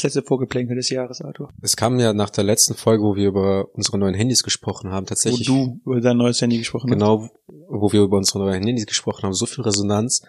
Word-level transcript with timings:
Das 0.00 0.14
letzte 0.14 0.26
Vorgeplänkel 0.26 0.76
des 0.76 0.88
Jahres, 0.88 1.20
Arthur. 1.20 1.50
Es 1.60 1.76
kam 1.76 2.00
ja 2.00 2.14
nach 2.14 2.30
der 2.30 2.42
letzten 2.42 2.74
Folge, 2.74 3.04
wo 3.04 3.16
wir 3.16 3.28
über 3.28 3.68
unsere 3.74 3.98
neuen 3.98 4.14
Handys 4.14 4.42
gesprochen 4.42 4.90
haben, 4.90 5.04
tatsächlich. 5.04 5.46
Wo 5.46 5.52
du 5.52 5.80
über 5.84 6.00
dein 6.00 6.16
neues 6.16 6.40
Handy 6.40 6.56
gesprochen 6.56 6.90
genau, 6.90 7.28
wo 7.68 7.92
wir 7.92 8.00
über 8.00 8.16
unsere 8.16 8.38
neuen 8.38 8.64
Handys 8.64 8.86
gesprochen 8.86 9.24
haben, 9.24 9.34
so 9.34 9.44
viel 9.44 9.62
Resonanz, 9.62 10.22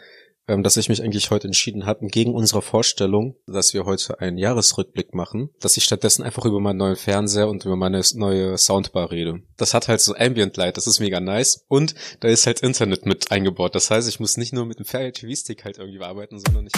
ähm, 0.49 0.61
dass 0.61 0.75
ich 0.75 0.89
mich 0.89 1.01
eigentlich 1.01 1.31
heute 1.31 1.47
entschieden 1.47 1.85
habe, 1.85 2.05
gegen 2.07 2.33
unsere 2.33 2.61
Vorstellung, 2.61 3.35
dass 3.47 3.73
wir 3.73 3.85
heute 3.85 4.19
einen 4.19 4.37
Jahresrückblick 4.37 5.13
machen, 5.13 5.51
dass 5.61 5.77
ich 5.77 5.85
stattdessen 5.85 6.23
einfach 6.23 6.43
über 6.43 6.59
meinen 6.59 6.77
neuen 6.77 6.97
Fernseher 6.97 7.47
und 7.47 7.63
über 7.63 7.77
meine 7.77 8.01
neue 8.15 8.57
Soundbar 8.57 9.09
rede. 9.09 9.41
Das 9.55 9.73
hat 9.73 9.87
halt 9.87 10.01
so 10.01 10.13
Ambient 10.15 10.57
Light, 10.57 10.75
das 10.75 10.85
ist 10.85 10.99
mega 10.99 11.21
nice. 11.21 11.63
Und 11.69 11.95
da 12.19 12.27
ist 12.27 12.45
halt 12.45 12.59
Internet 12.59 13.05
mit 13.05 13.31
eingebaut. 13.31 13.73
Das 13.73 13.89
heißt, 13.89 14.09
ich 14.09 14.19
muss 14.19 14.35
nicht 14.35 14.51
nur 14.51 14.65
mit 14.65 14.79
dem 14.79 14.85
Fire 14.85 15.13
TV 15.13 15.33
Stick 15.33 15.63
halt 15.63 15.77
irgendwie 15.77 15.99
bearbeiten, 15.99 16.39
sondern 16.39 16.67
ich 16.67 16.73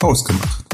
Ausgemacht. 0.00 0.64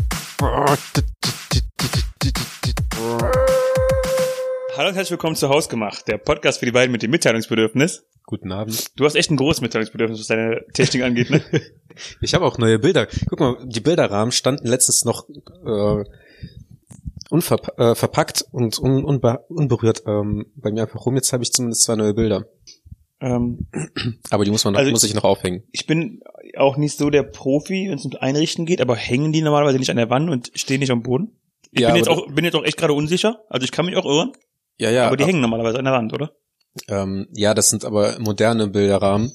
Hallo 4.77 4.89
und 4.89 4.95
herzlich 4.95 5.11
willkommen 5.11 5.37
zu 5.37 5.49
Hausgemacht, 5.49 6.07
der 6.07 6.19
Podcast 6.19 6.59
für 6.59 6.67
die 6.67 6.73
beiden 6.73 6.93
mit 6.93 7.03
dem 7.03 7.11
Mitteilungsbedürfnis. 7.11 8.05
Guten 8.27 8.53
Abend. 8.53 8.99
Du 8.99 9.07
hast 9.07 9.15
echt 9.15 9.31
ein 9.31 9.37
großes 9.39 9.63
Mitteilungsbedürfnis, 9.63 10.21
was 10.21 10.27
deine 10.27 10.67
Technik 10.75 11.03
angeht, 11.03 11.31
ne? 11.31 11.43
Ich 12.21 12.35
habe 12.35 12.45
auch 12.45 12.59
neue 12.59 12.79
Bilder. 12.79 13.09
Guck 13.29 13.41
mal, 13.41 13.57
die 13.67 13.81
Bilderrahmen 13.81 14.33
standen 14.33 14.67
letztens 14.67 15.05
noch 15.07 15.29
äh, 15.31 16.05
unverpackt 17.31 17.79
äh, 17.79 17.95
verpackt 17.95 18.45
und 18.53 18.79
un 18.79 19.03
unbe 19.05 19.45
unberührt 19.49 20.03
ähm, 20.07 20.47
bei 20.57 20.71
mir 20.73 20.83
einfach 20.83 21.07
rum. 21.07 21.17
Jetzt 21.17 21.33
habe 21.33 21.43
ich 21.43 21.53
zumindest 21.53 21.85
zwei 21.85 21.97
neue 21.97 22.13
Bilder. 22.15 22.47
Ähm, 23.21 23.67
Aber 24.31 24.45
die 24.45 24.51
muss 24.51 24.65
man 24.65 24.75
noch, 24.75 24.81
Also 24.81 24.91
muss 24.91 25.05
ich 25.05 25.15
noch 25.15 25.25
aufhängen. 25.25 25.63
ich 25.73 25.87
bin 25.87 26.21
auch 26.57 26.77
nicht 26.77 26.99
so 26.99 27.09
der 27.09 27.23
Profi, 27.23 27.89
wenn 27.89 27.97
es 27.99 28.05
um 28.05 28.13
Einrichten 28.21 28.67
geht, 28.67 28.81
aber 28.83 28.95
hängen 28.97 29.33
die 29.33 29.41
normalerweise 29.43 29.79
nicht 29.79 29.91
an 29.91 29.97
der 29.97 30.11
Wand 30.11 30.29
und 30.29 30.51
stehen 30.55 30.81
nicht 30.81 30.91
am 30.91 31.03
Boden? 31.03 31.33
Ich 31.73 31.81
Ja, 31.81 31.89
bin, 31.89 31.97
jetzt 31.97 32.09
auch, 32.09 32.27
bin 32.33 32.45
jetzt 32.45 32.55
auch 32.57 32.65
echt 32.65 32.77
gerade 32.77 32.93
unsicher, 32.95 33.43
also 33.49 33.65
ich 33.65 33.71
kann 33.73 33.87
mich 33.87 33.97
auch 33.97 34.05
irren, 34.05 34.33
Ja, 34.79 34.91
ja. 34.91 35.07
aber 35.07 35.17
die 35.17 35.23
ab- 35.25 35.29
hängen 35.31 35.41
normalerweise 35.41 35.79
an 35.79 35.85
der 35.85 35.95
Wand, 35.95 36.13
oder? 36.13 36.33
Ähm, 36.89 37.27
ja, 37.33 37.53
das 37.55 37.71
sind 37.71 37.85
aber 37.85 38.19
moderne 38.21 38.69
Bilderrahmen, 38.69 39.33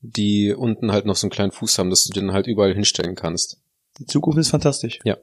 die 0.00 0.52
unten 0.56 0.92
halt 0.92 1.04
noch 1.06 1.16
so 1.16 1.26
einen 1.26 1.32
kleinen 1.32 1.52
Fuß 1.52 1.78
haben, 1.78 1.90
dass 1.90 2.04
du 2.04 2.12
den 2.12 2.32
halt 2.32 2.46
überall 2.46 2.74
hinstellen 2.74 3.14
kannst. 3.16 3.58
Die 3.98 4.06
Zukunft 4.06 4.38
ist 4.38 4.50
fantastisch. 4.50 4.98
Ja. 5.04 5.16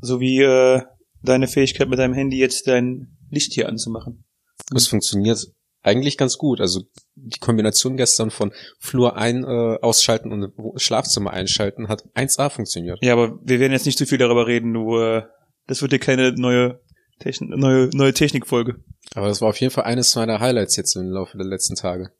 So 0.00 0.20
wie 0.20 0.40
äh, 0.42 0.82
deine 1.22 1.46
Fähigkeit 1.46 1.88
mit 1.88 1.98
deinem 1.98 2.14
Handy 2.14 2.38
jetzt 2.38 2.66
dein 2.68 3.16
Licht 3.30 3.52
hier 3.52 3.68
anzumachen. 3.68 4.24
Das 4.70 4.86
funktioniert 4.86 5.46
eigentlich 5.82 6.16
ganz 6.16 6.38
gut. 6.38 6.60
Also 6.60 6.82
die 7.16 7.38
Kombination 7.40 7.96
gestern 7.96 8.30
von 8.30 8.52
Flur 8.78 9.16
ein 9.16 9.44
äh, 9.44 9.78
ausschalten 9.82 10.32
und 10.32 10.52
Schlafzimmer 10.80 11.32
einschalten 11.32 11.88
hat 11.88 12.04
1A 12.14 12.48
funktioniert. 12.50 12.98
Ja, 13.02 13.12
aber 13.14 13.38
wir 13.42 13.60
werden 13.60 13.72
jetzt 13.72 13.86
nicht 13.86 13.98
zu 13.98 14.06
viel 14.06 14.18
darüber 14.18 14.46
reden, 14.46 14.72
du, 14.72 14.98
äh, 14.98 15.22
das 15.66 15.82
wird 15.82 15.92
dir 15.92 15.98
keine 15.98 16.32
neue, 16.32 16.80
Techn 17.18 17.48
neue, 17.48 17.88
neue 17.94 18.12
Technikfolge. 18.12 18.76
Aber 19.14 19.28
das 19.28 19.40
war 19.40 19.48
auf 19.48 19.60
jeden 19.60 19.72
Fall 19.72 19.84
eines 19.84 20.14
meiner 20.16 20.40
Highlights 20.40 20.76
jetzt 20.76 20.96
im 20.96 21.10
Laufe 21.10 21.36
der 21.36 21.46
letzten 21.46 21.76
Tage. 21.76 22.10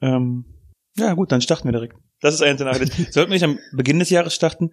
Ähm, 0.00 0.44
ja 0.96 1.12
gut, 1.14 1.32
dann 1.32 1.40
starten 1.40 1.64
wir 1.68 1.72
direkt. 1.72 1.96
Das 2.20 2.34
ist 2.34 2.42
eins 2.42 2.58
der 2.58 2.68
Highlights. 2.72 2.96
Sollten 3.12 3.30
wir 3.30 3.34
nicht 3.36 3.44
am 3.44 3.58
Beginn 3.72 3.98
des 3.98 4.10
Jahres 4.10 4.34
starten? 4.34 4.72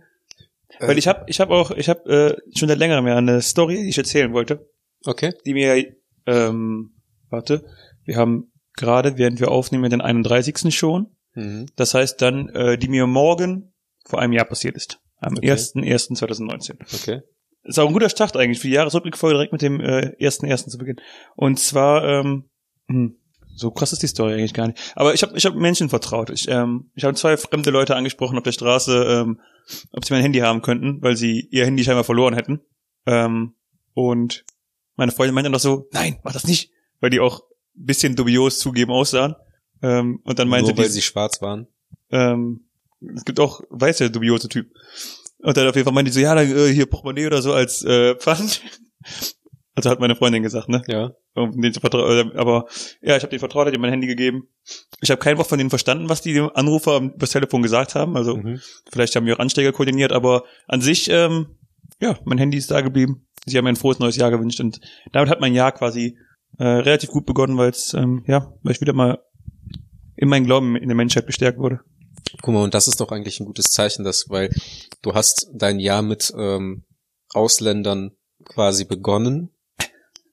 Weil 0.79 0.97
ich 0.97 1.07
habe 1.07 1.25
ich 1.27 1.39
hab 1.39 1.49
auch, 1.51 1.71
ich 1.71 1.89
habe 1.89 2.09
äh, 2.09 2.57
schon 2.57 2.67
seit 2.69 2.79
längerem 2.79 3.05
ja 3.05 3.15
eine 3.17 3.41
Story, 3.41 3.75
die 3.83 3.89
ich 3.89 3.97
erzählen 3.97 4.33
wollte, 4.33 4.67
Okay. 5.05 5.33
die 5.45 5.53
mir, 5.53 5.93
ähm, 6.25 6.95
warte, 7.29 7.65
wir 8.05 8.15
haben 8.15 8.51
gerade, 8.75 9.17
während 9.17 9.39
wir 9.39 9.51
aufnehmen, 9.51 9.89
den 9.91 10.01
31. 10.01 10.73
schon. 10.75 11.15
Mhm. 11.35 11.67
Das 11.75 11.93
heißt 11.93 12.21
dann, 12.21 12.49
äh, 12.49 12.77
die 12.77 12.87
mir 12.87 13.05
morgen 13.05 13.73
vor 14.05 14.19
einem 14.19 14.33
Jahr 14.33 14.45
passiert 14.45 14.75
ist. 14.75 14.99
Am 15.17 15.37
Okay. 15.37 15.51
1.1.2019. 15.51 16.79
Okay. 16.95 17.21
Ist 17.63 17.79
auch 17.79 17.87
ein 17.87 17.93
guter 17.93 18.09
Start 18.09 18.35
eigentlich 18.35 18.59
für 18.59 18.67
die 18.67 18.73
Jahresrückblickfolge 18.73 19.35
direkt 19.35 19.53
mit 19.53 19.61
dem 19.61 19.79
äh, 19.79 20.15
1.1. 20.19 20.69
zu 20.69 20.77
beginnen. 20.77 20.99
Und 21.35 21.59
zwar, 21.59 22.03
ähm, 22.03 22.45
hm, 22.87 23.15
so 23.55 23.69
krass 23.69 23.93
ist 23.93 24.01
die 24.01 24.07
Story 24.07 24.33
eigentlich 24.33 24.53
gar 24.53 24.67
nicht. 24.67 24.79
Aber 24.95 25.13
ich 25.13 25.21
habe 25.21 25.37
ich 25.37 25.45
hab 25.45 25.55
Menschen 25.55 25.89
vertraut. 25.89 26.29
Ich, 26.31 26.47
ähm, 26.47 26.89
ich 26.95 27.03
habe 27.03 27.13
zwei 27.15 27.37
fremde 27.37 27.69
Leute 27.69 27.95
angesprochen 27.95 28.37
auf 28.37 28.43
der 28.43 28.51
Straße, 28.51 29.03
ähm, 29.21 29.39
ob 29.91 30.05
sie 30.05 30.13
mein 30.13 30.23
Handy 30.23 30.39
haben 30.39 30.61
könnten, 30.61 31.01
weil 31.01 31.15
sie 31.15 31.47
ihr 31.51 31.65
Handy 31.65 31.83
scheinbar 31.83 32.03
verloren 32.03 32.33
hätten. 32.33 32.61
Ähm, 33.05 33.53
und 33.93 34.45
meine 34.95 35.11
Freundin 35.11 35.35
meinte 35.35 35.49
noch 35.49 35.59
so, 35.59 35.87
nein, 35.91 36.17
mach 36.23 36.33
das 36.33 36.47
nicht, 36.47 36.71
weil 36.99 37.09
die 37.09 37.19
auch 37.19 37.41
ein 37.75 37.85
bisschen 37.85 38.15
dubios 38.15 38.57
zugeben 38.59 38.91
aussahen. 38.91 39.35
Ähm, 39.83 40.21
und 40.23 40.39
dann 40.39 40.47
meinte 40.47 40.71
Nur 40.71 40.77
weil 40.77 40.85
die, 40.85 40.91
sie 40.91 41.01
schwarz 41.01 41.41
waren. 41.41 41.67
ähm, 42.09 42.65
es 43.15 43.25
gibt 43.25 43.39
auch 43.39 43.61
weiße 43.69 44.11
dubiose 44.11 44.47
Typen. 44.47 44.73
Und 45.43 45.57
dann 45.57 45.67
auf 45.67 45.75
jeden 45.75 45.85
Fall 45.85 45.93
meinte 45.93 46.11
die 46.11 46.15
so, 46.15 46.19
ja, 46.21 46.35
dann, 46.35 46.49
äh, 46.55 46.67
hier 46.73 46.85
Portemonnaie 46.85 47.27
oder 47.27 47.41
so 47.41 47.53
als 47.53 47.83
äh, 47.83 48.15
Pfand. 48.19 48.61
Also 49.73 49.89
hat 49.89 49.99
meine 49.99 50.15
Freundin 50.15 50.43
gesagt, 50.43 50.67
ne? 50.69 50.81
Ja. 50.87 51.11
Um 51.33 51.61
den 51.61 51.73
zu 51.73 51.79
vertra- 51.79 52.19
äh, 52.33 52.37
aber 52.37 52.65
ja, 53.01 53.15
ich 53.15 53.23
habe 53.23 53.29
denen 53.29 53.39
vertraut, 53.39 53.65
hat 53.67 53.73
ihr 53.73 53.79
mein 53.79 53.89
Handy 53.89 54.05
gegeben. 54.05 54.49
Ich 54.99 55.09
habe 55.09 55.19
kein 55.19 55.37
Wort 55.37 55.47
von 55.47 55.57
denen 55.57 55.69
verstanden, 55.69 56.09
was 56.09 56.21
die 56.21 56.37
Anrufer 56.53 56.91
am- 56.97 57.11
übers 57.11 57.29
Telefon 57.31 57.61
gesagt 57.63 57.95
haben. 57.95 58.17
Also 58.17 58.35
Mhm. 58.37 58.59
vielleicht 58.91 59.15
haben 59.15 59.25
wir 59.25 59.35
auch 59.35 59.39
Ansteiger 59.39 59.71
koordiniert, 59.71 60.11
aber 60.11 60.43
an 60.67 60.81
sich, 60.81 61.09
ähm, 61.09 61.55
ja, 62.01 62.19
mein 62.25 62.37
Handy 62.37 62.57
ist 62.57 62.69
da 62.69 62.81
geblieben. 62.81 63.25
Sie 63.45 63.57
haben 63.57 63.63
mir 63.63 63.69
ein 63.69 63.75
frohes 63.77 63.99
neues 63.99 64.17
Jahr 64.17 64.29
gewünscht 64.29 64.59
und 64.59 64.81
damit 65.13 65.29
hat 65.29 65.39
mein 65.39 65.53
Jahr 65.53 65.71
quasi 65.71 66.17
äh, 66.59 66.63
relativ 66.65 67.09
gut 67.09 67.25
begonnen, 67.25 67.57
weil 67.57 67.69
es, 67.69 67.93
ähm, 67.93 68.23
ja, 68.27 68.53
weil 68.61 68.73
ich 68.73 68.81
wieder 68.81 68.93
mal 68.93 69.19
in 70.17 70.27
meinen 70.27 70.45
Glauben 70.45 70.75
in 70.75 70.89
der 70.89 70.97
Menschheit 70.97 71.25
bestärkt 71.25 71.57
wurde. 71.57 71.79
Guck 72.41 72.53
mal, 72.53 72.63
und 72.63 72.73
das 72.73 72.87
ist 72.87 72.99
doch 72.99 73.11
eigentlich 73.11 73.39
ein 73.39 73.45
gutes 73.45 73.71
Zeichen, 73.71 74.03
dass, 74.03 74.29
weil 74.29 74.49
du 75.01 75.13
hast 75.13 75.47
dein 75.53 75.79
Jahr 75.79 76.01
mit 76.01 76.33
ähm, 76.37 76.85
Ausländern 77.33 78.11
quasi 78.45 78.85
begonnen 78.85 79.49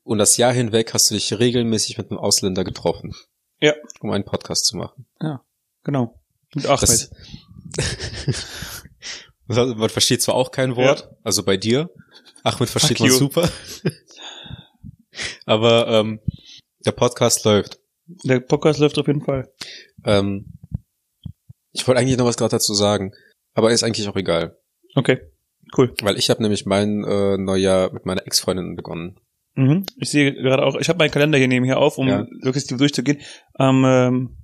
und 0.03 0.19
das 0.19 0.37
Jahr 0.37 0.53
hinweg 0.53 0.95
hast 0.95 1.11
du 1.11 1.15
dich 1.15 1.39
regelmäßig 1.39 1.99
mit 1.99 2.11
einem 2.11 2.19
Ausländer 2.19 2.65
getroffen. 2.65 3.15
Ja. 3.61 3.75
Um 4.01 4.11
einen 4.11 4.25
Podcast 4.25 4.65
zu 4.65 4.77
machen. 4.77 5.07
Genau. 5.85 6.19
Mit 6.55 6.67
Ahmed. 6.67 6.83
Das, 6.83 7.11
man 9.47 9.91
versteht 9.91 10.23
zwar 10.23 10.35
auch 10.35 10.51
kein 10.51 10.77
Wort, 10.77 11.11
also 11.23 11.43
bei 11.43 11.57
dir. 11.57 11.91
Ahmed 12.43 12.71
versteht 12.71 13.01
man 13.01 13.11
super. 13.11 13.51
Aber 15.45 15.89
ähm, 15.89 16.21
der 16.87 16.93
Podcast 16.93 17.45
läuft. 17.45 17.81
Der 18.25 18.41
Podcast 18.41 18.81
läuft 18.81 18.99
auf 18.99 19.07
jeden 19.07 19.25
Fall. 19.25 19.53
Ähm, 20.05 20.58
ich 21.73 21.87
wollte 21.87 22.01
eigentlich 22.01 22.17
noch 22.19 22.27
was 22.27 22.37
gerade 22.37 22.51
dazu 22.53 22.75
sagen, 22.75 23.13
aber 23.55 23.71
ist 23.71 23.83
eigentlich 23.83 24.09
auch 24.09 24.17
egal. 24.17 24.57
Okay, 24.95 25.21
cool. 25.77 25.93
Weil 26.03 26.17
ich 26.19 26.31
habe 26.31 26.43
nämlich 26.43 26.67
mein 26.67 27.05
äh, 27.05 27.37
Neujahr 27.37 27.93
mit 27.93 28.07
meiner 28.07 28.27
Ex-Freundin 28.27 28.77
begonnen. 28.77 29.19
Mhm. 29.55 29.85
Ich 29.97 30.11
sehe 30.11 30.33
gerade 30.35 30.65
auch, 30.65 30.77
ich 30.77 30.89
habe 30.89 30.99
meinen 30.99 31.11
Kalender 31.11 31.39
hier 31.39 31.49
nebenher 31.49 31.79
auf, 31.79 31.99
um 31.99 32.09
Ja. 32.09 32.27
wirklich 32.43 32.67
durchzugehen. 32.67 33.19
Am 33.55 33.85
ähm, 33.85 34.37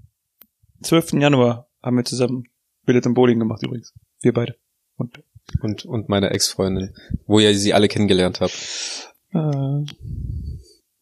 12. 0.82 1.12
Januar 1.14 1.68
haben 1.82 1.96
wir 1.96 2.04
zusammen 2.04 2.44
Billet 2.84 3.06
im 3.06 3.14
Bowling 3.14 3.38
gemacht 3.38 3.62
übrigens. 3.62 3.94
Wir 4.20 4.32
beide. 4.32 4.56
Und 4.96 5.22
Und, 5.60 5.84
und 5.84 6.08
meine 6.08 6.30
Ex-Freundin, 6.30 6.94
wo 7.26 7.38
ihr 7.38 7.54
sie 7.56 7.74
alle 7.74 7.88
kennengelernt 7.88 8.40
habt. 8.40 9.14
äh, 9.32 9.84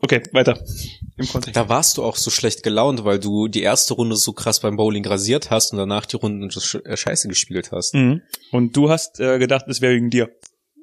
Okay, 0.04 0.20
weiter. 0.32 0.58
Im 1.16 1.26
Kontext. 1.28 1.56
Da 1.56 1.68
warst 1.68 1.96
du 1.96 2.02
auch 2.02 2.16
so 2.16 2.30
schlecht 2.30 2.62
gelaunt, 2.64 3.04
weil 3.04 3.20
du 3.20 3.46
die 3.46 3.62
erste 3.62 3.94
Runde 3.94 4.16
so 4.16 4.32
krass 4.32 4.58
beim 4.60 4.76
Bowling 4.76 5.06
rasiert 5.06 5.50
hast 5.50 5.70
und 5.72 5.78
danach 5.78 6.06
die 6.06 6.16
Runden 6.16 6.50
äh, 6.50 6.96
scheiße 6.96 7.28
gespielt 7.28 7.70
hast. 7.70 7.94
Mhm. 7.94 8.20
Und 8.50 8.76
du 8.76 8.90
hast 8.90 9.20
äh, 9.20 9.38
gedacht, 9.38 9.66
es 9.68 9.80
wäre 9.80 9.94
wegen 9.94 10.10
dir. 10.10 10.28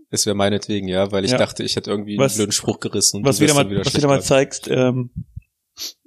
Es 0.09 0.25
wäre 0.25 0.35
meinetwegen, 0.35 0.87
ja, 0.87 1.11
weil 1.11 1.25
ich 1.25 1.31
Ja. 1.31 1.37
dachte, 1.37 1.63
ich 1.63 1.75
hätte 1.75 1.91
irgendwie 1.91 2.17
Was- 2.17 2.31
einen 2.33 2.37
blöden 2.37 2.51
Spruch 2.53 2.79
gerissen. 2.79 3.17
und 3.17 3.25
Was 3.25 3.37
du 3.37 3.43
wieder 3.43 3.53
mal, 3.55 3.65
dann 3.65 3.85
was 3.85 3.93
wieder 3.93 4.07
mal 4.07 4.21
zeigst, 4.23 4.67
ähm, 4.69 5.11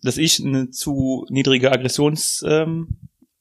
dass 0.03 0.17
ich 0.17 0.43
eine 0.43 0.71
zu 0.71 1.27
niedrige 1.29 1.71
Aggressionslatte 1.71 2.71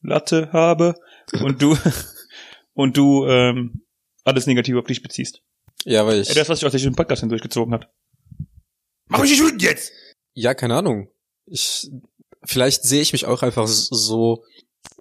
ähm, 0.02 0.52
habe 0.52 0.94
und 1.40 1.62
du 1.62 1.76
und 2.74 2.96
du 2.98 3.26
ähm, 3.26 3.86
alles 4.24 4.46
Negative 4.46 4.78
auf 4.78 4.86
dich 4.86 5.02
beziehst. 5.02 5.40
Ja, 5.84 6.06
weil 6.06 6.20
ich, 6.20 6.28
Ja, 6.28 6.34
das, 6.34 6.48
was 6.50 6.58
sich 6.60 6.66
aus 6.66 6.72
diesem 6.72 6.94
Podcast 6.94 7.20
hindurchgezogen 7.20 7.72
hat. 7.74 7.88
Mach 9.12 9.24
ich 9.24 9.30
nicht 9.30 9.42
wütend 9.42 9.62
jetzt! 9.62 9.92
ja, 10.34 10.54
keine 10.54 10.76
Ahnung. 10.76 11.08
Ich, 11.46 11.90
vielleicht 12.44 12.84
sehe 12.84 13.02
ich 13.02 13.12
mich 13.12 13.26
auch 13.26 13.42
einfach 13.42 13.66
so, 13.66 14.44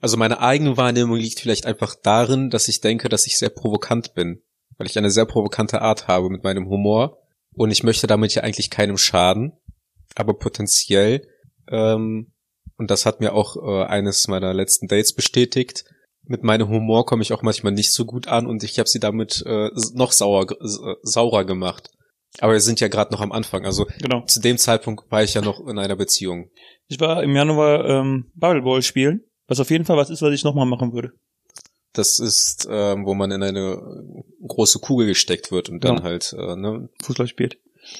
also 0.01 0.17
meine 0.17 0.39
eigene 0.39 0.77
Wahrnehmung 0.77 1.17
liegt 1.17 1.39
vielleicht 1.39 1.65
einfach 1.65 1.95
darin, 1.95 2.49
dass 2.49 2.67
ich 2.67 2.81
denke, 2.81 3.09
dass 3.09 3.27
ich 3.27 3.37
sehr 3.37 3.49
provokant 3.49 4.13
bin. 4.13 4.41
Weil 4.77 4.87
ich 4.87 4.97
eine 4.97 5.11
sehr 5.11 5.25
provokante 5.25 5.81
Art 5.81 6.07
habe 6.07 6.29
mit 6.29 6.43
meinem 6.43 6.67
Humor. 6.67 7.19
Und 7.53 7.71
ich 7.71 7.83
möchte 7.83 8.07
damit 8.07 8.33
ja 8.33 8.43
eigentlich 8.43 8.69
keinem 8.69 8.97
schaden. 8.97 9.53
Aber 10.15 10.33
potenziell, 10.33 11.27
ähm, 11.69 12.33
und 12.77 12.91
das 12.91 13.05
hat 13.05 13.19
mir 13.19 13.33
auch 13.33 13.55
äh, 13.55 13.85
eines 13.85 14.27
meiner 14.27 14.53
letzten 14.53 14.87
Dates 14.87 15.13
bestätigt, 15.13 15.85
mit 16.23 16.43
meinem 16.43 16.69
Humor 16.69 17.05
komme 17.05 17.23
ich 17.23 17.33
auch 17.33 17.41
manchmal 17.41 17.73
nicht 17.73 17.93
so 17.93 18.05
gut 18.05 18.27
an 18.27 18.45
und 18.45 18.63
ich 18.63 18.77
habe 18.79 18.89
sie 18.89 18.99
damit 18.99 19.43
äh, 19.45 19.69
noch 19.93 20.11
sauer, 20.11 20.47
saurer 21.01 21.45
gemacht. 21.45 21.91
Aber 22.39 22.53
wir 22.53 22.59
sind 22.61 22.79
ja 22.79 22.87
gerade 22.87 23.11
noch 23.11 23.21
am 23.21 23.31
Anfang. 23.31 23.65
Also 23.65 23.85
Genau. 24.01 24.21
zu 24.25 24.39
dem 24.39 24.57
Zeitpunkt 24.57 25.09
war 25.11 25.23
ich 25.23 25.33
ja 25.33 25.41
noch 25.41 25.59
in 25.67 25.77
einer 25.77 25.95
Beziehung. 25.95 26.49
Ich 26.87 26.99
war 26.99 27.23
im 27.23 27.35
Januar 27.35 27.85
ähm, 27.85 28.31
Bubble 28.35 28.61
Ball 28.61 28.81
spielen, 28.81 29.21
was 29.47 29.59
auf 29.59 29.69
jeden 29.69 29.85
Fall 29.85 29.97
was 29.97 30.09
ist, 30.09 30.21
was 30.21 30.33
ich 30.33 30.43
nochmal 30.43 30.65
machen 30.65 30.93
würde. 30.93 31.11
Das 31.93 32.19
ist, 32.19 32.67
ähm, 32.71 33.05
wo 33.05 33.13
man 33.13 33.31
in 33.31 33.43
eine 33.43 33.77
große 34.47 34.79
Kugel 34.79 35.07
gesteckt 35.07 35.51
wird 35.51 35.67
und 35.69 35.83
dann 35.83 35.97
Ja. 35.97 36.03
halt, 36.03 36.33
äh, 36.37 36.55
ne? 36.55 36.87
Fußball 37.03 37.27
spielt. 37.27 37.57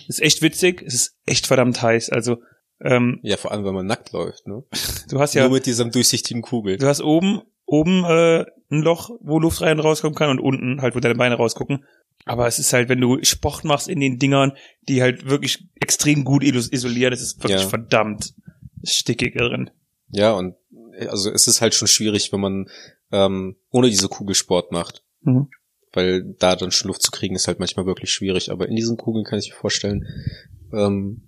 Ist 0.08 0.22
echt 0.22 0.42
witzig, 0.42 0.82
es 0.86 0.94
ist 0.94 1.18
echt 1.26 1.48
verdammt 1.48 1.82
heiß. 1.82 2.10
Also, 2.10 2.38
ähm, 2.80 3.20
Ja, 3.24 3.36
vor 3.36 3.52
allem, 3.52 3.66
wenn 3.66 3.74
man 3.74 3.86
nackt 3.86 4.14
läuft, 4.14 4.48
ne? 4.48 4.64
du 5.10 5.20
hast 5.20 5.34
ja, 5.34 5.44
Nur 5.44 5.52
mit 5.58 5.66
diesem 5.66 5.92
durchsichtigen 5.92 6.42
Kugel. 6.42 6.78
du 6.78 6.88
hast 6.88 7.02
oben, 7.02 7.42
oben 7.66 8.06
äh, 8.06 8.46
ein 8.72 8.82
Loch, 8.82 9.10
wo 9.20 9.40
Luft 9.40 9.62
rein 9.62 9.78
und 9.78 9.86
rauskommen 9.86 10.16
kann 10.16 10.30
und 10.30 10.40
unten 10.40 10.82
halt, 10.82 10.96
wo 10.96 11.00
deine 11.02 11.16
Beine 11.16 11.36
rausgucken. 11.36 11.84
Aber 12.26 12.48
es 12.48 12.60
ist 12.60 12.74
halt, 12.74 12.90
wenn 12.90 13.02
du 13.02 13.24
Sport 13.24 13.64
machst 13.64 13.88
in 13.88 14.00
den 14.00 14.20
Dingern, 14.20 14.54
die 14.88 15.02
halt 15.02 15.26
wirklich 15.28 15.68
extrem 15.80 16.24
gut 16.24 16.44
isolieren, 16.44 17.14
es 17.14 17.22
ist 17.22 17.44
wirklich 17.44 17.62
Ja. 17.62 17.68
verdammt 17.68 18.34
stickig 18.84 19.36
drin. 19.36 19.70
Ja, 20.10 20.34
und 20.34 20.56
also 21.08 21.32
es 21.32 21.48
ist 21.48 21.62
halt 21.62 21.74
schon 21.74 21.88
schwierig, 21.88 22.32
wenn 22.32 22.40
man 22.42 22.70
ähm, 23.12 23.56
ohne 23.70 23.90
diese 23.90 24.08
Kugel 24.08 24.36
Sport 24.36 24.72
macht. 24.72 25.04
Mhm. 25.22 25.48
Weil 25.94 26.24
da 26.40 26.56
dann 26.56 26.72
schon 26.72 26.88
Luft 26.88 27.02
zu 27.02 27.12
kriegen, 27.12 27.36
ist 27.36 27.48
halt 27.48 27.60
manchmal 27.60 27.86
wirklich 27.86 28.12
schwierig. 28.12 28.52
Aber 28.52 28.68
in 28.68 28.76
diesen 28.76 28.98
Kugeln 28.98 29.26
kann 29.26 29.40
ich 29.40 29.50
mir 29.50 29.56
vorstellen, 29.56 30.06
ähm, 30.72 31.24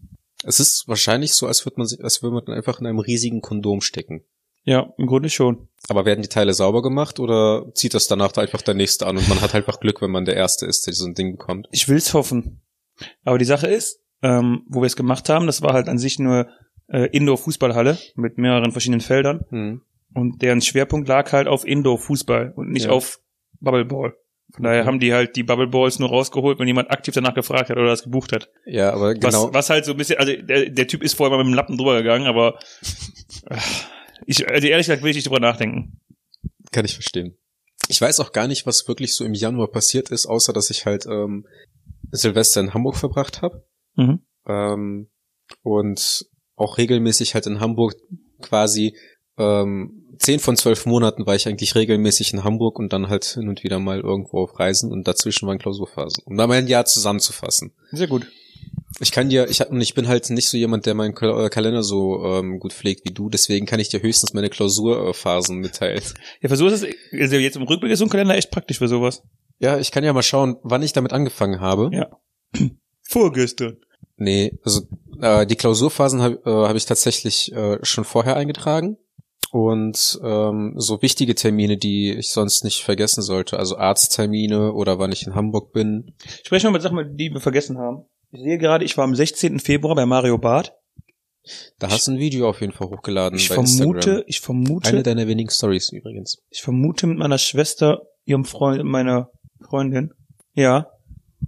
es 0.46 0.60
ist 0.60 0.88
wahrscheinlich 0.88 1.34
so, 1.34 1.48
als 1.48 1.66
würde 1.66 1.78
man 1.78 1.88
sich, 1.88 2.04
als 2.04 2.22
würde 2.24 2.36
man 2.46 2.56
einfach 2.56 2.80
in 2.80 2.88
einem 2.88 3.00
riesigen 3.00 3.42
Kondom 3.42 3.82
stecken. 3.82 4.24
Ja, 4.66 4.94
im 4.98 5.08
Grunde 5.08 5.30
schon. 5.30 5.68
Aber 5.90 6.06
werden 6.06 6.22
die 6.22 6.30
Teile 6.30 6.54
sauber 6.54 6.82
gemacht 6.82 7.20
oder 7.20 7.66
zieht 7.74 7.94
das 7.94 8.08
danach 8.08 8.36
einfach 8.38 8.62
der 8.62 8.74
nächste 8.74 9.06
an 9.08 9.18
und 9.18 9.28
man 9.28 9.42
hat 9.42 9.54
halt 9.54 9.66
einfach 9.66 9.80
Glück, 9.82 10.02
wenn 10.02 10.12
man 10.12 10.24
der 10.26 10.36
Erste 10.38 10.66
ist, 10.66 10.88
der 10.88 10.94
so 10.94 11.06
ein 11.06 11.14
Ding 11.16 11.34
bekommt? 11.38 11.68
Ich 11.72 11.90
will's 11.90 12.14
hoffen. 12.14 12.62
Aber 13.26 13.38
die 13.38 13.46
Sache 13.46 13.68
ist, 13.68 14.00
ähm, 14.22 14.64
wo 14.70 14.82
wir 14.82 14.86
es 14.88 14.96
gemacht 14.96 15.28
haben, 15.28 15.48
das 15.48 15.62
war 15.62 15.74
halt 15.74 15.90
an 15.90 15.98
sich 15.98 16.20
nur 16.20 16.48
äh, 16.88 17.08
Indoor-Fußballhalle 17.08 17.98
mit 18.16 18.38
mehreren 18.38 18.72
verschiedenen 18.72 19.02
Feldern. 19.02 19.42
Hm. 19.50 19.82
Und 20.14 20.42
deren 20.42 20.62
Schwerpunkt 20.62 21.08
lag 21.10 21.32
halt 21.34 21.48
auf 21.48 21.66
Indoor-Fußball 21.66 22.54
und 22.56 22.70
nicht 22.70 22.86
Ja. 22.86 22.92
auf 22.92 23.20
Bubbleball. 23.60 24.14
Von 24.54 24.64
daher 24.64 24.86
haben 24.86 25.00
die 25.00 25.14
halt 25.14 25.36
die 25.36 25.44
Bubbleballs 25.44 25.98
nur 25.98 26.10
rausgeholt, 26.10 26.60
wenn 26.60 26.68
jemand 26.68 26.92
aktiv 26.92 27.14
danach 27.16 27.34
gefragt 27.34 27.70
hat 27.72 27.78
oder 27.78 27.88
das 27.88 28.04
gebucht 28.04 28.32
hat. 28.32 28.50
Ja, 28.66 28.94
aber 28.94 29.16
genau. 29.16 29.48
Was, 29.48 29.54
was 29.54 29.70
halt 29.72 29.86
so 29.86 29.92
ein 29.92 29.98
bisschen, 29.98 30.20
also 30.20 30.32
der, 30.32 30.70
der 30.70 30.88
Typ 30.88 31.02
ist 31.04 31.16
vorher 31.16 31.36
mal 31.36 31.44
mit 31.44 31.52
dem 31.52 31.56
Lappen 31.56 31.76
drüber 31.78 31.98
gegangen, 31.98 32.28
aber 32.28 32.60
ich, 34.26 34.48
also 34.48 34.68
ehrlich 34.68 34.88
gesagt 34.88 35.04
will 35.04 35.12
ich 35.12 35.18
nicht 35.18 35.28
drüber 35.28 35.40
nachdenken. 35.40 36.00
Kann 36.72 36.86
ich 36.86 36.94
verstehen. 36.94 37.38
Ich 37.90 38.00
weiß 38.00 38.20
auch 38.20 38.32
gar 38.32 38.48
nicht, 38.48 38.66
was 38.66 38.88
wirklich 38.88 39.14
so 39.14 39.26
im 39.26 39.34
Januar 39.34 39.70
passiert 39.70 40.10
ist, 40.10 40.26
außer 40.26 40.54
dass 40.54 40.70
ich 40.70 40.86
halt 40.86 41.06
ähm, 41.06 41.46
Silvester 42.12 42.62
in 42.62 42.74
Hamburg 42.74 42.96
verbracht 42.96 43.42
habe. 43.42 43.66
Mhm. 43.96 44.22
Ähm, 44.48 45.10
und 45.62 46.26
auch 46.56 46.78
regelmäßig 46.78 47.34
halt 47.34 47.48
in 47.48 47.60
Hamburg 47.60 47.96
quasi 48.42 48.96
ähm, 49.38 50.04
zehn 50.20 50.40
von 50.40 50.56
zwölf 50.56 50.86
Monaten 50.86 51.26
war 51.26 51.36
ich 51.36 51.48
eigentlich 51.48 51.76
regelmäßig 51.76 52.34
in 52.34 52.44
Hamburg 52.44 52.78
und 52.80 52.94
dann 52.94 53.10
halt 53.10 53.26
hin 53.26 53.50
und 53.50 53.64
wieder 53.64 53.80
mal 53.80 54.00
irgendwo 54.00 54.44
auf 54.44 54.60
Reisen 54.60 54.92
und 54.92 55.08
dazwischen 55.08 55.48
waren 55.48 55.60
Klausurphasen. 55.60 56.24
Um 56.26 56.38
da 56.38 56.48
mal 56.48 56.58
ein 56.58 56.68
Jahr 56.68 56.86
zusammenzufassen. 56.86 57.74
Sehr 57.92 58.08
gut. 58.08 58.28
Ich 59.00 59.12
kann 59.12 59.30
dir, 59.30 59.50
ich 59.50 59.60
hab, 59.60 59.72
und 59.72 59.82
ich 59.82 59.94
bin 59.96 60.08
halt 60.08 60.30
nicht 60.30 60.48
so 60.48 60.58
jemand, 60.58 60.86
der 60.86 60.94
meinen 60.94 61.16
Kal- 61.16 61.50
Kalender 61.50 61.84
so 61.84 62.24
ähm, 62.26 62.60
gut 62.60 62.74
pflegt 62.74 63.08
wie 63.08 63.14
du, 63.14 63.30
deswegen 63.30 63.66
kann 63.66 63.80
ich 63.80 63.90
dir 63.90 64.02
höchstens 64.02 64.34
meine 64.34 64.50
Klausurphasen 64.50 65.58
mitteilen. 65.60 66.02
Ja, 66.42 66.52
ist 66.52 66.62
es, 66.62 66.86
also 67.12 67.36
jetzt 67.38 67.56
im 67.56 67.64
Rückblick 67.64 67.92
ist 67.92 68.00
so 68.00 68.06
ein 68.06 68.10
Kalender 68.10 68.36
echt 68.36 68.52
praktisch 68.52 68.78
für 68.80 68.88
sowas. 68.88 69.24
Ja, 69.60 69.78
ich 69.80 69.92
kann 69.92 70.04
ja 70.04 70.14
mal 70.14 70.24
schauen, 70.24 70.58
wann 70.64 70.84
ich 70.84 70.94
damit 70.94 71.14
angefangen 71.14 71.60
habe. 71.60 71.90
Ja. 71.94 72.08
Vorgestern. 73.02 73.78
Nee, 74.18 74.58
also 74.64 74.82
äh, 75.22 75.46
die 75.46 75.56
Klausurphasen 75.56 76.22
habe 76.22 76.42
äh, 76.46 76.68
hab 76.68 76.76
ich 76.76 76.86
tatsächlich 76.86 77.52
äh, 77.54 77.80
schon 77.84 78.04
vorher 78.04 78.36
eingetragen. 78.36 78.98
Und 79.52 80.20
ähm, 80.24 80.74
so 80.78 81.04
wichtige 81.04 81.36
Termine, 81.36 81.78
die 81.78 82.12
ich 82.12 82.32
sonst 82.32 82.64
nicht 82.64 82.82
vergessen 82.84 83.22
sollte, 83.22 83.60
also 83.60 83.78
Arzttermine 83.78 84.74
oder 84.74 84.98
wann 84.98 85.12
ich 85.12 85.28
in 85.28 85.36
Hamburg 85.36 85.72
bin. 85.74 86.16
Sprechen 86.44 86.66
wir 86.68 86.72
mal 86.72 86.82
Sachen, 86.82 87.16
die 87.16 87.32
wir 87.32 87.40
vergessen 87.40 87.78
haben. 87.78 88.06
Ich 88.36 88.42
sehe 88.42 88.58
gerade, 88.58 88.84
ich 88.84 88.98
war 88.98 89.04
am 89.04 89.14
16. 89.14 89.60
Februar 89.60 89.94
bei 89.96 90.06
Mario 90.08 90.40
Barth. 90.40 90.74
Da 91.78 91.90
hast 91.92 92.08
du 92.08 92.14
ein 92.14 92.18
Video 92.20 92.50
auf 92.50 92.62
jeden 92.62 92.74
Fall 92.74 92.88
hochgeladen 92.88 93.38
Ich 93.38 93.50
bei 93.50 93.56
vermute, 93.56 93.98
Instagram. 94.00 94.24
ich 94.28 94.40
vermute, 94.42 94.90
Eine 94.90 95.04
deiner 95.04 95.28
wenigen 95.28 95.50
Stories 95.52 95.92
übrigens. 95.92 96.42
ich 96.50 96.62
vermute 96.64 97.06
mit 97.06 97.18
meiner 97.20 97.38
Schwester, 97.38 98.02
ihrem 98.26 98.44
Freund, 98.46 98.84
meiner 98.86 99.30
Freundin. 99.62 100.14
Ja. 100.54 100.88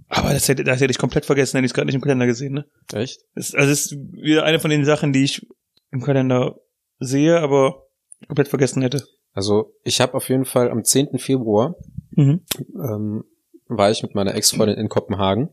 Aber 0.08 0.32
das 0.32 0.46
hätte, 0.48 0.62
das 0.62 0.80
hätte 0.80 0.90
ich 0.92 0.98
komplett 0.98 1.24
vergessen, 1.24 1.56
hätte 1.56 1.66
ich 1.66 1.72
gerade 1.74 1.86
nicht 1.86 1.96
im 1.96 2.02
Kalender 2.02 2.26
gesehen, 2.26 2.52
ne? 2.52 2.66
Echt? 2.92 3.20
Das, 3.34 3.52
also 3.54 3.72
es 3.72 3.86
ist 3.92 3.98
wieder 4.12 4.44
eine 4.44 4.60
von 4.60 4.70
den 4.70 4.84
Sachen, 4.84 5.12
die 5.12 5.24
ich 5.24 5.44
im 5.90 6.02
Kalender 6.02 6.54
sehe, 7.00 7.40
aber 7.40 7.82
komplett 8.28 8.48
vergessen 8.48 8.82
hätte. 8.82 9.02
Also 9.32 9.72
ich 9.82 10.00
habe 10.00 10.14
auf 10.14 10.28
jeden 10.28 10.44
Fall 10.44 10.70
am 10.70 10.84
10. 10.84 11.18
Februar 11.18 11.74
Mhm. 12.10 12.42
ähm, 12.76 13.24
war 13.68 13.90
ich 13.90 14.02
mit 14.02 14.14
meiner 14.14 14.34
Ex-Freundin 14.36 14.78
in 14.78 14.88
Kopenhagen 14.88 15.48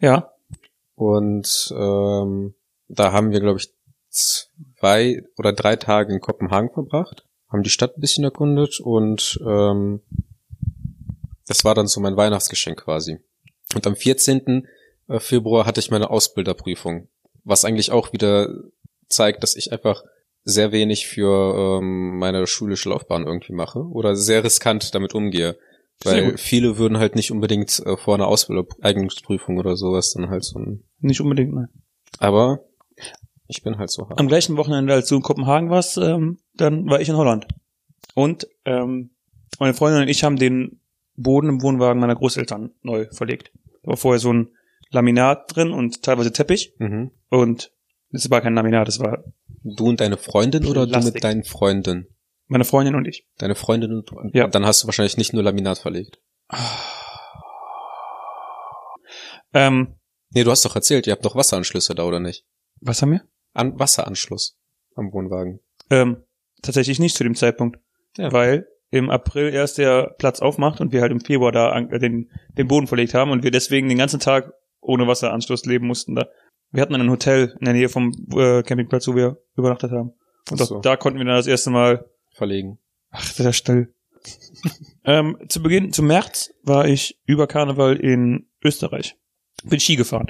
Ja. 0.00 0.32
und 0.94 1.72
ähm, 1.76 2.54
da 2.88 3.12
haben 3.12 3.30
wir, 3.30 3.40
glaube 3.40 3.58
ich, 3.58 3.72
zwei 4.10 5.22
oder 5.38 5.52
drei 5.52 5.76
Tage 5.76 6.12
in 6.12 6.20
Kopenhagen 6.20 6.70
verbracht, 6.70 7.24
haben 7.48 7.62
die 7.62 7.70
Stadt 7.70 7.96
ein 7.96 8.00
bisschen 8.00 8.24
erkundet 8.24 8.80
und 8.80 9.38
ähm, 9.46 10.00
das 11.46 11.64
war 11.64 11.74
dann 11.74 11.86
so 11.86 12.00
mein 12.00 12.16
Weihnachtsgeschenk 12.16 12.84
quasi. 12.84 13.18
Und 13.74 13.86
am 13.86 13.96
14. 13.96 14.66
Februar 15.18 15.66
hatte 15.66 15.80
ich 15.80 15.90
meine 15.90 16.10
Ausbilderprüfung, 16.10 17.08
was 17.44 17.64
eigentlich 17.64 17.90
auch 17.90 18.12
wieder 18.12 18.48
zeigt, 19.08 19.42
dass 19.42 19.56
ich 19.56 19.72
einfach 19.72 20.04
sehr 20.44 20.72
wenig 20.72 21.06
für 21.06 21.78
ähm, 21.80 22.18
meine 22.18 22.46
schulische 22.46 22.88
Laufbahn 22.88 23.26
irgendwie 23.26 23.52
mache 23.52 23.80
oder 23.80 24.16
sehr 24.16 24.42
riskant 24.44 24.94
damit 24.94 25.14
umgehe. 25.14 25.58
Weil 26.04 26.38
viele 26.38 26.78
würden 26.78 26.98
halt 26.98 27.14
nicht 27.14 27.30
unbedingt 27.30 27.80
äh, 27.84 27.96
vor 27.96 28.14
einer 28.14 28.26
Ausbilder 28.26 28.64
Eignungsprüfung 28.80 29.58
oder 29.58 29.76
sowas 29.76 30.12
dann 30.12 30.30
halt 30.30 30.44
so 30.44 30.58
ein. 30.58 30.84
Nicht 31.00 31.20
unbedingt, 31.20 31.52
nein. 31.52 31.68
Aber 32.18 32.60
ich 33.46 33.62
bin 33.62 33.78
halt 33.78 33.90
so 33.90 34.08
hart. 34.08 34.18
Am 34.18 34.28
gleichen 34.28 34.56
Wochenende, 34.56 34.94
als 34.94 35.08
du 35.08 35.16
in 35.16 35.22
Kopenhagen 35.22 35.70
warst, 35.70 35.98
ähm, 35.98 36.38
dann 36.54 36.86
war 36.86 37.00
ich 37.00 37.08
in 37.08 37.16
Holland. 37.16 37.46
Und 38.14 38.46
ähm, 38.64 39.10
meine 39.58 39.74
Freundin 39.74 40.02
und 40.02 40.08
ich 40.08 40.24
haben 40.24 40.36
den 40.36 40.80
Boden 41.16 41.48
im 41.48 41.62
Wohnwagen 41.62 42.00
meiner 42.00 42.16
Großeltern 42.16 42.70
neu 42.82 43.06
verlegt. 43.12 43.52
Da 43.82 43.90
war 43.90 43.96
vorher 43.96 44.20
so 44.20 44.32
ein 44.32 44.50
Laminat 44.90 45.54
drin 45.54 45.72
und 45.72 46.02
teilweise 46.02 46.32
Teppich. 46.32 46.74
Mhm. 46.78 47.10
Und 47.28 47.72
es 48.10 48.30
war 48.30 48.40
kein 48.40 48.54
Laminat, 48.54 48.88
es 48.88 49.00
war 49.00 49.24
Du 49.62 49.88
und 49.88 50.00
deine 50.00 50.16
Freundin 50.16 50.66
oder 50.66 50.86
du 50.86 50.92
Plastik. 50.92 51.14
mit 51.14 51.24
deinen 51.24 51.44
Freunden? 51.44 52.06
Meine 52.50 52.64
Freundin 52.64 52.94
und 52.94 53.06
ich. 53.06 53.26
Deine 53.38 53.54
Freundin 53.54 53.92
und 53.92 54.12
und 54.12 54.34
Ja. 54.34 54.46
dann 54.48 54.66
hast 54.66 54.82
du 54.82 54.86
wahrscheinlich 54.86 55.16
nicht 55.16 55.32
nur 55.32 55.42
Laminat 55.42 55.78
verlegt. 55.78 56.20
Ähm, 59.52 59.96
Nee, 60.32 60.44
du 60.44 60.50
hast 60.52 60.64
doch 60.64 60.76
erzählt, 60.76 61.08
ihr 61.08 61.12
habt 61.12 61.24
doch 61.24 61.34
Wasseranschlüsse 61.34 61.94
da, 61.96 62.04
oder 62.04 62.20
nicht? 62.20 62.44
was 62.82 63.02
haben 63.02 63.10
wir? 63.12 63.22
An 63.52 63.78
Wasseranschluss 63.78 64.56
am 64.94 65.12
Wohnwagen. 65.12 65.60
Ähm, 65.90 66.22
tatsächlich 66.62 66.98
nicht 67.00 67.16
zu 67.16 67.24
dem 67.24 67.34
Zeitpunkt. 67.34 67.78
Ja. 68.16 68.30
Weil 68.32 68.66
im 68.90 69.10
April 69.10 69.52
erst 69.52 69.78
der 69.78 70.14
Platz 70.18 70.40
aufmacht 70.40 70.80
und 70.80 70.92
wir 70.92 71.00
halt 71.02 71.10
im 71.12 71.20
Februar 71.20 71.50
da 71.52 71.70
an, 71.70 71.90
äh, 71.90 71.98
den, 71.98 72.30
den 72.56 72.68
Boden 72.68 72.86
verlegt 72.86 73.12
haben 73.14 73.30
und 73.32 73.42
wir 73.42 73.50
deswegen 73.50 73.88
den 73.88 73.98
ganzen 73.98 74.20
Tag 74.20 74.52
ohne 74.80 75.06
Wasseranschluss 75.08 75.64
leben 75.66 75.86
mussten 75.86 76.14
da. 76.14 76.26
Wir 76.70 76.80
hatten 76.82 76.94
ein 76.94 77.10
Hotel 77.10 77.54
in 77.58 77.64
der 77.64 77.74
Nähe 77.74 77.88
vom 77.88 78.12
äh, 78.36 78.62
Campingplatz, 78.62 79.08
wo 79.08 79.14
wir 79.16 79.36
übernachtet 79.56 79.90
haben. 79.90 80.12
Und 80.50 80.58
so. 80.58 80.78
da 80.80 80.96
konnten 80.96 81.18
wir 81.18 81.26
dann 81.26 81.36
das 81.36 81.46
erste 81.48 81.70
Mal, 81.70 82.08
Verlegen. 82.40 82.78
ach, 83.10 83.22
sehr 83.22 83.52
still. 83.52 83.92
ähm, 85.04 85.36
zu 85.50 85.62
Beginn, 85.62 85.92
zum 85.92 86.06
März 86.06 86.54
war 86.62 86.88
ich 86.88 87.20
über 87.26 87.46
Karneval 87.46 87.96
in 87.96 88.48
Österreich. 88.64 89.16
Bin 89.64 89.78
Ski 89.78 89.96
gefahren. 89.96 90.28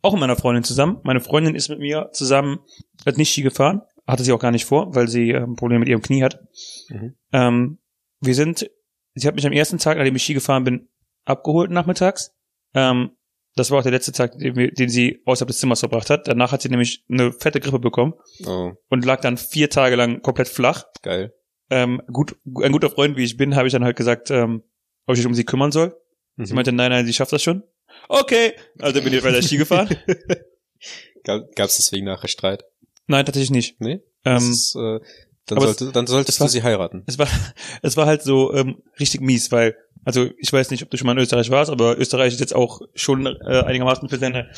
Auch 0.00 0.12
mit 0.12 0.20
meiner 0.20 0.36
Freundin 0.36 0.64
zusammen. 0.64 1.00
Meine 1.02 1.20
Freundin 1.20 1.54
ist 1.54 1.68
mit 1.68 1.78
mir 1.80 2.08
zusammen, 2.14 2.60
hat 3.04 3.18
nicht 3.18 3.30
Ski 3.30 3.42
gefahren, 3.42 3.82
hatte 4.06 4.24
sie 4.24 4.32
auch 4.32 4.38
gar 4.40 4.52
nicht 4.52 4.64
vor, 4.64 4.94
weil 4.94 5.06
sie 5.06 5.32
ähm, 5.32 5.54
Probleme 5.56 5.80
mit 5.80 5.88
ihrem 5.90 6.00
Knie 6.00 6.22
hat. 6.22 6.40
Mhm. 6.88 7.14
Ähm, 7.32 7.78
wir 8.20 8.34
sind, 8.34 8.70
sie 9.14 9.28
hat 9.28 9.34
mich 9.34 9.46
am 9.46 9.52
ersten 9.52 9.76
Tag, 9.76 9.98
nachdem 9.98 10.16
ich 10.16 10.22
Ski 10.22 10.32
gefahren 10.32 10.64
bin, 10.64 10.88
abgeholt 11.26 11.70
nachmittags. 11.70 12.32
Ähm, 12.74 13.10
das 13.56 13.70
war 13.70 13.80
auch 13.80 13.82
der 13.82 13.92
letzte 13.92 14.12
Tag, 14.12 14.38
den, 14.38 14.56
wir, 14.56 14.70
den 14.70 14.88
sie 14.88 15.20
außerhalb 15.26 15.48
des 15.48 15.58
Zimmers 15.58 15.80
verbracht 15.80 16.08
hat. 16.08 16.26
Danach 16.28 16.52
hat 16.52 16.62
sie 16.62 16.68
nämlich 16.70 17.04
eine 17.10 17.32
fette 17.32 17.60
Grippe 17.60 17.80
bekommen 17.80 18.14
Oh, 18.46 18.72
und 18.88 19.04
lag 19.04 19.20
dann 19.20 19.36
vier 19.36 19.68
Tage 19.68 19.96
lang 19.96 20.22
komplett 20.22 20.48
flach. 20.48 20.84
geil. 21.02 21.34
Ähm, 21.70 22.02
gut, 22.12 22.36
ein 22.62 22.72
guter 22.72 22.90
Freund, 22.90 23.16
wie 23.16 23.24
ich 23.24 23.36
bin, 23.36 23.54
habe 23.56 23.66
ich 23.68 23.72
dann 23.72 23.84
halt 23.84 23.96
gesagt, 23.96 24.30
ähm, 24.30 24.62
ob 25.06 25.14
ich 25.14 25.20
mich 25.20 25.26
um 25.26 25.34
sie 25.34 25.44
kümmern 25.44 25.72
soll. 25.72 25.96
Sie 26.36 26.52
Mhm. 26.52 26.56
meinte, 26.56 26.72
nein, 26.72 26.90
nein, 26.90 27.06
sie 27.06 27.12
schafft 27.12 27.32
das 27.32 27.42
schon. 27.42 27.62
Okay, 28.08 28.54
also 28.78 29.00
bin 29.02 29.12
ich 29.12 29.22
weiter 29.22 29.42
Ski 29.42 29.56
gefahren. 29.56 29.88
Gab, 31.24 31.54
gab's 31.54 31.76
deswegen 31.76 32.06
nachher 32.06 32.28
Streit? 32.28 32.64
Nein, 33.06 33.26
tatsächlich 33.26 33.50
nicht. 33.50 33.80
Nee? 33.80 34.00
Ähm, 34.24 34.38
ist, 34.50 34.74
äh, 34.74 35.00
dann, 35.46 35.60
sollte, 35.60 35.92
dann 35.92 36.06
solltest 36.06 36.30
es 36.30 36.36
du 36.38 36.44
war- 36.44 36.48
sie 36.48 36.62
heiraten. 36.62 37.02
es 37.06 37.18
war, 37.18 37.28
es 37.82 37.96
war 37.96 38.06
halt 38.06 38.22
so 38.22 38.54
ähm, 38.54 38.82
richtig 38.98 39.20
mies, 39.20 39.52
weil, 39.52 39.76
also 40.04 40.28
ich 40.38 40.52
weiß 40.52 40.70
nicht, 40.70 40.82
ob 40.82 40.90
du 40.90 40.96
schon 40.96 41.06
mal 41.06 41.12
in 41.12 41.18
Österreich 41.18 41.50
warst, 41.50 41.70
aber 41.70 41.98
Österreich 41.98 42.32
ist 42.32 42.40
jetzt 42.40 42.54
auch 42.54 42.80
schon 42.94 43.26
äh, 43.26 43.62
einigermaßen 43.64 44.08
für 44.08 44.18
seine 44.18 44.50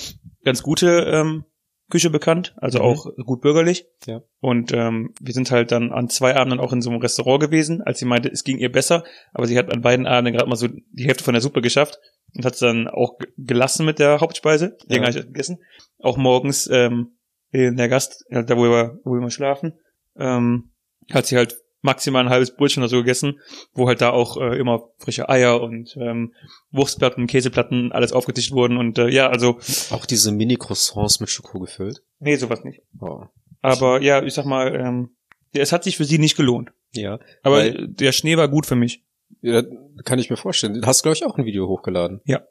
ganz 0.44 0.62
gute 0.62 0.86
ähm, 1.12 1.44
Küche 1.92 2.10
bekannt, 2.10 2.54
also 2.56 2.78
Mhm. 2.78 2.84
auch 2.84 3.06
gut 3.24 3.40
bürgerlich. 3.42 3.86
Ja. 4.06 4.22
Und 4.40 4.72
ähm, 4.72 5.12
wir 5.20 5.32
sind 5.34 5.50
halt 5.50 5.70
dann 5.70 5.92
an 5.92 6.08
zwei 6.08 6.34
Abenden 6.34 6.58
auch 6.58 6.72
in 6.72 6.80
so 6.82 6.90
einem 6.90 7.00
Restaurant 7.00 7.40
gewesen, 7.40 7.82
als 7.82 7.98
sie 8.00 8.04
meinte, 8.06 8.28
es 8.30 8.42
ging 8.44 8.58
ihr 8.58 8.72
besser, 8.72 9.04
aber 9.32 9.46
sie 9.46 9.56
hat 9.58 9.72
an 9.72 9.82
beiden 9.82 10.06
Abenden 10.06 10.34
gerade 10.34 10.48
mal 10.48 10.56
so 10.56 10.68
die 10.68 11.04
Hälfte 11.06 11.22
von 11.24 11.34
der 11.34 11.40
Suppe 11.42 11.60
geschafft 11.62 11.98
und 12.34 12.44
hat 12.44 12.54
es 12.54 12.58
dann 12.60 12.88
auch 12.88 13.18
ge- 13.18 13.28
gelassen 13.36 13.86
mit 13.86 13.98
der 13.98 14.20
Hauptspeise. 14.20 14.76
Den 14.88 15.02
Ja. 15.02 15.08
habe 15.08 15.18
ich 15.18 15.24
gegessen. 15.26 15.58
Auch 16.00 16.16
morgens 16.16 16.68
ähm, 16.72 17.18
in 17.52 17.76
der 17.76 17.88
Gast, 17.88 18.24
äh, 18.30 18.42
da 18.44 18.56
wo 18.56 18.62
wir, 18.62 18.98
wo 19.04 19.12
wir 19.12 19.20
mal 19.20 19.30
schlafen, 19.30 19.74
ähm, 20.18 20.72
hat 21.12 21.26
sie 21.26 21.36
halt 21.36 21.58
maximal 21.82 22.24
ein 22.24 22.30
halbes 22.30 22.56
Brötchen 22.56 22.82
oder 22.82 22.88
so 22.88 22.98
gegessen, 22.98 23.40
wo 23.74 23.86
halt 23.88 24.00
da 24.00 24.10
auch 24.10 24.36
äh, 24.40 24.58
immer 24.58 24.88
frische 24.98 25.28
Eier 25.28 25.60
und 25.60 25.96
ähm, 26.00 26.32
Wurstplatten, 26.70 27.26
Käseplatten, 27.26 27.92
alles 27.92 28.12
aufgetischt 28.12 28.52
wurden 28.52 28.78
und 28.78 28.98
äh, 28.98 29.08
ja, 29.08 29.28
also 29.28 29.58
Auch 29.90 30.06
diese 30.06 30.32
Mini-Croissants 30.32 31.20
mit 31.20 31.28
Schoko 31.28 31.58
gefüllt. 31.58 32.02
nee, 32.20 32.36
sowas 32.36 32.64
nicht. 32.64 32.80
Oh. 33.00 33.24
Aber 33.60 34.00
ja, 34.00 34.22
ich 34.22 34.34
sag 34.34 34.46
mal, 34.46 34.74
ähm, 34.74 35.10
es 35.52 35.72
hat 35.72 35.84
sich 35.84 35.96
für 35.96 36.04
sie 36.04 36.18
nicht 36.18 36.36
gelohnt. 36.36 36.70
Ja. 36.94 37.18
Aber 37.42 37.70
der 37.70 38.12
Schnee 38.12 38.36
war 38.36 38.48
gut 38.48 38.66
für 38.66 38.76
mich. 38.76 39.04
ja, 39.40 39.62
kann 40.04 40.18
ich 40.18 40.30
mir 40.30 40.36
vorstellen. 40.36 40.80
Du 40.80 40.86
hast, 40.86 41.02
glaube 41.02 41.16
ich, 41.16 41.24
auch 41.24 41.36
ein 41.36 41.44
Video 41.44 41.68
hochgeladen. 41.68 42.20
Ja. 42.24 42.42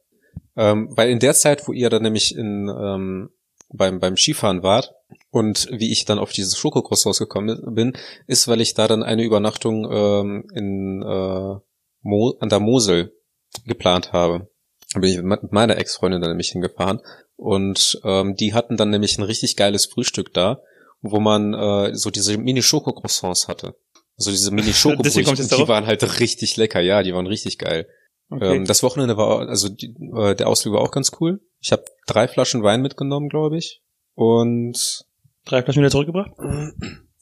Ähm, 0.55 0.89
weil 0.91 1.09
in 1.09 1.19
der 1.19 1.33
Zeit, 1.33 1.67
wo 1.67 1.73
ihr 1.73 1.89
dann 1.89 2.03
nämlich 2.03 2.35
in, 2.35 2.69
ähm, 2.69 3.29
beim, 3.69 4.00
beim 4.00 4.17
Skifahren 4.17 4.63
wart 4.63 4.93
und 5.30 5.68
wie 5.72 5.91
ich 5.91 6.06
dann 6.06 6.20
auf 6.20 6.32
dieses 6.32 6.58
Schokocroissants 6.58 7.20
gekommen 7.20 7.60
bin, 7.75 7.94
ist, 8.27 8.48
weil 8.48 8.62
ich 8.62 8.74
da 8.74 8.88
dann 8.88 9.03
eine 9.03 9.24
Übernachtung 9.24 9.88
ähm, 9.91 10.46
in 10.53 11.01
äh, 11.01 11.56
Mo 12.01 12.36
an 12.39 12.50
der 12.50 12.60
Mosel 12.60 13.13
geplant 13.65 14.13
habe. 14.13 14.50
Da 14.94 15.00
bin 15.00 15.12
ich 15.12 15.22
mit 15.22 15.51
meiner 15.51 15.77
Ex-Freundin 15.77 16.22
dann 16.22 16.32
nämlich 16.32 16.50
hingefahren 16.50 17.01
und 17.36 18.00
ähm, 18.03 18.36
die 18.36 18.53
hatten 18.53 18.77
dann 18.77 18.89
nämlich 18.89 19.18
ein 19.18 19.24
richtig 19.24 19.56
geiles 19.56 19.86
Frühstück 19.86 20.34
da, 20.34 20.62
wo 21.01 21.20
man 21.20 21.53
äh, 21.53 21.96
so 21.96 22.10
diese 22.10 22.38
Mini-Schokocroissants 22.38 23.48
hatte. 23.48 23.75
Also 24.18 24.32
diese 24.32 24.51
Mini-Schokobrötchen, 24.51 25.36
die 25.36 25.48
darauf? 25.48 25.68
waren 25.68 25.88
halt 25.88 26.20
richtig 26.20 26.58
lecker, 26.58 26.82
ja, 26.82 27.03
die 27.03 27.13
waren 27.13 27.27
richtig 27.27 27.58
geil. 27.58 27.88
Okay. 28.30 28.58
Ähm, 28.58 28.65
das 28.65 28.84
Wochenende 28.84 29.18
war, 29.18 29.48
also 29.50 29.70
die, 29.70 29.94
äh, 30.15 30.36
der 30.36 30.48
Ausflug 30.48 30.75
war 30.75 30.82
auch 30.82 30.91
ganz 30.91 31.12
cool. 31.20 31.41
Ich 31.60 31.72
habe 31.72 31.84
drei 32.08 32.27
Flaschen 32.27 32.63
Wein 32.63 32.82
mitgenommen, 32.82 33.30
glaube 33.30 33.58
ich. 33.58 33.82
Und 34.15 35.06
Drei 35.46 35.63
Flaschen 35.63 35.82
wieder 35.82 35.91
zurückgebracht? 35.91 36.32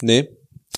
nee, 0.01 0.29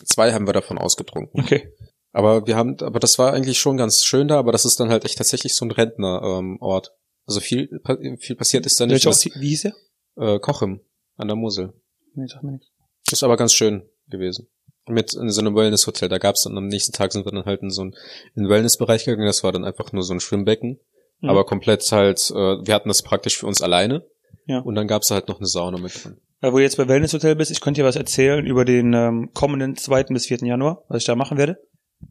zwei 0.03 0.33
haben 0.33 0.47
wir 0.47 0.53
davon 0.53 0.77
ausgetrunken. 0.77 1.41
Okay. 1.41 1.73
Aber 2.13 2.45
wir 2.45 2.55
haben, 2.55 2.77
aber 2.81 2.99
das 2.99 3.17
war 3.19 3.33
eigentlich 3.33 3.59
schon 3.59 3.77
ganz 3.77 4.03
schön 4.03 4.27
da, 4.27 4.37
aber 4.37 4.51
das 4.51 4.65
ist 4.65 4.79
dann 4.79 4.89
halt 4.89 5.05
echt 5.05 5.17
tatsächlich 5.17 5.55
so 5.55 5.65
ein 5.65 5.71
Rentnerort. 5.71 6.87
Ähm, 6.87 6.93
also 7.25 7.39
viel, 7.39 7.81
viel 8.19 8.35
passiert 8.35 8.65
ist 8.65 8.79
da 8.79 8.85
nicht. 8.85 9.05
Das, 9.05 9.25
Wie 9.25 9.49
hieß 9.49 9.61
der? 9.61 9.73
äh, 10.17 10.39
Kochim 10.39 10.81
an 11.15 11.27
der 11.27 11.37
Mosel. 11.37 11.73
Nee, 12.13 12.27
sag 12.27 12.43
mir 12.43 12.53
nichts. 12.53 12.67
Ist 13.11 13.23
aber 13.23 13.37
ganz 13.37 13.53
schön 13.53 13.83
gewesen. 14.07 14.47
Mit 14.87 15.13
in 15.13 15.29
so 15.29 15.41
einem 15.41 15.55
Wellness-Hotel. 15.55 16.09
Da 16.09 16.17
gab's 16.17 16.43
dann 16.43 16.57
am 16.57 16.67
nächsten 16.67 16.91
Tag 16.91 17.13
sind 17.13 17.25
wir 17.25 17.31
dann 17.31 17.45
halt 17.45 17.61
in 17.61 17.69
so 17.69 17.83
einen, 17.83 17.93
in 18.35 18.43
den 18.43 18.49
Wellness-Bereich 18.49 19.05
gegangen. 19.05 19.27
Das 19.27 19.43
war 19.43 19.51
dann 19.51 19.63
einfach 19.63 19.91
nur 19.93 20.03
so 20.03 20.13
ein 20.13 20.19
Schwimmbecken. 20.19 20.79
Mhm. 21.21 21.29
Aber 21.29 21.45
komplett 21.45 21.89
halt, 21.91 22.19
äh, 22.31 22.33
wir 22.65 22.73
hatten 22.73 22.89
das 22.89 23.03
praktisch 23.03 23.37
für 23.37 23.47
uns 23.47 23.61
alleine. 23.61 24.05
Ja. 24.45 24.59
Und 24.59 24.75
dann 24.75 24.87
gab's 24.87 25.11
halt 25.11 25.27
noch 25.27 25.37
eine 25.37 25.47
Sauna 25.47 25.77
mit 25.77 26.03
drin. 26.03 26.19
Weil 26.41 26.53
wo 26.53 26.57
du 26.57 26.63
jetzt 26.63 26.77
bei 26.77 26.87
Wellness 26.87 27.13
Hotel 27.13 27.35
bist, 27.35 27.51
ich 27.51 27.61
könnte 27.61 27.81
dir 27.81 27.85
was 27.87 27.95
erzählen 27.95 28.45
über 28.45 28.65
den 28.65 28.93
ähm, 28.93 29.29
kommenden 29.33 29.75
2. 29.77 30.05
bis 30.05 30.25
4. 30.25 30.39
Januar, 30.39 30.83
was 30.87 30.99
ich 31.03 31.05
da 31.05 31.15
machen 31.15 31.37
werde. 31.37 31.57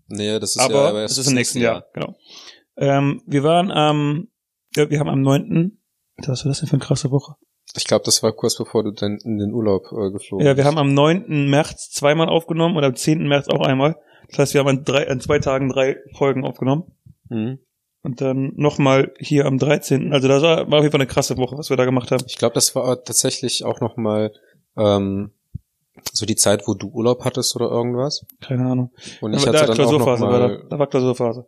Nee, 0.07 0.39
das 0.39 0.55
ist 0.55 0.61
aber 0.63 0.93
ja 0.93 1.05
es 1.05 1.19
ist 1.19 1.27
im 1.27 1.35
nächsten 1.35 1.59
Jahr, 1.61 1.85
genau. 1.93 2.15
Ähm, 2.77 3.23
wir 3.27 3.43
waren 3.43 3.73
am, 3.73 4.29
ja, 4.77 4.89
wir 4.89 5.01
haben 5.01 5.09
am 5.09 5.21
9. 5.21 5.79
Was 6.19 6.45
war 6.45 6.51
das 6.51 6.61
denn 6.61 6.69
für 6.69 6.75
eine 6.75 6.85
krasse 6.85 7.11
Woche? 7.11 7.35
Ich 7.77 7.85
glaube, 7.85 8.05
das 8.05 8.23
war 8.23 8.33
kurz 8.33 8.57
bevor 8.57 8.85
du 8.85 8.93
dann 8.93 9.19
in 9.25 9.39
den 9.39 9.53
Urlaub 9.53 9.87
äh, 9.93 10.11
geflogen 10.13 10.47
Ja, 10.47 10.53
wir 10.53 10.57
bist. 10.57 10.67
haben 10.67 10.79
am 10.79 10.95
9. 10.95 11.49
März 11.51 11.91
zweimal 11.91 12.29
aufgenommen 12.29 12.77
und 12.77 12.85
am 12.85 12.95
10. 12.95 13.27
März 13.27 13.49
auch 13.49 13.61
einmal. 13.67 13.97
Das 14.29 14.39
heißt, 14.39 14.55
wir 14.55 14.61
haben 14.61 14.69
an, 14.69 14.85
drei, 14.85 15.09
an 15.09 15.21
zwei 15.21 15.41
Tagen 15.41 15.69
drei 15.69 15.97
Folgen 16.17 16.45
aufgenommen. 16.45 16.85
Mhm. 17.29 17.59
Und 18.03 18.21
dann 18.23 18.53
nochmal 18.57 19.13
hier 19.19 19.45
am 19.45 19.59
13. 19.59 20.13
Also 20.13 20.27
das 20.27 20.43
war, 20.43 20.71
war 20.71 20.79
auf 20.79 20.85
jeden 20.85 20.93
Fall 20.93 21.01
eine 21.01 21.07
krasse 21.07 21.37
Woche, 21.37 21.59
was 21.59 21.69
wir 21.69 21.77
da 21.77 21.85
gemacht 21.85 22.11
haben. 22.11 22.25
Ich 22.27 22.39
glaube, 22.39 22.55
das 22.55 22.75
war 22.75 23.03
tatsächlich 23.05 23.65
auch 23.65 23.81
noch 23.81 23.97
mal 23.99 24.33
ähm, 24.79 25.33
so 26.13 26.25
die 26.25 26.37
Zeit, 26.37 26.63
wo 26.67 26.73
du 26.75 26.89
Urlaub 26.89 27.25
hattest 27.27 27.55
oder 27.57 27.69
irgendwas. 27.69 28.25
Keine 28.41 28.65
Ahnung. 28.71 28.91
Und 29.21 29.35
ich 29.35 29.47
Aber 29.47 29.59
hatte 29.59 29.67
da, 29.67 29.75
dann 29.75 29.87
auch 29.87 29.93
noch 29.93 30.05
Klausurphase 30.05 30.23
war 30.25 30.39
da. 30.41 30.49
mal, 30.49 30.67
Da 30.71 30.79
war 30.79 30.87
Klausurphase. 30.87 31.47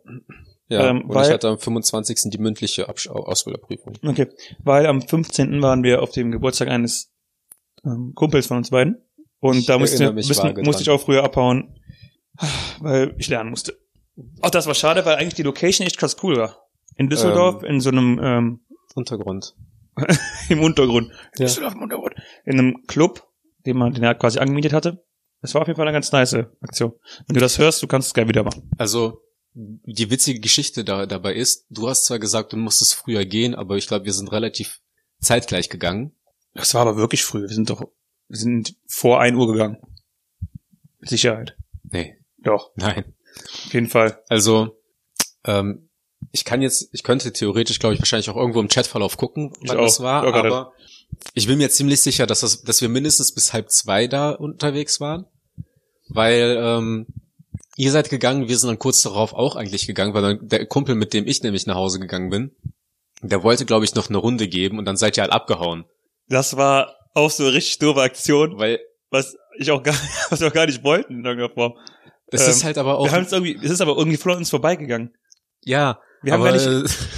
ja, 0.67 0.89
ähm, 0.91 1.01
und 1.09 1.15
weil- 1.15 1.25
ich 1.25 1.31
hatte 1.31 1.47
am 1.49 1.57
25. 1.57 2.29
die 2.29 2.37
mündliche 2.37 2.87
Absch 2.87 3.07
Ausbilderprüfung. 3.09 3.93
Okay. 4.05 4.27
Weil 4.63 4.85
am 4.85 5.01
15. 5.01 5.59
waren 5.63 5.81
wir 5.81 6.03
auf 6.03 6.11
dem 6.11 6.29
Geburtstag 6.31 6.67
eines 6.67 7.11
ähm, 7.83 8.11
Kumpels 8.13 8.45
von 8.45 8.57
uns 8.57 8.69
beiden. 8.69 8.97
Und 9.39 9.57
Ich 9.57 9.65
da 9.65 9.79
musste, 9.79 10.15
vage 10.15 10.61
musste 10.61 10.83
ich 10.83 10.89
auch 10.91 11.01
früher 11.01 11.23
abhauen, 11.23 11.75
weil 12.79 13.15
ich 13.17 13.27
lernen 13.27 13.49
musste. 13.49 13.77
Auch 14.41 14.49
das 14.49 14.67
war 14.67 14.75
schade, 14.75 15.05
weil 15.05 15.15
eigentlich 15.15 15.33
die 15.33 15.43
Location 15.43 15.87
echt 15.87 15.97
krass 15.97 16.17
cool 16.23 16.37
war. 16.37 16.67
In 16.95 17.09
Düsseldorf, 17.09 17.63
in 17.63 17.79
so 17.79 17.89
einem, 17.89 18.19
ähm, 18.21 18.59
Untergrund. 18.95 19.55
im 20.49 20.61
Untergrund. 20.61 21.11
Ja. 21.37 21.45
Düsseldorf 21.45 21.73
im 21.73 21.81
Untergrund. 21.81 22.15
In 22.45 22.59
einem 22.59 22.85
Club, 22.87 23.27
den 23.65 23.77
man, 23.77 23.93
den 23.93 24.03
er 24.03 24.15
quasi 24.15 24.39
angemietet 24.39 24.73
hatte. 24.73 25.03
Das 25.41 25.53
war 25.53 25.61
auf 25.61 25.67
jeden 25.67 25.77
Fall 25.77 25.87
eine 25.87 25.95
ganz 25.95 26.11
nice 26.11 26.35
Aktion. 26.61 26.93
Wenn 27.27 27.33
du 27.33 27.39
das 27.39 27.57
hörst, 27.57 27.81
du 27.81 27.87
kannst 27.87 28.07
es 28.07 28.13
gerne 28.13 28.29
wieder 28.29 28.43
machen. 28.43 28.69
Also 28.77 29.21
die 29.53 30.09
witzige 30.09 30.39
Geschichte 30.39 30.83
da, 30.83 31.05
dabei 31.05 31.33
ist, 31.33 31.65
du 31.69 31.89
hast 31.89 32.05
zwar 32.05 32.19
gesagt, 32.19 32.53
du 32.53 32.57
musstest 32.57 32.95
früher 32.95 33.25
gehen, 33.25 33.53
aber 33.53 33.77
ich 33.77 33.87
glaube, 33.87 34.05
wir 34.05 34.13
sind 34.13 34.31
relativ 34.31 34.79
zeitgleich 35.19 35.69
gegangen. 35.69 36.15
Das 36.53 36.73
war 36.73 36.81
aber 36.81 36.97
wirklich 36.97 37.23
früh. 37.23 37.41
Wir 37.41 37.55
sind 37.55 37.69
doch, 37.69 37.81
wir 38.27 38.37
sind 38.37 38.75
vor 38.87 39.19
1 39.19 39.37
Uhr 39.37 39.51
gegangen. 39.51 39.77
Mit 40.99 41.09
Sicherheit. 41.09 41.57
Nee, 41.83 42.17
Doch, 42.37 42.71
nein. 42.75 43.13
Auf 43.65 43.73
jeden 43.73 43.87
Fall. 43.87 44.21
Also, 44.29 44.77
ähm, 45.45 45.89
ich 46.31 46.45
kann 46.45 46.61
jetzt, 46.61 46.89
ich 46.93 47.03
könnte 47.03 47.33
theoretisch, 47.33 47.79
glaube 47.79 47.95
ich, 47.95 47.99
wahrscheinlich 47.99 48.29
auch 48.29 48.37
irgendwo 48.37 48.59
im 48.59 48.69
Chatverlauf 48.69 49.17
gucken, 49.17 49.53
wann 49.61 49.77
das 49.77 50.01
war, 50.01 50.25
Ja, 50.25 50.33
aber 50.33 50.73
ich 51.33 51.47
bin 51.47 51.57
mir 51.57 51.69
ziemlich 51.69 52.01
sicher, 52.01 52.25
dass, 52.25 52.41
das, 52.41 52.63
dass 52.63 52.81
wir 52.81 52.89
mindestens 52.89 53.33
bis 53.33 53.53
halb 53.53 53.69
zwei 53.69 54.07
da 54.07 54.31
unterwegs 54.31 54.99
waren, 54.99 55.25
weil 56.09 56.57
ähm, 56.59 57.07
ihr 57.75 57.91
seid 57.91 58.09
gegangen, 58.09 58.47
wir 58.47 58.57
sind 58.57 58.69
dann 58.69 58.79
kurz 58.79 59.01
darauf 59.01 59.33
auch 59.33 59.55
eigentlich 59.55 59.87
gegangen, 59.87 60.13
weil 60.13 60.21
dann 60.21 60.47
der 60.47 60.65
Kumpel, 60.65 60.95
mit 60.95 61.13
dem 61.13 61.27
ich 61.27 61.43
nämlich 61.43 61.65
nach 61.65 61.75
Hause 61.75 61.99
gegangen 61.99 62.29
bin, 62.29 62.55
der 63.21 63.43
wollte, 63.43 63.65
glaube 63.65 63.85
ich, 63.85 63.95
noch 63.95 64.09
eine 64.09 64.17
Runde 64.17 64.47
geben 64.47 64.79
und 64.79 64.85
dann 64.85 64.97
seid 64.97 65.17
ihr 65.17 65.23
halt 65.23 65.31
abgehauen, 65.31 65.85
Das 66.27 66.57
war 66.57 66.95
auch 67.13 67.29
so 67.29 67.43
eine 67.43 67.53
richtig 67.53 67.79
doofe 67.79 68.01
Aktion, 68.01 68.57
weil 68.57 68.79
was 69.09 69.37
ich 69.57 69.71
auch 69.71 69.83
gar, 69.83 69.95
was 70.29 70.39
wir 70.39 70.47
auch 70.47 70.53
gar 70.53 70.65
nicht 70.65 70.83
wollten 70.83 71.19
in 71.19 71.25
irgendeiner 71.25 71.53
Form. 71.53 71.73
Es 72.33 72.43
Ähm, 72.43 72.49
ist 72.49 72.63
halt 72.63 72.77
aber 72.77 72.97
auch, 72.99 73.05
Wir 73.05 73.11
haben 73.11 73.23
es 73.23 73.31
irgendwie, 73.31 73.57
es 73.61 73.71
ist 73.71 73.81
aber 73.81 73.97
irgendwie 73.97 74.17
von 74.17 74.31
uns 74.33 74.49
vorbeigegangen. 74.49 75.15
ja, 75.63 75.99
Wir 76.23 76.33
haben, 76.33 76.43
gar 76.43 76.51
nicht, 76.53 76.65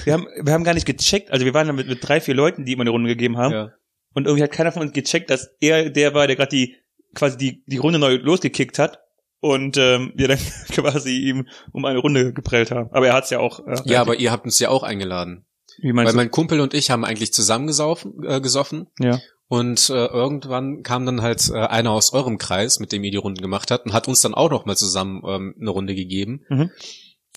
wir 0.05 0.13
haben, 0.13 0.27
wir 0.41 0.53
haben 0.53 0.63
gar 0.63 0.74
nicht 0.74 0.86
gecheckt, 0.86 1.31
also 1.31 1.45
wir 1.45 1.53
waren 1.53 1.67
dann 1.67 1.75
mit, 1.75 1.88
mit 1.88 2.07
drei, 2.07 2.19
vier 2.22 2.34
Leuten, 2.36 2.65
die 2.65 2.74
immer 2.74 2.81
eine 2.81 2.89
Runde 2.91 3.10
gegeben 3.10 3.38
haben. 3.38 3.53
ja. 3.53 3.72
Und 4.13 4.27
irgendwie 4.27 4.43
hat 4.43 4.51
keiner 4.53 4.72
von 4.72 4.81
uns 4.81 4.93
gecheckt, 4.93 5.29
dass 5.29 5.50
er 5.60 5.89
der 5.89 6.13
war, 6.13 6.25
der 6.25 6.38
gerade 6.38 6.50
die, 6.50 6.77
quasi 7.13 7.38
die, 7.38 7.63
die 7.67 7.77
Runde 7.77 8.00
neu 8.00 8.15
losgekickt 8.15 8.79
hat. 8.79 9.00
Und 9.41 9.75
ähm, 9.77 10.13
wir 10.15 10.29
dann 10.29 10.39
quasi 10.72 11.17
ihm 11.17 11.48
um 11.74 11.84
eine 11.84 12.00
Runde 12.00 12.31
geprellt 12.31 12.72
haben. 12.72 12.89
Aber 12.93 13.07
er 13.07 13.13
hat's 13.13 13.29
ja 13.29 13.39
auch. 13.39 13.60
Äh, 13.67 13.75
ja, 13.84 14.00
aber 14.01 14.15
ihr 14.15 14.31
habt 14.31 14.45
uns 14.45 14.57
ja 14.60 14.69
auch 14.69 14.84
eingeladen. 14.84 15.45
wie 15.79 15.88
Weil 15.89 15.93
meinst 15.93 16.13
du? 16.13 16.17
mein 16.17 16.31
Kumpel 16.31 16.62
und 16.62 16.74
ich 16.74 16.89
haben 16.91 17.03
eigentlich 17.03 17.34
zusammen 17.34 17.67
gesaufen, 17.67 18.24
äh, 18.24 18.39
gesoffen 18.39 18.88
Ja. 19.00 19.19
Und 19.48 19.90
äh, 19.90 20.06
irgendwann 20.06 20.82
kam 20.84 21.06
dann 21.06 21.22
halt 21.22 21.50
äh, 21.50 21.58
einer 21.58 21.92
aus 21.92 22.14
eurem 22.14 22.38
Kreis, 22.38 22.80
mit 22.80 22.92
dem 22.92 23.04
ihr 23.04 23.12
die 23.12 23.18
Runden 23.18 23.42
gemacht 23.42 23.70
habt 23.72 23.86
und 23.86 23.94
hat 23.94 24.08
uns 24.08 24.22
dann 24.22 24.34
auch 24.34 24.50
noch 24.50 24.66
mal 24.66 24.75
zusammen 24.75 25.22
ähm, 25.25 25.56
eine 25.60 25.70
Runde 25.70 25.96
gegeben. 25.96 26.46
Mhm. 26.50 26.72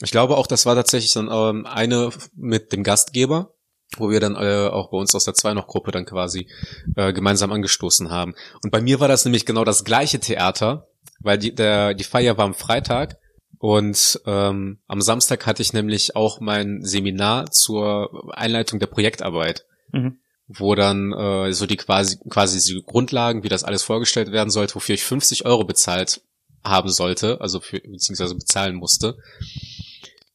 Ich 0.00 0.10
glaube 0.10 0.36
auch, 0.36 0.46
das 0.46 0.64
war 0.64 0.74
tatsächlich 0.74 1.12
dann 1.12 1.28
ähm, 1.30 1.66
eine 1.66 2.10
mit 2.34 2.72
dem 2.72 2.82
Gastgeber, 2.82 3.52
wo 3.96 4.10
wir 4.10 4.20
dann 4.20 4.36
äh, 4.36 4.68
auch 4.68 4.90
bei 4.90 4.96
uns 4.96 5.14
aus 5.14 5.24
der 5.24 5.34
zwei 5.34 5.54
noch 5.54 5.66
Gruppe 5.66 5.90
dann 5.90 6.06
quasi 6.06 6.48
äh, 6.96 7.12
gemeinsam 7.12 7.52
angestoßen 7.52 8.10
haben. 8.10 8.34
Und 8.62 8.70
bei 8.70 8.80
mir 8.80 9.00
war 9.00 9.08
das 9.08 9.24
nämlich 9.24 9.44
genau 9.44 9.64
das 9.64 9.84
gleiche 9.84 10.20
Theater, 10.20 10.88
weil 11.20 11.36
die, 11.36 11.54
der, 11.54 11.94
die 11.94 12.04
Feier 12.04 12.38
war 12.38 12.44
am 12.44 12.54
Freitag 12.54 13.18
und 13.58 14.20
ähm, 14.24 14.78
am 14.86 15.00
Samstag 15.00 15.46
hatte 15.46 15.62
ich 15.62 15.72
nämlich 15.72 16.14
auch 16.14 16.40
mein 16.40 16.84
Seminar 16.84 17.50
zur 17.50 18.32
Einleitung 18.32 18.78
der 18.78 18.86
Projektarbeit, 18.86 19.66
Mhm. 19.92 20.18
Wo 20.48 20.74
dann 20.74 21.12
äh, 21.12 21.52
so 21.52 21.66
die 21.66 21.76
quasi 21.76 22.18
quasi 22.28 22.58
die 22.72 22.82
Grundlagen, 22.84 23.42
wie 23.44 23.48
das 23.48 23.64
alles 23.64 23.82
vorgestellt 23.82 24.32
werden 24.32 24.50
sollte, 24.50 24.74
wofür 24.74 24.94
ich 24.94 25.04
50 25.04 25.44
Euro 25.44 25.64
bezahlt 25.64 26.22
haben 26.64 26.88
sollte, 26.88 27.40
also 27.40 27.60
für 27.60 27.80
beziehungsweise 27.80 28.34
bezahlen 28.34 28.74
musste. 28.74 29.16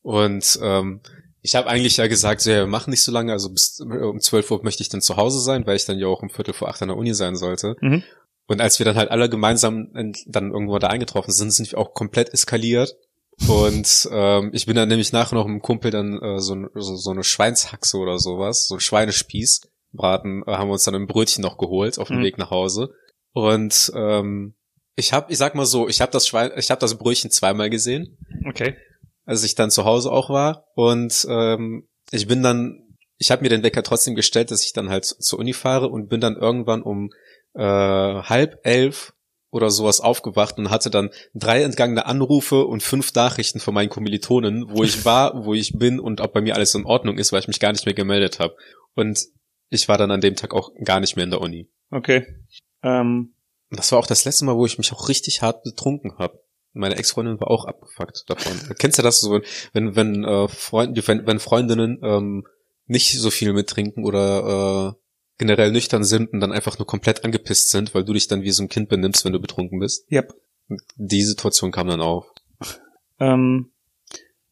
Und 0.01 0.59
ähm, 0.61 1.01
ich 1.41 1.55
habe 1.55 1.67
eigentlich 1.67 1.97
ja 1.97 2.07
gesagt, 2.07 2.41
so, 2.41 2.49
ja, 2.51 2.57
wir 2.57 2.67
machen 2.67 2.91
nicht 2.91 3.03
so 3.03 3.11
lange, 3.11 3.31
also 3.31 3.49
bis 3.49 3.79
um 3.81 4.19
12 4.19 4.51
Uhr 4.51 4.63
möchte 4.63 4.81
ich 4.83 4.89
dann 4.89 5.01
zu 5.01 5.17
Hause 5.17 5.39
sein, 5.39 5.65
weil 5.65 5.75
ich 5.75 5.85
dann 5.85 5.99
ja 5.99 6.07
auch 6.07 6.21
um 6.21 6.29
Viertel 6.29 6.53
vor 6.53 6.69
acht 6.69 6.81
an 6.81 6.87
der 6.89 6.97
Uni 6.97 7.13
sein 7.13 7.35
sollte. 7.35 7.75
Mhm. 7.81 8.03
Und 8.47 8.61
als 8.61 8.79
wir 8.79 8.85
dann 8.85 8.95
halt 8.95 9.11
alle 9.11 9.29
gemeinsam 9.29 9.91
in- 9.95 10.15
dann 10.27 10.51
irgendwo 10.51 10.77
da 10.79 10.87
eingetroffen 10.87 11.33
sind, 11.33 11.51
sind 11.51 11.71
wir 11.71 11.77
auch 11.79 11.93
komplett 11.93 12.33
eskaliert. 12.33 12.95
Und 13.47 14.07
ähm, 14.11 14.51
ich 14.53 14.65
bin 14.67 14.75
dann 14.75 14.89
nämlich 14.89 15.11
nachher 15.11 15.35
noch 15.35 15.45
mit 15.45 15.51
einem 15.53 15.61
Kumpel 15.61 15.91
dann 15.91 16.21
äh, 16.21 16.39
so, 16.39 16.55
so, 16.75 16.95
so 16.95 17.11
eine 17.11 17.23
Schweinshaxe 17.23 17.97
oder 17.97 18.19
sowas, 18.19 18.67
so 18.67 18.75
ein 18.75 18.79
Schweinespieß, 18.79 19.61
braten, 19.93 20.43
äh, 20.47 20.51
haben 20.51 20.67
wir 20.67 20.73
uns 20.73 20.83
dann 20.83 20.95
ein 20.95 21.07
Brötchen 21.07 21.41
noch 21.41 21.57
geholt 21.57 21.97
auf 21.99 22.07
dem 22.09 22.17
Mhm. 22.19 22.23
Weg 22.23 22.37
nach 22.37 22.51
Hause. 22.51 22.89
Und 23.31 23.91
ähm, 23.95 24.55
ich 24.95 25.13
habe, 25.13 25.31
ich 25.31 25.37
sag 25.37 25.55
mal 25.55 25.65
so, 25.65 25.87
ich 25.87 26.01
habe 26.01 26.11
das 26.11 26.27
Schwein, 26.27 26.51
ich 26.57 26.69
habe 26.69 26.79
das 26.81 26.95
Brötchen 26.97 27.31
zweimal 27.31 27.69
gesehen, 27.69 28.17
Okay. 28.47 28.75
als 29.25 29.43
ich 29.43 29.55
dann 29.55 29.71
zu 29.71 29.85
Hause 29.85 30.11
auch 30.11 30.29
war. 30.29 30.65
Und 30.75 31.25
ähm, 31.29 31.87
ich 32.11 32.27
bin 32.27 32.43
dann, 32.43 32.79
ich 33.17 33.31
habe 33.31 33.41
mir 33.41 33.49
den 33.49 33.63
Wecker 33.63 33.81
trotzdem 33.83 34.13
gestellt, 34.15 34.51
dass 34.51 34.63
ich 34.63 34.73
dann 34.73 34.89
halt 34.89 35.05
zur 35.05 35.39
Uni 35.39 35.53
fahre 35.53 35.87
und 35.87 36.09
bin 36.09 36.21
dann 36.21 36.35
irgendwann 36.35 36.83
um 36.83 37.09
äh, 37.55 37.61
halb 37.63 38.59
elf 38.63 39.13
oder 39.51 39.69
sowas 39.69 40.01
aufgewacht 40.01 40.57
und 40.57 40.71
hatte 40.71 40.89
dann 40.89 41.11
drei 41.35 41.61
entgangene 41.61 42.07
Anrufe 42.07 42.65
und 42.65 42.81
fünf 42.81 43.13
Nachrichten 43.13 43.59
von 43.59 43.73
meinen 43.73 43.89
Kommilitonen, 43.89 44.65
wo 44.69 44.83
ich 44.83 45.05
war, 45.05 45.45
wo 45.45 45.53
ich 45.53 45.73
bin 45.77 45.99
und 45.99 46.21
ob 46.21 46.33
bei 46.33 46.41
mir 46.41 46.55
alles 46.55 46.73
in 46.75 46.85
Ordnung 46.85 47.17
ist, 47.17 47.31
weil 47.31 47.39
ich 47.39 47.47
mich 47.47 47.59
gar 47.59 47.71
nicht 47.71 47.85
mehr 47.85 47.93
gemeldet 47.95 48.39
habe. 48.39 48.55
Und 48.95 49.23
ich 49.69 49.87
war 49.87 49.97
dann 49.97 50.11
an 50.11 50.21
dem 50.21 50.35
Tag 50.35 50.53
auch 50.53 50.71
gar 50.83 50.99
nicht 50.99 51.15
mehr 51.15 51.25
in 51.25 51.31
der 51.31 51.41
Uni. 51.41 51.69
Okay. 51.89 52.25
Ähm, 52.83 53.35
das 53.69 53.91
war 53.91 53.99
auch 53.99 54.07
das 54.07 54.25
letzte 54.25 54.45
Mal, 54.45 54.55
wo 54.55 54.65
ich 54.65 54.77
mich 54.77 54.91
auch 54.91 55.09
richtig 55.09 55.41
hart 55.41 55.63
betrunken 55.63 56.17
habe. 56.17 56.39
Meine 56.73 56.95
Ex-Freundin 56.95 57.39
war 57.39 57.49
auch 57.49 57.65
abgefuckt 57.65 58.23
davon. 58.27 58.53
Kennst 58.79 58.97
du 58.97 59.03
das 59.03 59.21
so, 59.21 59.41
wenn 59.73 59.95
wenn 59.95 60.23
äh, 60.23 60.47
Freunde, 60.47 61.07
wenn, 61.07 61.25
wenn 61.27 61.39
Freundinnen 61.39 61.99
ähm, 62.03 62.43
nicht 62.85 63.19
so 63.19 63.29
viel 63.29 63.53
mittrinken 63.53 64.05
oder 64.05 64.95
äh, 64.95 65.03
generell 65.37 65.71
nüchtern 65.71 66.03
sind 66.03 66.31
und 66.31 66.39
dann 66.39 66.51
einfach 66.51 66.77
nur 66.77 66.87
komplett 66.87 67.23
angepisst 67.23 67.69
sind, 67.69 67.93
weil 67.93 68.03
du 68.03 68.13
dich 68.13 68.27
dann 68.27 68.43
wie 68.43 68.51
so 68.51 68.63
ein 68.63 68.69
Kind 68.69 68.89
benimmst, 68.89 69.25
wenn 69.25 69.33
du 69.33 69.39
betrunken 69.39 69.79
bist? 69.79 70.09
yep. 70.11 70.33
Die 70.95 71.23
Situation 71.23 71.71
kam 71.71 71.87
dann 71.87 72.01
auf. 72.01 72.25
Ähm, 73.19 73.71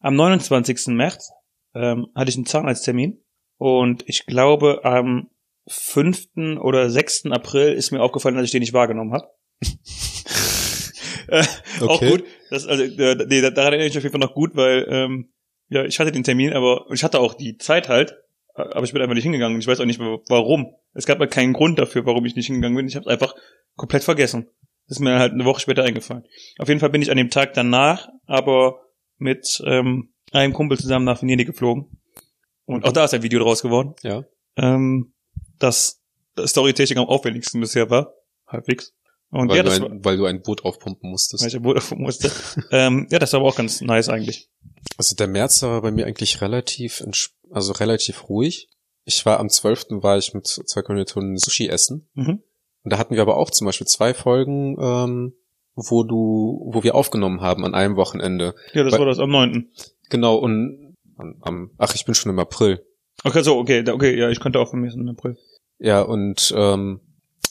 am 0.00 0.14
29. 0.14 0.88
März 0.88 1.30
ähm, 1.74 2.08
hatte 2.14 2.30
ich 2.30 2.36
einen 2.36 2.46
Zahnarzttermin 2.46 3.21
und 3.62 4.02
ich 4.08 4.26
glaube 4.26 4.84
am 4.84 5.28
5. 5.68 6.58
oder 6.60 6.90
6. 6.90 7.26
April 7.26 7.72
ist 7.74 7.92
mir 7.92 8.02
aufgefallen, 8.02 8.34
dass 8.34 8.44
ich 8.46 8.50
den 8.50 8.60
nicht 8.60 8.72
wahrgenommen 8.72 9.12
habe. 9.12 9.28
äh, 11.28 11.44
Auch 11.80 11.96
Okay. 11.96 12.10
gut. 12.10 12.24
Das, 12.50 12.66
also, 12.66 12.82
äh, 12.82 13.14
nee, 13.28 13.40
daran 13.40 13.72
erinnere 13.72 13.86
ich 13.86 13.94
mich 13.94 13.98
auf 13.98 14.02
jeden 14.02 14.12
Fall 14.12 14.26
noch 14.28 14.34
gut, 14.34 14.56
weil 14.56 14.86
ähm, 14.88 15.32
ja, 15.68 15.84
ich 15.84 15.98
hatte 16.00 16.12
den 16.12 16.24
Termin, 16.24 16.52
aber 16.52 16.86
ich 16.92 17.04
hatte 17.04 17.20
auch 17.20 17.34
die 17.34 17.56
Zeit 17.56 17.88
halt, 17.88 18.16
äh, 18.56 18.62
aber 18.62 18.82
ich 18.84 18.92
bin 18.92 19.00
einfach 19.00 19.14
nicht 19.14 19.22
hingegangen. 19.24 19.58
Ich 19.60 19.66
weiß 19.66 19.80
auch 19.80 19.84
nicht 19.86 20.00
wa- 20.00 20.18
warum. 20.28 20.74
Es 20.94 21.06
gab 21.06 21.18
halt 21.20 21.30
keinen 21.30 21.52
Grund 21.52 21.78
dafür, 21.78 22.04
warum 22.04 22.26
ich 22.26 22.34
nicht 22.36 22.46
hingegangen 22.46 22.76
bin. 22.76 22.86
Ich 22.88 22.96
habe 22.96 23.04
es 23.04 23.12
einfach 23.12 23.34
komplett 23.76 24.04
vergessen. 24.04 24.48
Das 24.88 24.96
ist 24.98 25.00
mir 25.00 25.18
halt 25.18 25.32
eine 25.32 25.44
Woche 25.44 25.60
später 25.60 25.84
eingefallen. 25.84 26.24
Auf 26.58 26.68
jeden 26.68 26.80
Fall 26.80 26.90
bin 26.90 27.00
ich 27.02 27.10
an 27.10 27.16
dem 27.16 27.30
Tag 27.30 27.54
danach 27.54 28.08
aber 28.26 28.80
mit 29.18 29.62
ähm, 29.64 30.12
einem 30.32 30.52
Kumpel 30.52 30.76
zusammen 30.78 31.04
nach 31.04 31.22
Venedig 31.22 31.46
geflogen. 31.46 32.01
Und 32.72 32.84
auch 32.84 32.92
da 32.92 33.04
ist 33.04 33.14
ein 33.14 33.22
Video 33.22 33.40
draus 33.40 33.62
geworden. 33.62 33.94
Ja. 34.02 34.24
Ähm, 34.56 35.12
das 35.58 36.00
Storytechnik 36.38 36.98
am 36.98 37.06
aufwendigsten 37.06 37.60
bisher 37.60 37.90
war. 37.90 38.14
Halbwegs. 38.46 38.94
Und 39.30 39.48
Weil, 39.48 39.58
ja, 39.58 39.62
du 39.62 39.70
das 39.70 39.80
war, 39.80 39.90
ein, 39.90 40.04
weil 40.04 40.16
du 40.18 40.26
ein 40.26 40.42
Boot 40.42 40.64
aufpumpen 40.64 41.10
musstest. 41.10 41.42
weil 41.42 41.48
ich 41.48 41.56
ein 41.56 41.62
Boot 41.62 41.78
davon 41.78 42.02
musste. 42.02 42.30
ähm, 42.70 43.06
ja, 43.10 43.18
das 43.18 43.32
war 43.32 43.40
aber 43.40 43.48
auch 43.48 43.56
ganz 43.56 43.80
nice 43.80 44.08
eigentlich. 44.10 44.50
Also 44.98 45.16
der 45.16 45.26
März 45.26 45.62
war 45.62 45.80
bei 45.80 45.90
mir 45.90 46.06
eigentlich 46.06 46.42
relativ, 46.42 47.02
also 47.50 47.72
relativ 47.72 48.28
ruhig. 48.28 48.68
Ich 49.04 49.24
war 49.24 49.40
am 49.40 49.48
12. 49.48 49.86
war 50.02 50.18
ich 50.18 50.34
mit 50.34 50.46
zwei 50.46 50.82
Kommilitonen 50.82 51.38
Sushi 51.38 51.68
essen. 51.68 52.08
Mhm. 52.14 52.42
Und 52.84 52.92
da 52.92 52.98
hatten 52.98 53.14
wir 53.14 53.22
aber 53.22 53.36
auch 53.36 53.50
zum 53.50 53.64
Beispiel 53.64 53.86
zwei 53.86 54.12
Folgen, 54.12 54.76
ähm, 54.78 55.34
wo 55.74 56.04
du, 56.04 56.68
wo 56.72 56.82
wir 56.82 56.94
aufgenommen 56.94 57.40
haben 57.40 57.64
an 57.64 57.74
einem 57.74 57.96
Wochenende. 57.96 58.54
Ja, 58.74 58.84
das 58.84 58.92
Weil- 58.92 59.00
war 59.00 59.06
das 59.06 59.18
am 59.18 59.30
9. 59.30 59.70
Genau, 60.10 60.36
und 60.36 60.81
am, 61.22 61.36
am, 61.42 61.70
ach, 61.78 61.94
ich 61.94 62.04
bin 62.04 62.14
schon 62.14 62.30
im 62.30 62.38
April. 62.38 62.84
Okay, 63.24 63.42
so, 63.42 63.56
okay, 63.58 63.88
okay, 63.88 64.18
ja, 64.18 64.28
ich 64.28 64.40
könnte 64.40 64.58
auch 64.58 64.70
von 64.70 64.80
mir 64.80 64.92
im 64.92 65.08
April. 65.08 65.36
Ja, 65.78 66.02
und 66.02 66.52
ähm, 66.56 67.00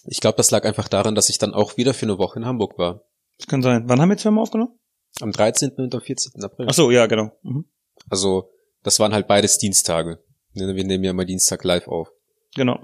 ich 0.05 0.19
glaube, 0.19 0.37
das 0.37 0.51
lag 0.51 0.65
einfach 0.65 0.87
daran, 0.87 1.15
dass 1.15 1.29
ich 1.29 1.37
dann 1.37 1.53
auch 1.53 1.77
wieder 1.77 1.93
für 1.93 2.05
eine 2.05 2.17
Woche 2.17 2.39
in 2.39 2.45
Hamburg 2.45 2.77
war. 2.77 3.03
Das 3.37 3.47
kann 3.47 3.61
sein. 3.61 3.83
Wann 3.87 4.01
haben 4.01 4.09
wir 4.09 4.17
zweimal 4.17 4.43
aufgenommen? 4.43 4.77
Am 5.19 5.31
13. 5.31 5.71
und 5.77 5.93
am 5.93 6.01
14. 6.01 6.43
April. 6.43 6.67
Ach 6.69 6.73
so, 6.73 6.91
ja, 6.91 7.05
genau. 7.07 7.31
Mhm. 7.43 7.65
Also, 8.09 8.49
das 8.83 8.99
waren 8.99 9.13
halt 9.13 9.27
beides 9.27 9.57
Dienstage. 9.57 10.19
Ne, 10.53 10.75
Wir 10.75 10.83
nehmen 10.83 11.03
ja 11.03 11.13
mal 11.13 11.25
Dienstag 11.25 11.63
live 11.63 11.87
auf. 11.87 12.09
Genau. 12.55 12.79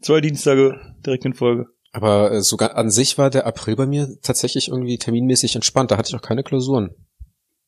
Zwei 0.00 0.20
Dienstage 0.20 0.78
direkt 1.04 1.24
in 1.24 1.34
Folge. 1.34 1.66
Aber 1.92 2.32
äh, 2.32 2.42
sogar 2.42 2.76
an 2.76 2.90
sich 2.90 3.18
war 3.18 3.30
der 3.30 3.46
April 3.46 3.76
bei 3.76 3.86
mir 3.86 4.08
tatsächlich 4.22 4.68
irgendwie 4.68 4.98
terminmäßig 4.98 5.54
entspannt. 5.54 5.90
Da 5.90 5.98
hatte 5.98 6.08
ich 6.08 6.14
auch 6.14 6.22
keine 6.22 6.42
Klausuren. 6.42 6.94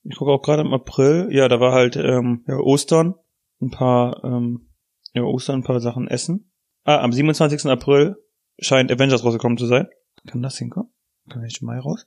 Ich 0.04 0.16
gucke 0.16 0.30
auch 0.30 0.42
gerade 0.42 0.62
im 0.62 0.72
April, 0.72 1.28
ja, 1.30 1.48
da 1.48 1.60
war 1.60 1.72
halt 1.72 1.96
ähm, 1.96 2.44
ja, 2.46 2.56
Ostern, 2.58 3.14
ein 3.60 3.70
paar, 3.70 4.22
ähm, 4.24 4.70
ja, 5.14 5.22
Ostern, 5.22 5.60
ein 5.60 5.64
paar 5.64 5.80
Sachen 5.80 6.08
essen. 6.08 6.52
Ah, 6.84 7.00
am 7.00 7.12
27. 7.12 7.66
April 7.66 8.16
scheint 8.58 8.92
Avengers 8.92 9.24
rausgekommen 9.24 9.56
zu 9.56 9.66
sein. 9.66 9.88
Kann 10.26 10.42
das 10.42 10.58
hinkommen? 10.58 10.92
Kann 11.30 11.44
ich 11.44 11.62
Mai 11.62 11.78
raus? 11.78 12.06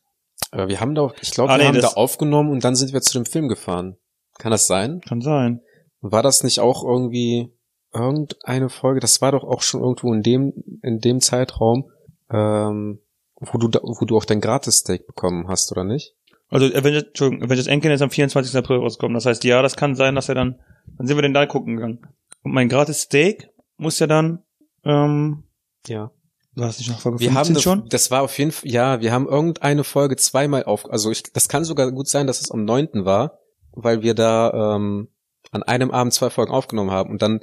Aber 0.51 0.67
wir 0.67 0.79
haben 0.79 0.93
da, 0.93 1.12
ich 1.21 1.31
glaube, 1.31 1.51
Ah, 1.51 1.55
wir 1.57 1.63
nee, 1.63 1.67
haben 1.69 1.81
da 1.81 1.88
aufgenommen 1.89 2.51
und 2.51 2.63
dann 2.63 2.75
sind 2.75 2.93
wir 2.93 3.01
zu 3.01 3.17
dem 3.17 3.25
Film 3.25 3.47
gefahren. 3.47 3.97
Kann 4.38 4.51
das 4.51 4.67
sein? 4.67 5.01
Kann 5.01 5.21
sein. 5.21 5.62
War 6.01 6.21
das 6.21 6.43
nicht 6.43 6.60
auch 6.60 6.83
irgendwie 6.83 7.51
irgendeine 7.93 8.69
Folge? 8.69 8.99
Das 8.99 9.21
war 9.21 9.31
doch 9.31 9.43
auch 9.43 9.62
schon 9.62 9.81
irgendwo 9.81 10.13
in 10.13 10.21
dem 10.21 10.53
in 10.83 10.99
dem 10.99 11.21
Zeitraum, 11.21 11.89
ähm, 12.29 12.99
wo 13.39 13.57
du 13.57 13.67
da, 13.67 13.79
wo 13.81 14.05
du 14.05 14.15
auch 14.15 14.25
dein 14.25 14.41
Gratis-Steak 14.41 15.07
bekommen 15.07 15.47
hast, 15.47 15.71
oder 15.71 15.83
nicht? 15.83 16.15
Also 16.49 16.65
Avengers, 16.67 17.03
Entschuldigung, 17.03 17.45
Avengers 17.45 17.67
Endgame 17.67 17.93
ist 17.95 18.01
am 18.01 18.10
24. 18.10 18.55
April 18.55 18.77
rausgekommen. 18.77 19.15
Das 19.15 19.25
heißt, 19.25 19.43
ja, 19.43 19.62
das 19.62 19.75
kann 19.75 19.95
sein, 19.95 20.15
dass 20.15 20.29
er 20.29 20.36
dann, 20.36 20.60
dann 20.97 21.07
sind 21.07 21.17
wir 21.17 21.21
denn 21.21 21.33
da 21.33 21.45
gucken 21.45 21.75
gegangen. 21.75 21.99
Und 22.43 22.53
mein 22.53 22.69
gratis 22.69 23.01
Steak 23.01 23.49
muss 23.77 23.99
ja 23.99 24.07
dann, 24.07 24.39
ähm, 24.86 25.43
Ja. 25.88 26.12
war 26.55 26.67
das 26.67 26.77
nicht 26.79 26.89
noch 26.89 26.99
Folge 26.99 27.19
Wir 27.19 27.31
15 27.31 27.38
haben 27.47 27.53
das, 27.53 27.63
schon? 27.63 27.89
das 27.89 28.12
war 28.12 28.21
auf 28.21 28.38
jeden 28.39 28.51
Fall, 28.51 28.69
ja, 28.71 29.01
wir 29.01 29.12
haben 29.12 29.27
irgendeine 29.27 29.83
Folge 29.83 30.15
zweimal 30.15 30.63
auf, 30.63 30.89
also 30.89 31.12
ich, 31.12 31.23
das 31.33 31.49
kann 31.49 31.65
sogar 31.65 31.91
gut 31.91 32.07
sein, 32.07 32.27
dass 32.27 32.39
es 32.41 32.49
am 32.51 32.63
9. 32.63 33.03
war, 33.05 33.39
weil 33.73 34.01
wir 34.01 34.13
da 34.13 34.75
ähm, 34.77 35.10
an 35.51 35.63
einem 35.63 35.91
Abend 35.91 36.13
zwei 36.13 36.29
Folgen 36.29 36.51
aufgenommen 36.53 36.91
haben 36.91 37.12
und 37.12 37.21
dann 37.21 37.41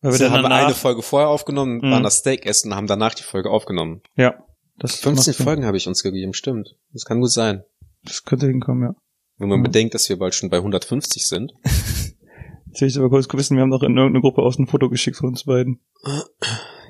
Weil 0.00 0.12
wir 0.12 0.18
so 0.18 0.24
dann 0.24 0.32
haben 0.34 0.42
wir 0.42 0.48
danach, 0.48 0.64
eine 0.66 0.74
Folge 0.74 1.02
vorher 1.02 1.28
aufgenommen, 1.28 1.78
Mhm. 1.78 1.90
waren 1.92 2.02
das 2.02 2.16
Steak 2.18 2.44
essen 2.44 2.72
und 2.72 2.76
haben 2.76 2.86
danach 2.88 3.14
die 3.14 3.22
Folge 3.22 3.50
aufgenommen. 3.50 4.02
ja, 4.16 4.34
das 4.78 4.96
15 4.96 5.14
macht 5.14 5.24
Sinn. 5.36 5.44
Folgen 5.46 5.64
habe 5.64 5.76
ich 5.76 5.86
uns 5.88 6.02
gegeben, 6.02 6.34
stimmt. 6.34 6.76
Das 6.92 7.04
kann 7.06 7.20
gut 7.20 7.30
sein. 7.32 7.62
Das 8.06 8.24
könnte 8.24 8.46
hinkommen, 8.46 8.82
ja. 8.82 8.94
Wenn 9.38 9.48
man 9.50 9.58
Mhm. 9.60 9.64
bedenkt, 9.64 9.94
dass 9.94 10.08
wir 10.08 10.16
bald 10.18 10.34
schon 10.34 10.48
bei 10.48 10.58
150 10.58 11.26
sind. 11.28 11.52
Jetzt 11.64 12.80
will 12.80 12.88
ich 12.88 12.98
aber 12.98 13.10
kurz 13.10 13.26
wissen, 13.32 13.56
wir 13.56 13.62
haben 13.62 13.70
doch 13.70 13.82
in 13.82 13.96
irgendeine 13.96 14.20
Gruppe 14.22 14.42
aus 14.42 14.58
ein 14.58 14.66
Foto 14.66 14.88
geschickt 14.88 15.16
von 15.18 15.28
uns 15.30 15.44
beiden. 15.44 15.80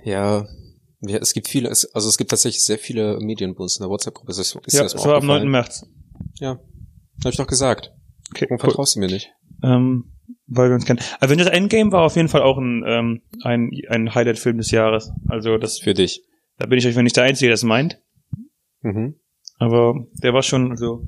Ja, 0.05 0.47
ja 1.01 1.19
es 1.19 1.33
gibt 1.33 1.49
viele, 1.49 1.69
es, 1.69 1.93
also 1.95 2.09
es 2.09 2.17
gibt 2.19 2.31
tatsächlich 2.31 2.65
sehr 2.65 2.79
viele 2.79 3.19
Medien 3.21 3.55
bei 3.55 3.61
uns 3.63 3.77
in 3.79 3.83
der 3.83 3.91
WhatsApp-Gruppe. 3.91 4.31
Ist, 4.31 4.39
das- 4.39 4.55
ist 4.65 4.75
ja, 4.75 4.83
das 4.83 4.95
es 4.95 5.05
war 5.05 5.17
am 5.17 5.27
9. 5.27 5.43
aufgefallen? 5.43 5.51
März. 5.51 5.87
Ja, 6.41 6.49
habe 7.21 7.31
ich 7.31 7.37
doch 7.37 7.47
gesagt. 7.47 7.93
Okay, 8.31 8.47
Warum 8.49 8.57
cool. 8.57 8.71
vertraust 8.71 8.97
du 8.97 9.01
mir 9.01 9.07
nicht? 9.09 9.31
ähm, 9.63 10.13
weil 10.49 10.69
wir 10.71 10.75
uns 10.75 10.85
kennen. 10.85 11.01
Avengers 11.21 11.49
Endgame 11.49 11.91
war 11.93 12.03
auf 12.03 12.15
jeden 12.17 12.29
Fall 12.29 12.43
auch 12.43 12.59
ein, 12.59 12.85
ähm, 12.87 13.23
ein, 13.43 13.71
ein 13.89 14.15
Highlight-Film 14.15 14.59
des 14.59 14.71
Jahres. 14.71 15.11
Also 15.29 15.57
das, 15.59 15.79
Für 15.79 15.95
dich. 15.95 16.23
da 16.59 16.67
bin 16.67 16.79
ich 16.79 16.87
euch 16.87 16.97
nicht 16.97 17.17
der 17.17 17.25
Einzige, 17.25 17.49
der 17.49 17.55
das 17.55 17.63
meint. 17.65 18.01
Mhm. 18.83 19.17
Aber 19.59 19.95
der 20.13 20.35
war 20.35 20.43
schon, 20.43 20.71
also, 20.71 21.07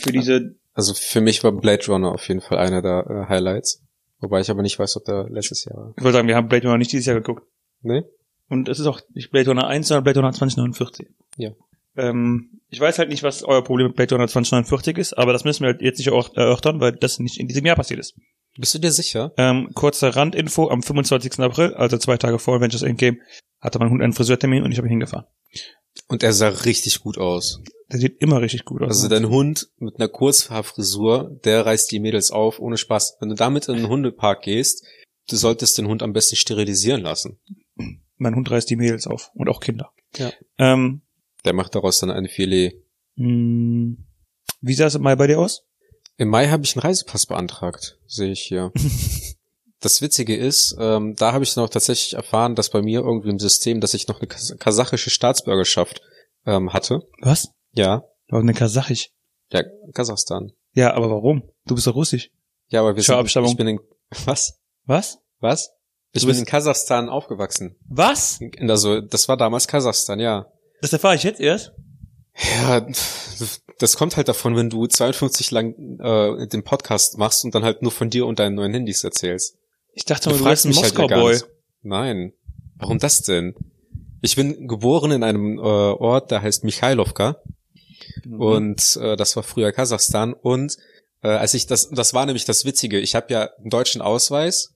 für 0.00 0.12
diese, 0.12 0.54
Also 0.74 0.94
für 0.94 1.20
mich 1.20 1.42
war 1.42 1.52
Blade 1.52 1.86
Runner 1.86 2.12
auf 2.12 2.26
jeden 2.28 2.40
Fall 2.40 2.58
einer 2.58 2.82
der 2.82 3.06
äh, 3.08 3.28
Highlights. 3.28 3.82
Wobei 4.20 4.40
ich 4.40 4.50
aber 4.50 4.62
nicht 4.62 4.78
weiß, 4.78 4.96
ob 4.96 5.04
der 5.04 5.28
letztes 5.30 5.64
Jahr 5.64 5.76
war. 5.76 5.94
ich 5.96 6.02
wollte 6.02 6.18
sagen, 6.18 6.28
wir 6.28 6.36
haben 6.36 6.48
Blade 6.48 6.66
Runner 6.66 6.78
nicht 6.78 6.92
dieses 6.92 7.06
Jahr 7.06 7.16
geguckt. 7.16 7.44
Nee? 7.82 8.02
Und 8.48 8.68
es 8.68 8.80
ist 8.80 8.86
auch 8.86 9.00
nicht 9.14 9.30
Blade 9.30 9.48
Runner 9.50 9.66
1, 9.66 9.88
sondern 9.88 10.04
Blade 10.04 10.20
Runner 10.20 10.32
2049. 10.32 11.06
Ja. 11.36 11.50
Ähm, 11.96 12.60
ich 12.68 12.80
weiß 12.80 12.98
halt 12.98 13.10
nicht, 13.10 13.22
was 13.22 13.44
euer 13.44 13.62
Problem 13.62 13.88
mit 13.88 13.96
Blade 13.96 14.14
Runner 14.14 14.28
2049 14.28 14.98
ist, 14.98 15.12
aber 15.14 15.32
das 15.32 15.44
müssen 15.44 15.62
wir 15.62 15.72
halt 15.72 15.82
jetzt 15.82 15.98
nicht 15.98 16.10
auch 16.10 16.34
erörtern, 16.34 16.80
weil 16.80 16.92
das 16.92 17.18
nicht 17.18 17.38
in 17.38 17.48
diesem 17.48 17.64
Jahr 17.64 17.76
passiert 17.76 18.00
ist. 18.00 18.16
Bist 18.56 18.74
du 18.74 18.78
dir 18.78 18.90
sicher? 18.90 19.32
Ähm, 19.36 19.70
kurze 19.74 20.16
Randinfo, 20.16 20.68
am 20.68 20.82
25. 20.82 21.38
April, 21.38 21.74
also 21.74 21.96
zwei 21.98 22.16
Tage 22.16 22.38
vor 22.38 22.56
Avengers 22.56 22.82
Endgame, 22.82 23.18
hatte 23.60 23.78
mein 23.78 23.90
Hund 23.90 24.02
einen 24.02 24.12
Friseurtermin 24.12 24.64
und 24.64 24.72
ich 24.72 24.78
habe 24.78 24.88
ihn 24.88 24.92
hingefahren. 24.92 25.26
Und 26.08 26.22
er 26.22 26.32
sah 26.32 26.48
richtig 26.48 27.00
gut 27.00 27.18
aus. 27.18 27.60
Der 27.92 28.00
sieht 28.00 28.20
immer 28.20 28.40
richtig 28.40 28.64
gut 28.64 28.82
aus. 28.82 28.88
Also 28.88 29.08
dein 29.08 29.28
Hund 29.28 29.68
mit 29.78 29.96
einer 29.96 30.08
Kurzhaarfrisur, 30.08 31.38
der 31.44 31.64
reißt 31.66 31.90
die 31.92 32.00
Mädels 32.00 32.30
auf, 32.30 32.58
ohne 32.58 32.76
Spaß. 32.76 33.16
Wenn 33.20 33.28
du 33.30 33.34
damit 33.34 33.68
in 33.68 33.76
den 33.76 33.88
Hundepark 33.88 34.42
gehst, 34.42 34.84
du 35.28 35.36
solltest 35.36 35.78
den 35.78 35.86
Hund 35.88 36.02
am 36.02 36.12
besten 36.12 36.36
sterilisieren 36.36 37.02
lassen. 37.02 37.38
mein 38.16 38.34
Hund 38.34 38.50
reißt 38.50 38.68
die 38.68 38.76
Mädels 38.76 39.06
auf 39.06 39.30
und 39.34 39.48
auch 39.48 39.60
Kinder. 39.60 39.92
Ja. 40.16 40.32
Ähm, 40.58 41.02
Der 41.44 41.52
macht 41.52 41.74
daraus 41.74 41.98
dann 42.00 42.10
ein 42.10 42.26
Filet. 42.28 42.74
mh, 43.16 43.96
wie 44.60 44.74
sah 44.74 44.86
es 44.86 44.94
im 44.94 45.02
Mai 45.02 45.14
bei 45.16 45.26
dir 45.26 45.38
aus? 45.38 45.64
Im 46.16 46.28
Mai 46.28 46.48
habe 46.48 46.64
ich 46.64 46.74
einen 46.74 46.82
Reisepass 46.82 47.26
beantragt, 47.26 47.98
sehe 48.06 48.32
ich 48.32 48.40
hier. 48.40 48.72
das 49.80 50.02
Witzige 50.02 50.36
ist, 50.36 50.76
ähm, 50.78 51.14
da 51.16 51.32
habe 51.32 51.44
ich 51.44 51.54
dann 51.54 51.64
auch 51.64 51.68
tatsächlich 51.70 52.14
erfahren, 52.14 52.54
dass 52.54 52.70
bei 52.70 52.82
mir 52.82 53.00
irgendwie 53.00 53.30
im 53.30 53.38
System, 53.38 53.80
dass 53.80 53.94
ich 53.94 54.08
noch 54.08 54.18
eine 54.20 54.26
kas 54.26 54.54
kasachische 54.58 55.10
Staatsbürgerschaft 55.10 56.00
ähm, 56.46 56.72
hatte. 56.72 57.00
Was? 57.20 57.48
Ja, 57.72 58.02
Warum 58.28 58.44
eine 58.44 58.54
Kasachisch? 58.54 59.10
ja, 59.52 59.62
Kasachstan. 59.94 60.52
Ja, 60.74 60.92
aber 60.94 61.10
warum? 61.10 61.42
Du 61.66 61.74
bist 61.74 61.86
doch 61.86 61.94
russisch. 61.94 62.30
Ja, 62.68 62.80
aber 62.80 62.94
wir 62.96 63.02
sind, 63.02 63.14
Abstammung. 63.14 63.50
ich 63.52 63.56
bin 63.56 63.68
in, 63.68 63.80
was? 64.26 64.58
Was? 64.84 65.18
Was? 65.40 65.70
Ich 66.12 66.22
Du 66.22 66.28
bin 66.28 66.36
in 66.38 66.44
Kasachstan 66.44 67.08
aufgewachsen. 67.08 67.76
Was? 67.88 68.40
In- 68.40 68.70
Also, 68.70 69.00
das 69.00 69.28
war 69.28 69.36
damals 69.36 69.68
Kasachstan, 69.68 70.20
ja. 70.20 70.46
Das 70.82 70.92
erfahre 70.92 71.14
ich 71.16 71.22
jetzt 71.22 71.40
erst? 71.40 71.72
Ja, 72.62 72.86
das 73.78 73.96
kommt 73.96 74.16
halt 74.16 74.28
davon, 74.28 74.54
wenn 74.56 74.70
du 74.70 74.86
52 74.86 75.50
lang 75.50 75.72
äh, 76.00 76.46
den 76.46 76.62
Podcast 76.64 77.18
machst 77.18 77.44
und 77.44 77.54
dann 77.54 77.64
halt 77.64 77.82
nur 77.82 77.90
von 77.92 78.10
dir 78.10 78.26
und 78.26 78.38
deinen 78.38 78.54
neuen 78.54 78.72
Handys 78.74 79.02
erzählst. 79.04 79.56
Ich 79.98 80.04
dachte 80.04 80.28
Du 80.28 80.34
mal, 80.36 80.38
du 80.38 80.44
wärst 80.44 80.62
fragst 80.64 80.78
ein 80.78 80.82
halt 80.84 80.96
Moskau-Boy. 80.98 81.32
nicht. 81.32 81.46
Nein. 81.82 82.32
Warum 82.76 82.98
das 83.00 83.22
denn? 83.22 83.54
Ich 84.22 84.36
bin 84.36 84.68
geboren 84.68 85.10
in 85.10 85.24
einem 85.24 85.58
äh, 85.58 85.62
Ort, 85.62 86.30
der 86.30 86.40
heißt 86.42 86.62
Michailovka 86.64 87.36
Mhm. 88.24 88.40
und 88.40 88.96
äh, 89.02 89.16
das 89.16 89.34
war 89.36 89.42
früher 89.42 89.72
Kasachstan 89.72 90.32
und 90.32 90.76
äh, 91.22 91.28
als 91.28 91.52
ich 91.54 91.66
das 91.66 91.90
das 91.90 92.14
war 92.14 92.24
nämlich 92.26 92.44
das 92.44 92.64
witzige, 92.64 92.98
ich 93.00 93.14
habe 93.16 93.32
ja 93.32 93.50
einen 93.58 93.70
deutschen 93.70 94.00
Ausweis, 94.00 94.74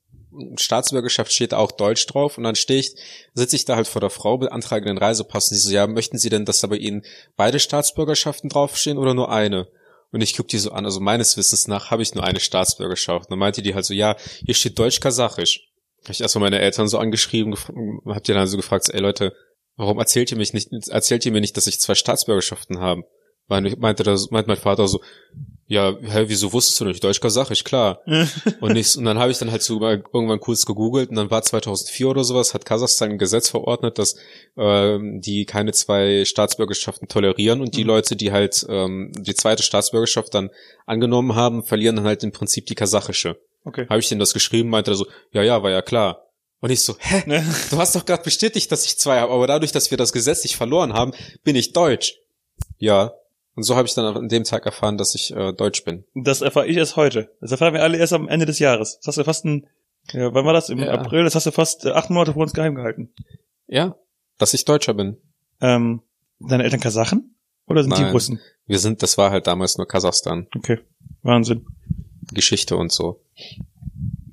Staatsbürgerschaft 0.57 1.33
steht 1.33 1.53
da 1.53 1.59
auch 1.59 1.71
Deutsch 1.73 2.07
drauf 2.09 2.37
und 2.37 2.45
dann 2.45 2.57
stehe 2.57 2.81
ich 2.81 2.95
sitze 3.35 3.57
ich 3.57 3.65
da 3.65 3.77
halt 3.77 3.87
vor 3.87 4.01
der 4.01 4.11
Frau 4.11 4.39
beantrage 4.39 4.87
den 4.87 4.99
Reisepass 4.99 5.51
und 5.51 5.57
sie 5.57 5.69
so 5.69 5.73
ja, 5.73 5.87
möchten 5.87 6.19
Sie 6.19 6.31
denn, 6.31 6.45
dass 6.45 6.61
da 6.61 6.67
bei 6.67 6.77
Ihnen 6.77 7.03
beide 7.37 7.59
Staatsbürgerschaften 7.61 8.51
draufstehen 8.51 8.99
oder 8.99 9.15
nur 9.15 9.31
eine? 9.31 9.69
Und 10.12 10.20
ich 10.20 10.37
guck 10.37 10.46
die 10.48 10.59
so 10.59 10.72
an, 10.72 10.85
also 10.85 11.01
meines 11.01 11.37
Wissens 11.37 11.66
nach 11.66 11.90
habe 11.90 12.03
ich 12.03 12.14
nur 12.14 12.22
eine 12.22 12.38
Staatsbürgerschaft. 12.38 13.27
Und 13.27 13.31
dann 13.31 13.38
meinte 13.38 13.62
die 13.62 13.75
halt 13.75 13.87
so, 13.87 13.94
ja, 13.94 14.16
hier 14.44 14.55
steht 14.55 14.79
Deutsch-Kasachisch. 14.79 15.68
Habe 16.03 16.12
ich 16.12 16.20
erstmal 16.20 16.51
meine 16.51 16.61
Eltern 16.61 16.88
so 16.88 16.98
angeschrieben, 16.98 17.55
gef- 17.55 18.14
hab 18.14 18.22
die 18.25 18.33
dann 18.33 18.46
so 18.46 18.57
gefragt, 18.57 18.88
ey 18.90 19.01
Leute, 19.01 19.33
warum 19.77 19.98
erzählt 19.98 20.31
ihr 20.31 20.37
mich 20.37 20.53
nicht, 20.53 20.68
erzählt 20.88 21.25
ihr 21.25 21.33
mir 21.33 21.40
nicht, 21.40 21.57
dass 21.57 21.66
ich 21.66 21.81
zwei 21.81 21.94
Staatsbürgerschaften 21.94 22.79
habe? 22.81 23.03
Meinte, 23.48 23.77
meinte 23.79 24.27
mein 24.31 24.57
Vater 24.57 24.87
so, 24.87 25.01
ja, 25.66 25.96
hä, 26.01 26.25
wieso 26.27 26.53
wusstest 26.53 26.81
du 26.81 26.85
nicht? 26.85 27.03
Deutsch-Kasachisch, 27.03 27.64
klar. 27.64 28.01
Und, 28.61 28.77
ich, 28.77 28.96
und 28.96 29.05
dann 29.05 29.18
habe 29.18 29.31
ich 29.31 29.38
dann 29.38 29.51
halt 29.51 29.62
so 29.62 29.81
irgendwann 29.81 30.40
kurz 30.40 30.66
gegoogelt 30.66 31.11
und 31.11 31.16
dann 31.16 31.31
war 31.31 31.42
2004 31.42 32.09
oder 32.09 32.25
sowas, 32.25 32.55
hat 32.55 32.64
Kasachstan 32.64 33.11
ein 33.11 33.18
Gesetz 33.18 33.48
verordnet, 33.48 33.98
dass 33.98 34.16
ähm, 34.57 35.20
die 35.20 35.44
keine 35.44 35.72
zwei 35.72 36.25
Staatsbürgerschaften 36.25 37.09
tolerieren 37.09 37.61
und 37.61 37.77
die 37.77 37.83
Mhm. 37.83 37.88
Leute, 37.88 38.16
die 38.16 38.33
halt 38.33 38.64
ähm, 38.68 39.12
die 39.16 39.35
zweite 39.35 39.62
Staatsbürgerschaft 39.62 40.35
dann 40.35 40.51
angenommen 40.87 41.35
haben, 41.35 41.64
verlieren 41.64 41.96
dann 41.96 42.05
halt 42.05 42.22
im 42.22 42.33
Prinzip 42.33 42.66
die 42.66 42.75
kasachische. 42.75 43.40
Okay. 43.64 43.87
Habe 43.88 44.01
ich 44.01 44.09
denen 44.09 44.20
das 44.20 44.33
geschrieben, 44.35 44.68
meinte 44.68 44.90
er 44.92 44.96
so, 44.96 45.07
ja, 45.33 45.42
ja, 45.42 45.62
war 45.62 45.70
ja 45.70 45.83
klar. 45.83 46.27
Und 46.61 46.70
ich 46.70 46.83
so, 46.83 46.96
hä, 46.98 47.22
du 47.70 47.77
hast 47.79 47.96
doch 47.96 48.05
gerade 48.05 48.22
bestätigt, 48.22 48.70
dass 48.70 48.85
ich 48.87 48.98
zwei 48.98 49.18
habe, 49.20 49.33
aber 49.33 49.46
dadurch, 49.46 49.72
dass 49.72 49.90
wir 49.90 49.98
das 49.98 50.12
gesetzlich 50.12 50.57
verloren 50.57 50.92
haben, 50.92 51.12
bin 51.42 51.57
ich 51.57 51.72
deutsch. 51.72 52.14
Ja. 52.79 53.14
Und 53.55 53.65
so 53.65 53.77
habe 53.77 53.87
ich 53.87 53.95
dann 53.95 54.17
an 54.17 54.29
dem 54.29 54.45
Tag 54.45 54.65
erfahren, 54.65 54.97
dass 54.97 55.15
ich 55.15 55.35
äh, 55.35 55.53
deutsch 55.53 55.85
bin. 55.85 56.05
Das 56.15 56.41
erfahre 56.41 56.67
ich 56.67 56.77
erst 56.77 56.97
heute. 56.97 57.31
Das 57.41 57.51
erfahren 57.51 57.75
wir 57.75 57.83
alle 57.83 57.99
erst 57.99 58.12
am 58.15 58.29
Ende 58.29 58.47
des 58.47 58.59
Jahres. 58.59 58.97
Das 58.99 59.09
hast 59.09 59.19
du 59.19 59.25
fast 59.25 59.45
ein, 59.45 59.67
ja, 60.12 60.33
wann 60.33 60.45
war 60.47 60.53
das? 60.55 60.69
Im 60.71 60.79
Ja. 60.79 60.93
April? 60.93 61.25
Das 61.25 61.35
hast 61.35 61.47
du 61.47 61.51
fast 61.53 61.85
äh, 61.85 61.91
acht 61.91 62.09
Monate 62.11 62.33
vor 62.33 62.43
uns 62.43 62.53
geheim 62.55 62.75
gehalten. 62.75 63.12
Ja, 63.67 63.97
dass 64.38 64.55
ich 64.55 64.65
Deutscher 64.65 64.95
bin. 64.95 65.19
Ähm, 65.61 66.01
deine 66.41 66.65
Eltern 66.65 66.81
Kasachen? 66.81 67.37
Oder 67.67 67.83
sind 67.83 67.97
die 67.97 68.03
Nein. 68.03 68.12
Russen? 68.12 68.41
Wir 68.67 68.79
sind, 68.79 69.03
das 69.03 69.19
war 69.19 69.31
halt 69.31 69.47
damals 69.47 69.77
nur 69.77 69.87
Kasachstan. 69.87 70.49
Okay. 70.57 70.79
Wahnsinn. 71.23 71.67
Geschichte 72.33 72.77
und 72.77 72.91
so. 72.91 73.23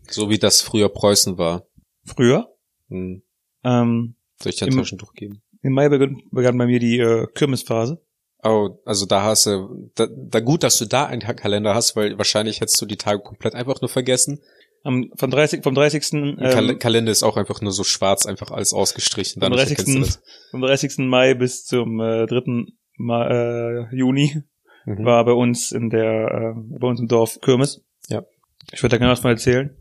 So 0.10 0.30
wie 0.30 0.40
das 0.40 0.62
früher 0.62 0.90
Preußen 0.90 1.38
war. 1.38 1.68
Früher? 2.06 2.52
Hm. 2.90 3.22
Ähm, 3.64 4.16
Soll 4.42 4.50
ich 4.52 4.56
dir 4.58 4.66
ein 4.66 4.72
Taschentuch 4.76 5.14
geben? 5.14 5.42
im 5.62 5.74
Mai 5.74 5.90
begann, 5.90 6.22
begann 6.32 6.58
bei 6.58 6.66
mir 6.66 6.80
die 6.80 7.00
äh, 7.00 7.28
Kirmesphase. 7.36 8.02
Oh, 8.44 8.80
also 8.86 9.06
da 9.06 9.24
hast 9.24 9.46
du, 9.48 9.92
da, 9.96 10.08
da 10.08 10.40
gut, 10.40 10.64
dass 10.64 10.78
du 10.78 10.86
da 10.86 11.06
einen 11.06 11.22
Kalender 11.22 11.76
hast, 11.76 11.96
weil 11.96 12.18
wahrscheinlich 12.18 12.62
hättest 12.62 12.82
du 12.82 12.86
die 12.86 12.96
Tage 12.98 13.20
komplett 13.22 13.54
einfach 13.56 13.82
nur 13.82 13.90
vergessen. 13.90 14.40
Am, 14.84 15.12
vom 15.18 15.30
30, 15.30 15.62
vom 15.62 15.76
30. 15.76 16.14
Ein 16.14 16.38
Kal 16.38 16.70
Ähm, 16.70 16.80
Kalender 16.80 17.12
ist 17.12 17.24
auch 17.24 17.36
einfach 17.36 17.60
nur 17.60 17.74
so 17.74 17.84
schwarz, 17.84 18.26
einfach 18.26 18.52
alles 18.52 18.72
ausgestrichen. 18.74 19.42
Du 19.42 19.50
30. 19.50 19.78
das. 20.00 20.22
vom 20.52 20.62
30. 20.62 21.00
Mai 21.00 21.34
bis 21.34 21.66
zum 21.66 22.00
äh, 22.00 22.26
3. 22.28 22.66
Ma 22.98 23.28
äh, 23.30 23.96
Juni 23.96 24.44
Mhm. 24.86 25.04
war 25.06 25.26
bei 25.26 25.34
uns 25.34 25.74
in 25.74 25.90
der, 25.90 26.56
äh, 26.56 26.78
bei 26.80 26.88
uns 26.88 27.02
im 27.02 27.08
Dorf 27.10 27.40
Kirmes. 27.42 27.82
Ja. 28.08 28.24
Ich 28.72 28.82
würde 28.82 28.92
da 28.96 28.98
gerne 28.98 29.12
was 29.12 29.20
von 29.20 29.30
erzählen, 29.32 29.76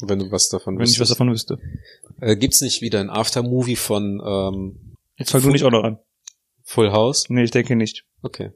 Wenn 0.00 0.18
du 0.18 0.30
was 0.32 0.48
davon 0.48 0.76
wenn 0.76 0.82
ich 0.84 0.90
was 0.90 1.10
wüsstest. 1.10 1.10
davon 1.12 1.30
wüsste. 1.32 1.58
Äh, 2.20 2.36
gibt's 2.36 2.60
nicht 2.60 2.82
wieder 2.82 2.98
ein 3.00 3.10
Aftermovie 3.10 3.76
von 3.76 4.20
ähm, 4.24 4.96
Jetzt 5.16 5.30
fang 5.30 5.40
du 5.42 5.50
nicht 5.50 5.64
auch 5.64 5.70
noch 5.70 5.84
an. 5.84 5.98
Full 6.68 6.92
House? 6.92 7.30
Nee, 7.30 7.44
ich 7.44 7.50
denke 7.50 7.76
nicht. 7.76 8.04
Okay. 8.22 8.50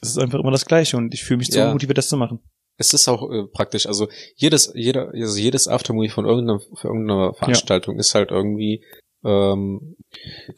Es 0.00 0.10
ist 0.10 0.18
einfach 0.18 0.38
immer 0.38 0.50
das 0.52 0.66
Gleiche 0.66 0.96
und 0.96 1.12
ich 1.14 1.24
fühle 1.24 1.38
mich 1.38 1.50
zu 1.50 1.58
Ja. 1.58 1.72
motiviert, 1.72 1.98
das 1.98 2.08
zu 2.08 2.16
machen. 2.16 2.38
Es 2.78 2.92
ist 2.94 3.08
auch 3.08 3.30
äh, 3.32 3.46
praktisch, 3.52 3.86
also 3.86 4.08
jedes, 4.36 4.70
jeder, 4.74 5.08
also 5.12 5.38
jedes 5.38 5.66
Aftermovie 5.66 6.10
von 6.10 6.26
irgendeiner, 6.26 6.60
für 6.60 6.88
irgendeiner 6.88 7.32
Veranstaltung 7.34 7.98
ist 7.98 8.14
halt 8.14 8.30
irgendwie, 8.30 8.84
ähm, 9.24 9.96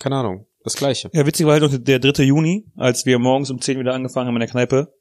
keine 0.01 0.16
Ahnung, 0.16 0.47
das 0.64 0.75
Gleiche. 0.77 1.09
Ja, 1.14 1.25
witzig 1.25 1.47
war 1.47 1.53
halt 1.59 1.62
noch 1.62 1.79
der 1.79 1.99
3. 2.01 2.25
Juni, 2.25 2.66
als 2.77 3.07
wir 3.07 3.18
morgens 3.18 3.51
um 3.51 3.61
10 3.61 3.79
wieder 3.79 3.94
angefangen 3.94 4.27
haben 4.27 4.35
in 4.37 4.40
der 4.40 4.49
Kneipe 4.49 4.92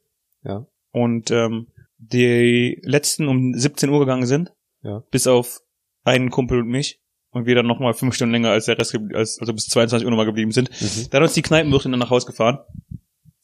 Ja. 0.44 0.66
und 0.92 1.32
ähm, 1.32 1.68
die 1.98 2.80
letzten 2.84 3.28
um 3.28 3.54
17 3.56 3.90
Uhr 3.90 4.00
gegangen 4.00 4.28
sind, 4.28 4.54
Ja. 4.84 5.04
bis 5.12 5.26
auf 5.28 5.60
einen 6.04 6.30
Kumpel 6.30 6.60
und 6.62 6.68
mich 6.68 7.02
und 7.32 7.46
wir 7.46 7.56
dann 7.56 7.68
nochmal 7.68 7.94
fünf 7.94 8.16
Stunden 8.16 8.34
länger 8.34 8.50
als 8.50 8.66
der 8.66 8.78
Rest, 8.78 8.98
als, 9.14 9.40
also 9.40 9.54
bis 9.54 9.68
22 9.68 10.06
Uhr 10.06 10.12
nochmal 10.12 10.26
geblieben 10.26 10.52
sind. 10.52 10.70
Mhm. 10.70 11.10
Dann 11.10 11.22
hat 11.22 11.28
uns 11.28 11.34
die 11.34 11.42
Kneipenwirtin 11.42 11.92
dann 11.92 12.00
nach 12.00 12.10
Hause 12.10 12.28
gefahren. 12.28 12.60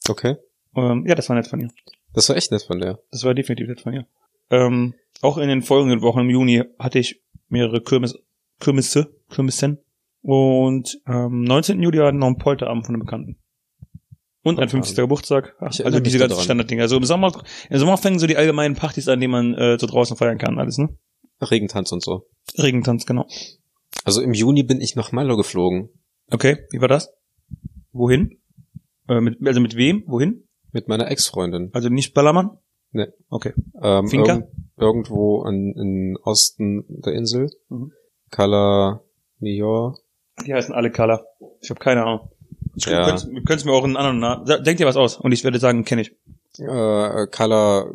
Okay. 0.08 0.36
Ähm, 0.76 1.04
ja, 1.06 1.14
das 1.14 1.28
war 1.28 1.36
nett 1.36 1.46
von 1.46 1.60
ihr. 1.60 1.70
Das 2.12 2.28
war 2.28 2.36
echt 2.36 2.50
nett 2.50 2.62
von 2.62 2.80
der. 2.80 2.98
Das 3.10 3.24
war 3.24 3.34
definitiv 3.34 3.68
nett 3.68 3.80
von 3.80 3.92
ihr. 3.92 4.06
Ähm, 4.50 4.94
auch 5.20 5.38
in 5.38 5.48
den 5.48 5.62
folgenden 5.62 6.02
Wochen 6.02 6.20
im 6.20 6.30
Juni 6.30 6.64
hatte 6.78 6.98
ich 6.98 7.20
mehrere 7.48 7.80
Kirmes, 7.80 8.18
Kirmisse, 8.60 9.14
Kirmissen. 9.30 9.78
Und 10.22 11.00
am 11.04 11.42
19. 11.42 11.82
Juli 11.82 11.98
war 11.98 12.12
noch 12.12 12.28
ein 12.28 12.38
Polterabend 12.38 12.86
von 12.86 12.94
einem 12.94 13.04
Bekannten. 13.04 13.36
Und 14.42 14.54
ein 14.54 14.68
Polterabend. 14.68 14.86
50. 14.86 14.96
Geburtstag. 14.96 15.54
Ach, 15.60 15.78
also 15.84 16.00
diese 16.00 16.18
ganzen. 16.18 16.40
Standarddinge. 16.40 16.82
Also 16.82 16.96
im 16.96 17.04
Sommer, 17.04 17.32
im 17.70 17.78
Sommer 17.78 17.96
fängen 17.96 18.18
so 18.18 18.26
die 18.26 18.36
allgemeinen 18.36 18.74
Partys 18.74 19.08
an, 19.08 19.20
die 19.20 19.28
man 19.28 19.54
äh, 19.54 19.78
so 19.78 19.86
draußen 19.86 20.16
feiern 20.16 20.38
kann. 20.38 20.58
Alles, 20.58 20.78
ne? 20.78 20.96
Regentanz 21.40 21.92
und 21.92 22.02
so. 22.02 22.26
Regentanz, 22.58 23.06
genau. 23.06 23.26
Also 24.04 24.20
im 24.20 24.32
Juni 24.34 24.62
bin 24.62 24.80
ich 24.80 24.96
nach 24.96 25.12
Malo 25.12 25.36
geflogen. 25.36 25.88
Okay, 26.30 26.58
wie 26.70 26.80
war 26.80 26.88
das? 26.88 27.12
Wohin? 27.92 28.38
Äh, 29.08 29.20
mit, 29.20 29.38
also 29.46 29.60
mit 29.60 29.76
wem? 29.76 30.04
Wohin? 30.06 30.44
Mit 30.72 30.88
meiner 30.88 31.10
Ex-Freundin. 31.10 31.70
Also 31.72 31.88
nicht 31.88 32.14
Ballermann? 32.14 32.58
Nee. 32.92 33.06
Okay. 33.28 33.52
Ähm, 33.82 34.08
Finca? 34.08 34.34
irgend- 34.34 34.48
irgendwo 34.76 35.44
in, 35.46 35.74
in 35.76 36.16
Osten 36.22 36.84
der 36.88 37.12
Insel. 37.14 37.50
Mhm. 37.68 37.92
Cala 38.30 39.02
Nior. 39.38 39.98
Die 40.46 40.52
heißen 40.54 40.74
alle 40.74 40.90
Color. 40.90 41.24
Ich 41.60 41.70
habe 41.70 41.80
keine 41.80 42.04
Ahnung. 42.04 42.30
Ich 42.76 42.86
Ja. 42.86 43.14
es 43.14 43.24
mir 43.64 43.72
auch 43.72 43.84
einen 43.84 43.96
anderen 43.96 44.18
Namen. 44.18 44.46
Sa- 44.46 44.58
Denk 44.58 44.78
dir 44.78 44.86
was 44.86 44.96
aus 44.96 45.16
und 45.16 45.32
ich 45.32 45.44
werde 45.44 45.58
sagen, 45.60 45.84
kenne 45.84 46.02
ich. 46.02 46.16
Äh, 46.58 47.26
Cala 47.30 47.90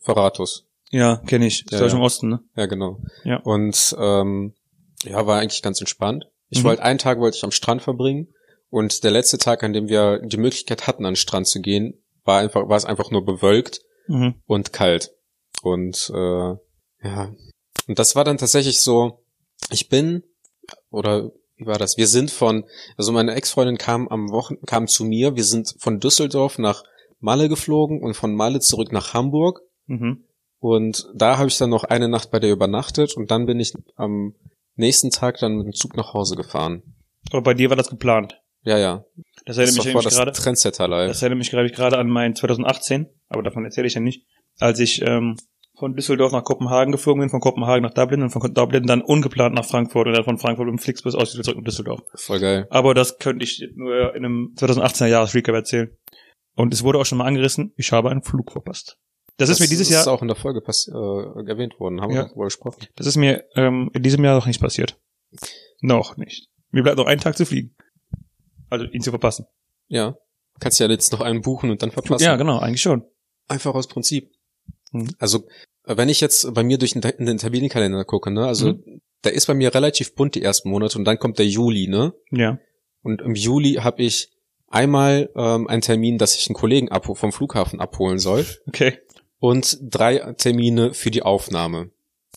Ferratus. 0.00 0.66
Ja, 0.90 1.16
kenne 1.26 1.46
ich. 1.46 1.64
Ist 1.64 1.72
ja, 1.72 1.78
ja. 1.92 1.98
im 1.98 2.02
Osten, 2.02 2.28
ne? 2.28 2.40
Ja, 2.56 2.66
genau. 2.66 2.98
Ja. 3.24 3.38
Und 3.42 3.94
ähm, 3.98 4.54
ja, 5.04 5.26
war 5.26 5.40
eigentlich 5.40 5.62
ganz 5.62 5.80
entspannt. 5.80 6.24
Ich 6.50 6.60
Mhm. 6.60 6.64
wollte 6.64 6.82
einen 6.82 6.98
Tag 6.98 7.18
wollte 7.18 7.36
ich 7.36 7.44
am 7.44 7.50
Strand 7.50 7.82
verbringen 7.82 8.28
und 8.70 9.04
der 9.04 9.10
letzte 9.10 9.38
Tag, 9.38 9.62
an 9.62 9.72
dem 9.72 9.88
wir 9.88 10.20
die 10.20 10.36
Möglichkeit 10.36 10.86
hatten, 10.86 11.04
an 11.04 11.12
den 11.12 11.16
Strand 11.16 11.46
zu 11.48 11.60
gehen, 11.60 12.02
war 12.24 12.40
einfach 12.40 12.68
war 12.68 12.76
es 12.76 12.84
einfach 12.84 13.10
nur 13.10 13.24
bewölkt 13.24 13.80
Mhm. 14.08 14.34
und 14.46 14.72
kalt. 14.72 15.12
Und 15.62 16.10
äh, 16.14 16.54
ja, 17.02 17.32
und 17.86 17.98
das 17.98 18.16
war 18.16 18.24
dann 18.24 18.38
tatsächlich 18.38 18.80
so. 18.80 19.24
Ich 19.70 19.88
bin 19.88 20.22
oder 20.90 21.30
wie 21.56 21.66
war 21.66 21.78
das? 21.78 21.96
Wir 21.96 22.06
sind 22.08 22.30
von 22.30 22.64
also 22.96 23.12
meine 23.12 23.34
Ex-Freundin 23.34 23.78
kam 23.78 24.08
am 24.08 24.30
Wochen 24.30 24.56
kam 24.66 24.86
zu 24.88 25.04
mir. 25.04 25.36
Wir 25.36 25.44
sind 25.44 25.74
von 25.78 26.00
Düsseldorf 26.00 26.58
nach 26.58 26.82
Malle 27.20 27.48
geflogen 27.48 28.02
und 28.02 28.14
von 28.14 28.34
Malle 28.34 28.60
zurück 28.60 28.92
nach 28.92 29.14
Hamburg. 29.14 29.60
Mhm. 29.86 30.24
Und 30.58 31.06
da 31.14 31.38
habe 31.38 31.48
ich 31.48 31.56
dann 31.58 31.70
noch 31.70 31.84
eine 31.84 32.08
Nacht 32.08 32.30
bei 32.30 32.40
der 32.40 32.52
übernachtet 32.52 33.16
und 33.16 33.30
dann 33.30 33.46
bin 33.46 33.60
ich 33.60 33.72
am 33.96 34.34
nächsten 34.76 35.10
Tag 35.10 35.38
dann 35.38 35.56
mit 35.56 35.66
dem 35.66 35.72
Zug 35.72 35.96
nach 35.96 36.14
Hause 36.14 36.36
gefahren. 36.36 36.82
Aber 37.30 37.42
bei 37.42 37.54
dir 37.54 37.70
war 37.70 37.76
das 37.76 37.88
geplant. 37.88 38.40
Ja, 38.62 38.78
ja. 38.78 39.04
Das 39.44 39.56
Das 39.56 39.58
erinnert 39.58 39.94
mich 39.94 40.04
das 40.04 40.16
gerade. 40.16 40.32
Trendsetter 40.32 40.88
Live. 40.88 41.08
Das 41.08 41.22
erinnert 41.22 41.38
mich 41.38 41.50
gerade 41.50 41.98
an 41.98 42.08
mein 42.08 42.34
2018, 42.34 43.08
aber 43.28 43.42
davon 43.42 43.64
erzähle 43.64 43.86
ich 43.86 43.94
ja 43.94 44.00
nicht, 44.00 44.26
als 44.58 44.78
ich 44.80 45.02
ähm, 45.02 45.36
von 45.76 45.94
Düsseldorf 45.94 46.32
nach 46.32 46.44
Kopenhagen 46.44 46.92
geflogen 46.92 47.20
bin, 47.20 47.30
von 47.30 47.40
Kopenhagen 47.40 47.82
nach 47.82 47.92
Dublin 47.92 48.22
und 48.22 48.30
von 48.30 48.54
Dublin 48.54 48.86
dann 48.86 49.02
ungeplant 49.02 49.54
nach 49.54 49.64
Frankfurt 49.64 50.06
und 50.06 50.14
dann 50.14 50.24
von 50.24 50.38
Frankfurt 50.38 50.66
mit 50.66 50.78
dem 50.78 50.82
Flixbus 50.82 51.14
aus 51.14 51.32
zurück 51.32 51.56
nach 51.56 51.64
Düsseldorf. 51.64 52.00
Voll 52.14 52.40
geil. 52.40 52.66
Aber 52.70 52.94
das 52.94 53.18
könnte 53.18 53.44
ich 53.44 53.62
nur 53.74 54.14
in 54.14 54.24
einem 54.24 54.54
2018er 54.56 55.06
Jahresrecap 55.06 55.54
erzählen. 55.54 55.90
Und 56.56 56.72
es 56.72 56.84
wurde 56.84 56.98
auch 56.98 57.06
schon 57.06 57.18
mal 57.18 57.26
angerissen, 57.26 57.72
ich 57.76 57.90
habe 57.90 58.10
einen 58.10 58.22
Flug 58.22 58.52
verpasst. 58.52 58.98
Das, 59.36 59.48
ist 59.48 59.60
mir 59.60 59.66
dieses 59.66 59.88
Das 59.88 59.98
ist 60.00 60.06
Jahr, 60.06 60.14
auch 60.14 60.22
in 60.22 60.28
der 60.28 60.36
Folge 60.36 60.60
äh, 60.60 61.48
erwähnt 61.50 61.78
worden. 61.80 62.00
Haben 62.00 62.12
Ja. 62.12 62.22
wir 62.22 62.28
darüber 62.28 62.44
gesprochen. 62.44 62.86
das 62.96 63.06
ist 63.06 63.16
mir 63.16 63.44
ähm, 63.56 63.90
in 63.92 64.02
diesem 64.02 64.24
Jahr 64.24 64.36
noch 64.36 64.46
nicht 64.46 64.60
passiert. 64.60 64.96
Noch 65.80 66.16
nicht. 66.16 66.48
Mir 66.70 66.82
bleibt 66.82 66.98
noch 66.98 67.06
ein 67.06 67.18
Tag 67.20 67.36
zu 67.36 67.44
fliegen. 67.46 67.74
Also 68.70 68.84
ihn 68.86 69.00
zu 69.02 69.10
verpassen. 69.10 69.46
Ja. 69.88 70.16
Kannst 70.60 70.78
ja 70.80 70.88
jetzt 70.88 71.12
noch 71.12 71.20
einen 71.20 71.40
buchen 71.42 71.70
und 71.70 71.82
dann 71.82 71.90
verpassen. 71.90 72.24
Ja, 72.24 72.36
genau, 72.36 72.58
eigentlich 72.58 72.82
schon. 72.82 73.04
Einfach 73.48 73.74
aus 73.74 73.88
Prinzip. 73.88 74.30
Mhm. 74.92 75.10
Also, 75.18 75.46
wenn 75.84 76.08
ich 76.08 76.20
jetzt 76.20 76.52
bei 76.54 76.62
mir 76.62 76.78
durch 76.78 76.92
den, 76.92 77.02
den 77.02 77.38
Terminkalender 77.38 78.04
gucke, 78.04 78.30
ne, 78.30 78.46
also 78.46 78.74
Mhm. 78.74 79.00
der 79.24 79.34
ist 79.34 79.46
bei 79.46 79.54
mir 79.54 79.74
relativ 79.74 80.14
bunt 80.14 80.34
die 80.36 80.42
ersten 80.42 80.70
Monate 80.70 80.96
und 80.98 81.04
dann 81.04 81.18
kommt 81.18 81.38
der 81.38 81.46
Juli, 81.46 81.88
ne? 81.88 82.14
Ja. 82.30 82.58
Und 83.02 83.20
im 83.20 83.34
Juli 83.34 83.74
habe 83.74 84.02
ich 84.02 84.30
einmal 84.68 85.28
ähm, 85.36 85.66
einen 85.66 85.82
Termin, 85.82 86.18
dass 86.18 86.36
ich 86.36 86.46
einen 86.48 86.54
Kollegen 86.54 86.88
vom 87.02 87.32
Flughafen 87.32 87.80
abholen 87.80 88.18
soll 88.18 88.46
Okay. 88.68 88.98
Und 89.38 89.78
drei 89.82 90.18
Termine 90.34 90.94
für 90.94 91.10
die 91.10 91.22
Aufnahme. 91.22 91.90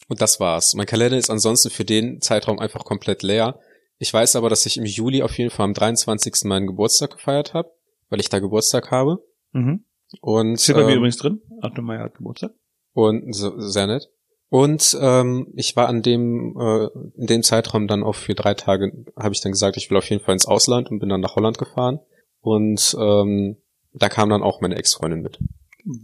Und 0.07 0.21
das 0.21 0.39
war's. 0.39 0.73
Mein 0.75 0.85
Kalender 0.85 1.17
ist 1.17 1.29
ansonsten 1.29 1.69
für 1.69 1.85
den 1.85 2.21
Zeitraum 2.21 2.59
einfach 2.59 2.85
komplett 2.85 3.23
leer. 3.23 3.59
Ich 3.99 4.13
weiß 4.13 4.35
aber, 4.35 4.49
dass 4.49 4.65
ich 4.65 4.77
im 4.77 4.85
Juli 4.85 5.23
auf 5.23 5.37
jeden 5.37 5.49
Fall 5.49 5.65
am 5.65 5.73
23. 5.73 6.43
meinen 6.45 6.67
Geburtstag 6.67 7.11
gefeiert 7.11 7.53
habe, 7.53 7.71
weil 8.09 8.19
ich 8.19 8.29
da 8.29 8.39
Geburtstag 8.39 8.91
habe. 8.91 9.23
Mhm. 9.51 9.83
Und, 10.21 10.61
Steht 10.61 10.75
bei 10.75 10.85
mir 10.85 10.91
ähm, 10.91 10.97
übrigens 10.97 11.17
drin. 11.17 11.41
8. 11.61 11.79
Mai 11.79 11.97
hat 11.97 12.15
Geburtstag. 12.15 12.51
und 12.93 13.33
so, 13.33 13.59
sehr 13.59 13.87
nett. 13.87 14.09
Und 14.49 14.97
ähm, 15.01 15.51
ich 15.55 15.75
war 15.75 15.89
an 15.89 16.01
dem 16.01 16.55
äh, 16.57 16.87
in 17.17 17.27
dem 17.27 17.43
Zeitraum 17.43 17.87
dann 17.87 18.03
auch 18.03 18.15
für 18.15 18.33
drei 18.33 18.53
Tage, 18.53 18.93
habe 19.17 19.33
ich 19.33 19.41
dann 19.41 19.51
gesagt, 19.51 19.75
ich 19.75 19.89
will 19.89 19.97
auf 19.97 20.09
jeden 20.09 20.23
Fall 20.23 20.33
ins 20.33 20.45
Ausland 20.45 20.89
und 20.89 20.99
bin 20.99 21.09
dann 21.09 21.19
nach 21.19 21.35
Holland 21.35 21.57
gefahren. 21.57 21.99
Und 22.39 22.95
ähm, 22.97 23.57
da 23.93 24.07
kam 24.07 24.29
dann 24.29 24.43
auch 24.43 24.61
meine 24.61 24.75
Ex-Freundin 24.75 25.21
mit. 25.21 25.39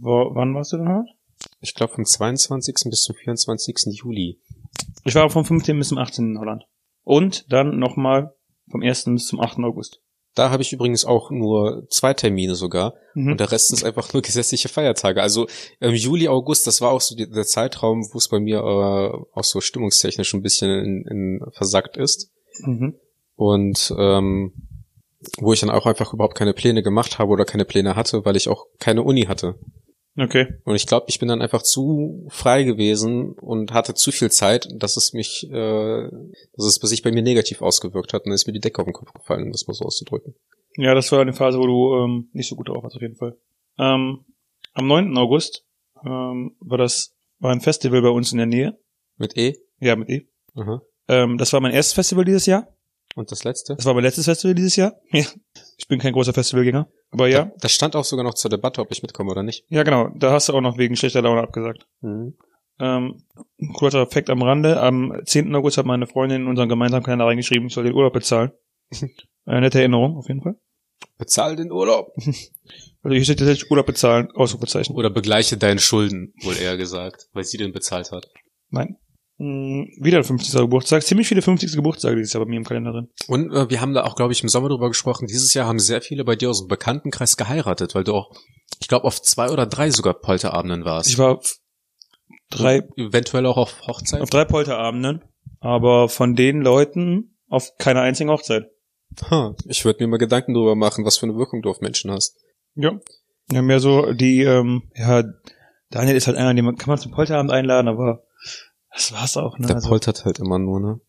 Wo, 0.00 0.30
wann 0.34 0.54
warst 0.54 0.72
du 0.72 0.78
denn 0.78 0.88
heute? 0.88 1.08
Ich 1.60 1.74
glaube 1.74 1.92
vom 1.94 2.04
22. 2.06 2.74
bis 2.88 3.02
zum 3.02 3.14
24. 3.16 3.76
Juli. 3.92 4.40
Ich 5.04 5.14
war 5.14 5.28
vom 5.28 5.44
15. 5.44 5.78
bis 5.78 5.88
zum 5.88 5.98
18. 5.98 6.30
in 6.30 6.38
Holland. 6.38 6.64
Und 7.02 7.52
dann 7.52 7.78
nochmal 7.78 8.34
vom 8.70 8.82
1. 8.82 9.04
bis 9.06 9.26
zum 9.26 9.40
8. 9.40 9.58
August. 9.58 10.00
Da 10.34 10.50
habe 10.50 10.62
ich 10.62 10.72
übrigens 10.72 11.04
auch 11.04 11.30
nur 11.30 11.86
zwei 11.90 12.14
Termine 12.14 12.54
sogar 12.54 12.94
Mhm. 13.14 13.32
und 13.32 13.40
der 13.40 13.52
Rest 13.52 13.72
ist 13.72 13.84
einfach 13.84 14.12
nur 14.14 14.22
gesetzliche 14.22 14.68
Feiertage. 14.68 15.22
Also 15.22 15.46
im 15.80 15.94
Juli, 15.94 16.28
August, 16.28 16.66
das 16.66 16.80
war 16.80 16.90
auch 16.90 17.00
so 17.00 17.14
die, 17.14 17.30
der 17.30 17.44
Zeitraum, 17.44 18.08
wo 18.12 18.18
es 18.18 18.28
bei 18.28 18.40
mir 18.40 18.58
äh, 18.58 19.38
auch 19.38 19.44
so 19.44 19.60
stimmungstechnisch 19.60 20.32
ein 20.34 20.42
bisschen 20.42 20.70
in, 20.70 21.06
in 21.06 21.40
versackt 21.52 21.96
ist. 21.96 22.32
Mhm. 22.64 22.94
Und 23.36 23.94
ähm, 23.98 24.54
wo 25.38 25.52
ich 25.52 25.60
dann 25.60 25.70
auch 25.70 25.86
einfach 25.86 26.12
überhaupt 26.12 26.36
keine 26.36 26.54
Pläne 26.54 26.82
gemacht 26.82 27.18
habe 27.18 27.30
oder 27.30 27.44
keine 27.44 27.64
Pläne 27.64 27.96
hatte, 27.96 28.24
weil 28.24 28.36
ich 28.36 28.48
auch 28.48 28.66
keine 28.78 29.02
Uni 29.02 29.22
hatte. 29.22 29.58
Okay. 30.16 30.46
Und 30.64 30.76
ich 30.76 30.86
glaube, 30.86 31.06
ich 31.08 31.18
bin 31.18 31.28
dann 31.28 31.42
einfach 31.42 31.62
zu 31.62 32.26
frei 32.28 32.62
gewesen 32.62 33.32
und 33.32 33.72
hatte 33.72 33.94
zu 33.94 34.12
viel 34.12 34.30
Zeit, 34.30 34.68
dass 34.76 34.96
es 34.96 35.12
mich, 35.12 35.50
äh, 35.50 36.08
dass 36.56 36.66
es 36.66 36.74
sich 36.76 37.02
bei 37.02 37.10
mir 37.10 37.22
negativ 37.22 37.62
ausgewirkt 37.62 38.12
hat 38.12 38.22
und 38.22 38.30
dann 38.30 38.34
ist 38.34 38.46
mir 38.46 38.52
die 38.52 38.60
Decke 38.60 38.80
auf 38.80 38.86
den 38.86 38.94
Kopf 38.94 39.12
gefallen, 39.12 39.42
um 39.44 39.52
das 39.52 39.66
mal 39.66 39.74
so 39.74 39.84
auszudrücken. 39.84 40.34
Ja, 40.76 40.94
das 40.94 41.10
war 41.10 41.20
eine 41.20 41.32
Phase, 41.32 41.58
wo 41.58 41.66
du 41.66 41.96
ähm, 41.96 42.28
nicht 42.32 42.48
so 42.48 42.54
gut 42.56 42.68
drauf 42.68 42.82
warst, 42.82 42.96
auf 42.96 43.02
jeden 43.02 43.16
Fall. 43.16 43.36
Ähm, 43.78 44.24
am 44.72 44.86
9. 44.86 45.16
August 45.16 45.64
ähm, 46.04 46.56
war 46.60 46.78
das 46.78 47.16
war 47.40 47.52
ein 47.52 47.60
Festival 47.60 48.00
bei 48.02 48.08
uns 48.08 48.32
in 48.32 48.38
der 48.38 48.46
Nähe. 48.46 48.78
Mit 49.16 49.36
E? 49.36 49.56
Ja, 49.80 49.96
mit 49.96 50.08
E. 50.08 50.28
Aha. 50.54 50.82
Ähm, 51.08 51.38
das 51.38 51.52
war 51.52 51.60
mein 51.60 51.72
erstes 51.72 51.94
Festival 51.94 52.24
dieses 52.24 52.46
Jahr. 52.46 52.73
Und 53.14 53.30
das 53.30 53.44
letzte? 53.44 53.76
Das 53.76 53.84
war 53.84 53.94
mein 53.94 54.02
letztes 54.02 54.24
Festival 54.24 54.54
dieses 54.54 54.76
Jahr. 54.76 54.94
Ja. 55.10 55.24
Ich 55.78 55.86
bin 55.86 56.00
kein 56.00 56.12
großer 56.12 56.32
Festivalgänger. 56.32 56.88
Aber 57.10 57.28
ja. 57.28 57.52
Das 57.60 57.72
stand 57.72 57.94
auch 57.94 58.04
sogar 58.04 58.24
noch 58.24 58.34
zur 58.34 58.50
Debatte, 58.50 58.80
ob 58.80 58.90
ich 58.90 59.02
mitkomme 59.02 59.30
oder 59.30 59.42
nicht. 59.42 59.64
Ja, 59.68 59.84
genau. 59.84 60.08
Da 60.16 60.32
hast 60.32 60.48
du 60.48 60.52
auch 60.52 60.60
noch 60.60 60.78
wegen 60.78 60.96
schlechter 60.96 61.22
Laune 61.22 61.42
abgesagt. 61.42 61.86
Mhm. 62.00 62.34
Ähm, 62.80 63.22
kurzer 63.74 64.06
Fakt 64.08 64.30
am 64.30 64.42
Rande. 64.42 64.80
Am 64.80 65.20
10. 65.24 65.54
August 65.54 65.78
hat 65.78 65.86
meine 65.86 66.06
Freundin 66.06 66.42
in 66.42 66.48
unseren 66.48 66.68
gemeinsamen 66.68 67.04
Kalender 67.04 67.26
reingeschrieben, 67.26 67.68
ich 67.68 67.74
soll 67.74 67.84
den 67.84 67.94
Urlaub 67.94 68.12
bezahlen. 68.12 68.50
Eine 69.44 69.60
nette 69.60 69.78
Erinnerung, 69.78 70.16
auf 70.16 70.26
jeden 70.28 70.42
Fall. 70.42 70.56
Bezahl 71.18 71.56
den 71.56 71.70
Urlaub. 71.70 72.12
Also 73.06 73.16
hier 73.16 73.24
steht 73.24 73.38
tatsächlich 73.38 73.70
Urlaub 73.70 73.84
bezahlen, 73.84 74.30
Ausrufezeichen. 74.34 74.96
Oder 74.96 75.10
begleiche 75.10 75.58
deinen 75.58 75.78
Schulden, 75.78 76.32
wohl 76.42 76.56
eher 76.56 76.78
gesagt, 76.78 77.28
weil 77.34 77.44
sie 77.44 77.58
den 77.58 77.70
bezahlt 77.70 78.10
hat. 78.12 78.30
Nein. 78.70 78.96
Hm, 79.38 79.88
wieder 80.00 80.18
ein 80.18 80.24
50. 80.24 80.52
Geburtstag. 80.52 81.02
Ziemlich 81.02 81.26
viele 81.26 81.42
50. 81.42 81.74
Geburtstage 81.74 82.16
dieses 82.16 82.32
Jahr 82.32 82.44
bei 82.44 82.50
mir 82.50 82.56
im 82.56 82.64
Kalender 82.64 82.92
drin. 82.92 83.08
Und 83.26 83.52
äh, 83.52 83.68
wir 83.68 83.80
haben 83.80 83.92
da 83.92 84.04
auch, 84.04 84.14
glaube 84.14 84.32
ich, 84.32 84.42
im 84.42 84.48
Sommer 84.48 84.68
drüber 84.68 84.88
gesprochen. 84.88 85.26
Dieses 85.26 85.54
Jahr 85.54 85.66
haben 85.66 85.80
sehr 85.80 86.02
viele 86.02 86.24
bei 86.24 86.36
dir 86.36 86.50
aus 86.50 86.60
dem 86.60 86.68
Bekanntenkreis 86.68 87.36
geheiratet, 87.36 87.94
weil 87.94 88.04
du 88.04 88.14
auch, 88.14 88.30
ich 88.80 88.86
glaube, 88.88 89.06
auf 89.06 89.20
zwei 89.20 89.50
oder 89.50 89.66
drei 89.66 89.90
sogar 89.90 90.14
Polterabenden 90.14 90.84
warst. 90.84 91.08
Ich 91.08 91.18
war 91.18 91.38
auf 91.38 91.58
drei, 92.50 92.82
Eventuell 92.96 93.46
auch 93.46 93.56
auf 93.56 93.86
Hochzeit. 93.86 94.20
auf 94.20 94.30
drei 94.30 94.44
Polterabenden, 94.44 95.24
aber 95.60 96.08
von 96.08 96.36
den 96.36 96.60
Leuten 96.60 97.36
auf 97.48 97.76
keiner 97.78 98.02
einzigen 98.02 98.30
Hochzeit. 98.30 98.70
Ha, 99.30 99.54
ich 99.66 99.84
würde 99.84 100.02
mir 100.04 100.10
mal 100.10 100.18
Gedanken 100.18 100.54
drüber 100.54 100.74
machen, 100.74 101.04
was 101.04 101.18
für 101.18 101.26
eine 101.26 101.36
Wirkung 101.36 101.62
du 101.62 101.70
auf 101.70 101.80
Menschen 101.80 102.10
hast. 102.10 102.36
Ja. 102.74 103.00
Ja, 103.50 103.62
mehr 103.62 103.80
so 103.80 104.12
die, 104.12 104.42
ähm, 104.42 104.84
ja, 104.94 105.22
Daniel 105.90 106.16
ist 106.16 106.26
halt 106.26 106.36
einer, 106.36 106.54
den 106.54 106.64
man, 106.64 106.76
kann 106.76 106.88
man 106.88 106.98
zum 106.98 107.12
Polterabend 107.12 107.52
einladen, 107.52 107.88
aber 107.88 108.24
das 108.94 109.12
war's 109.12 109.36
auch, 109.36 109.58
ne? 109.58 109.66
Der 109.66 109.76
Also, 109.76 109.88
poltert 109.88 110.24
halt 110.24 110.38
immer 110.38 110.58
nur, 110.58 110.80
ne? 110.80 111.00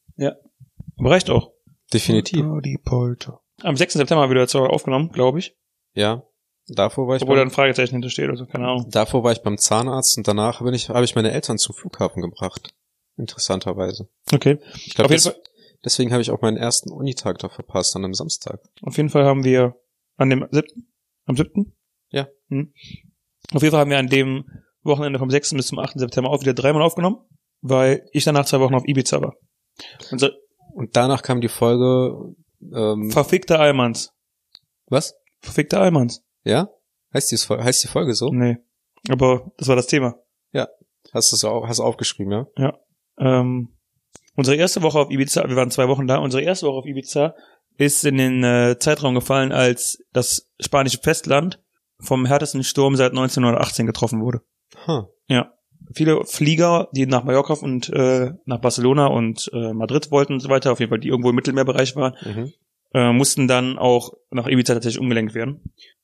aber 0.98 1.12
reicht 1.12 1.30
auch. 1.30 1.52
Definitiv. 1.94 2.42
Polter, 2.42 2.62
die 2.62 2.78
Polter. 2.78 3.42
Am 3.62 3.76
6. 3.78 3.94
September 3.94 4.22
haben 4.24 4.30
wir 4.30 4.36
wieder 4.36 4.48
zwei 4.48 4.60
aufgenommen, 4.68 5.12
glaube 5.12 5.40
ich. 5.40 5.56
Ja. 5.94 6.24
Davor 6.68 7.08
war 7.08 7.16
ich 7.16 7.22
Obwohl 7.22 7.36
da 7.36 7.42
beim, 7.42 7.50
ein 7.50 7.54
Fragezeichen 7.54 7.94
hintersteht, 7.96 8.30
also 8.30 8.46
keine 8.48 8.68
Ahnung. 8.68 8.90
davor 8.90 9.24
war 9.24 9.32
ich 9.32 9.44
beim 9.44 9.58
Zahnarzt 9.58 10.18
und 10.18 10.28
danach 10.28 10.64
bin 10.64 10.74
ich, 10.74 10.90
habe 10.90 11.06
ich 11.06 11.16
meine 11.16 11.32
Eltern 11.32 11.58
zum 11.60 11.76
Flughafen 11.76 12.22
gebracht. 12.24 12.74
Interessanterweise. 13.18 14.10
Okay. 14.34 14.58
Ich 14.74 14.96
glaube, 14.96 15.16
deswegen 15.84 16.12
habe 16.12 16.22
ich 16.22 16.32
auch 16.32 16.42
meinen 16.42 16.58
ersten 16.58 16.92
Unitag 16.92 17.38
da 17.40 17.50
verpasst 17.50 17.96
an 17.96 18.04
einem 18.04 18.14
Samstag. 18.14 18.60
Auf 18.82 18.98
jeden 18.98 19.10
Fall 19.10 19.26
haben 19.26 19.44
wir 19.44 19.76
an 20.18 20.30
dem 20.30 20.48
7. 20.52 20.66
Am 21.26 21.38
7. 21.38 21.76
Ja. 22.10 22.28
Hm. 22.50 22.74
Auf 23.54 23.62
jeden 23.62 23.72
Fall 23.72 23.82
haben 23.82 23.92
wir 23.92 24.00
an 24.00 24.08
dem 24.08 24.46
Wochenende 24.82 25.20
vom 25.20 25.30
6. 25.30 25.54
bis 25.54 25.68
zum 25.68 25.80
8. 25.80 26.00
September 26.00 26.30
auch 26.32 26.42
wieder 26.42 26.54
dreimal 26.54 26.82
aufgenommen, 26.82 27.18
weil 27.68 28.08
ich 28.12 28.24
danach 28.24 28.46
zwei 28.46 28.60
Wochen 28.60 28.76
auf 28.76 28.88
Ibiza 28.88 29.22
war. 29.22 29.36
Unser 30.12 30.32
Und 30.74 30.96
danach 30.96 31.24
kam 31.24 31.42
die 31.42 31.50
Folge, 31.50 32.36
ähm, 32.62 33.10
verfickte 33.12 33.60
Almans. 33.60 34.14
was? 34.88 35.16
Verfickte 35.42 35.80
Almans. 35.80 36.24
Ja? 36.44 36.70
Heißt 37.14 37.32
die, 37.32 37.38
heißt 37.38 37.84
die 37.84 37.88
Folge 37.88 38.14
so? 38.14 38.30
Nee. 38.32 38.58
Aber 39.10 39.52
das 39.58 39.68
war 39.68 39.76
das 39.76 39.88
Thema. 39.88 40.16
Hast 41.14 41.32
du 41.32 41.36
so, 41.36 41.68
hast 41.68 41.80
du 41.80 41.84
aufgeschrieben, 41.84 42.32
ja? 42.32 42.48
Ähm, 43.18 43.70
unsere 44.36 44.58
erste 44.58 44.82
Woche 44.82 45.00
auf 45.00 45.10
Ibiza, 45.10 45.48
wir 45.48 45.56
waren 45.56 45.72
zwei 45.72 45.88
Wochen 45.88 46.08
da, 46.08 46.18
unsere 46.18 46.44
erste 46.44 46.68
Woche 46.68 46.80
auf 46.80 46.86
Ibiza 46.86 47.36
ist 47.78 48.06
in 48.06 48.18
den 48.18 48.44
äh, 48.44 48.78
Zeitraum 48.80 49.16
gefallen, 49.16 49.52
als 49.52 50.04
das 50.14 50.50
spanische 50.60 51.00
Festland 51.00 51.62
vom 52.00 52.26
härtesten 52.26 52.64
Sturm 52.64 52.96
seit 52.96 53.12
1918 53.12 53.86
getroffen 53.86 54.22
wurde. 54.22 54.42
Ha. 54.88 55.10
Viele 55.94 56.24
Flieger, 56.26 56.90
die 56.94 57.06
nach 57.06 57.24
Mallorca 57.24 57.54
und 57.54 57.90
äh, 57.90 58.32
nach 58.46 58.60
Barcelona 58.60 59.08
und 59.08 59.50
äh, 59.54 59.74
Madrid 59.74 60.12
wollten 60.12 60.34
und 60.34 60.40
so 60.40 60.50
weiter, 60.50 60.72
auf 60.72 60.80
jeden 60.80 60.90
Fall 60.90 61.00
die 61.00 61.10
irgendwo 61.10 61.30
im 61.30 61.36
Mittelmeerbereich 61.36 61.96
waren, 61.96 62.16
Mhm. 62.26 62.54
äh, 62.94 63.12
mussten 63.12 63.48
dann 63.48 63.78
auch 63.78 64.14
nach 64.32 64.48
Ibiza 64.48 64.74
tatsächlich 64.74 65.00
umgelenkt 65.02 65.34
werden. 65.36 65.62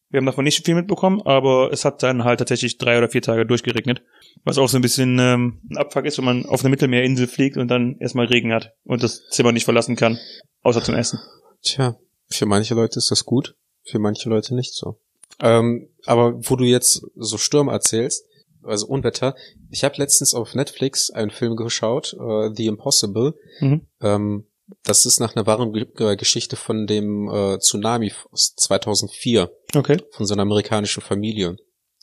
Wir 0.10 0.18
haben 0.18 0.26
davon 0.26 0.44
nicht 0.44 0.66
viel 0.66 0.76
mitbekommen, 0.76 1.22
aber 1.22 1.72
es 1.72 1.86
hat 1.86 2.04
dann 2.04 2.26
halt 2.26 2.40
tatsächlich 2.40 2.78
drei 2.78 2.98
oder 2.98 3.08
vier 3.08 3.22
Tage 3.22 3.46
durchgeregnet. 3.46 4.02
Was 4.44 4.58
auch 4.58 4.68
so 4.68 4.78
ein 4.78 4.82
bisschen 4.82 5.18
ähm, 5.20 5.62
ein 5.70 5.78
Abfuck 5.78 6.04
ist, 6.06 6.18
wenn 6.18 6.26
man 6.26 6.46
auf 6.46 6.62
eine 6.62 6.70
Mittelmeerinsel 6.70 7.28
fliegt 7.28 7.56
und 7.56 7.70
dann 7.70 7.96
erstmal 8.00 8.26
Regen 8.26 8.52
hat 8.52 8.74
und 8.84 9.04
das 9.04 9.30
Zimmer 9.30 9.54
nicht 9.54 9.64
verlassen 9.64 9.96
kann, 9.96 10.20
außer 10.64 10.84
zum 10.84 10.96
Essen. 10.96 11.20
Tja, 11.64 11.96
für 12.30 12.46
manche 12.46 12.76
Leute 12.76 13.00
ist 13.00 13.10
das 13.10 13.24
gut, 13.26 13.56
für 13.86 14.00
manche 14.00 14.28
Leute 14.30 14.54
nicht 14.54 14.74
so. 14.74 14.98
Ähm, 15.40 15.88
aber 16.06 16.34
wo 16.50 16.58
du 16.58 16.66
jetzt 16.66 17.06
so 17.16 17.38
Sturm 17.38 17.70
erzählst, 17.70 18.26
also 18.64 18.88
Unwetter, 18.88 19.36
ich 19.70 19.84
habe 19.84 19.96
letztens 19.98 20.34
auf 20.34 20.56
Netflix 20.56 21.10
einen 21.10 21.32
Film 21.32 21.56
geschaut, 21.56 22.14
äh, 22.14 22.50
The 22.54 22.68
Impossible. 22.68 23.34
Mhm. 23.60 23.88
Ähm, 24.02 24.48
das 24.84 25.06
ist 25.06 25.20
nach 25.20 25.36
einer 25.36 25.46
wahren 25.46 25.76
äh, 25.76 26.16
Geschichte 26.16 26.56
von 26.56 26.88
dem 26.88 27.30
äh, 27.30 27.60
Tsunami 27.60 28.14
aus 28.32 28.54
2004 28.56 29.52
Okay. 29.76 29.98
von 30.12 30.26
so 30.26 30.34
einer 30.34 30.44
amerikanischen 30.44 31.02
Familie 31.02 31.58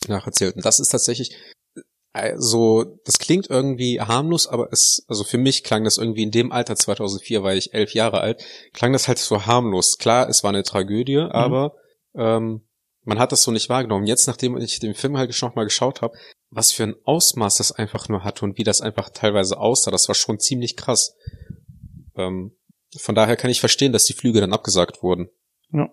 nacherzählt. 0.06 0.56
Und 0.56 0.64
das 0.64 0.78
ist 0.78 0.90
tatsächlich 0.90 1.34
also, 2.12 2.84
das 3.04 3.18
klingt 3.18 3.48
irgendwie 3.48 4.00
harmlos, 4.00 4.48
aber 4.48 4.72
es, 4.72 5.04
also 5.08 5.24
für 5.24 5.38
mich 5.38 5.62
klang 5.62 5.84
das 5.84 5.98
irgendwie 5.98 6.22
in 6.22 6.30
dem 6.30 6.50
Alter 6.50 6.74
2004, 6.74 7.42
war 7.42 7.54
ich 7.54 7.74
elf 7.74 7.94
Jahre 7.94 8.20
alt, 8.20 8.42
klang 8.72 8.92
das 8.92 9.06
halt 9.06 9.18
so 9.18 9.46
harmlos. 9.46 9.98
Klar, 9.98 10.28
es 10.28 10.42
war 10.42 10.50
eine 10.50 10.62
Tragödie, 10.64 11.18
aber 11.18 11.74
ähm, 12.16 12.66
man 13.04 13.18
hat 13.18 13.30
das 13.30 13.42
so 13.42 13.52
nicht 13.52 13.68
wahrgenommen. 13.68 14.06
Jetzt, 14.06 14.26
nachdem 14.26 14.56
ich 14.56 14.80
den 14.80 14.94
Film 14.94 15.16
halt 15.16 15.36
noch 15.40 15.54
mal 15.54 15.64
geschaut 15.64 16.02
habe, 16.02 16.16
was 16.50 16.72
für 16.72 16.84
ein 16.84 16.96
Ausmaß 17.04 17.56
das 17.56 17.72
einfach 17.72 18.08
nur 18.08 18.24
hatte 18.24 18.44
und 18.44 18.58
wie 18.58 18.64
das 18.64 18.80
einfach 18.80 19.10
teilweise 19.10 19.58
aussah, 19.58 19.90
das 19.90 20.08
war 20.08 20.14
schon 20.14 20.38
ziemlich 20.38 20.76
krass. 20.76 21.14
Ähm, 22.16 22.52
von 22.96 23.14
daher 23.14 23.36
kann 23.36 23.50
ich 23.50 23.60
verstehen, 23.60 23.92
dass 23.92 24.04
die 24.04 24.14
Flüge 24.14 24.40
dann 24.40 24.52
abgesagt 24.52 25.02
wurden. 25.02 25.28
Ja. 25.72 25.88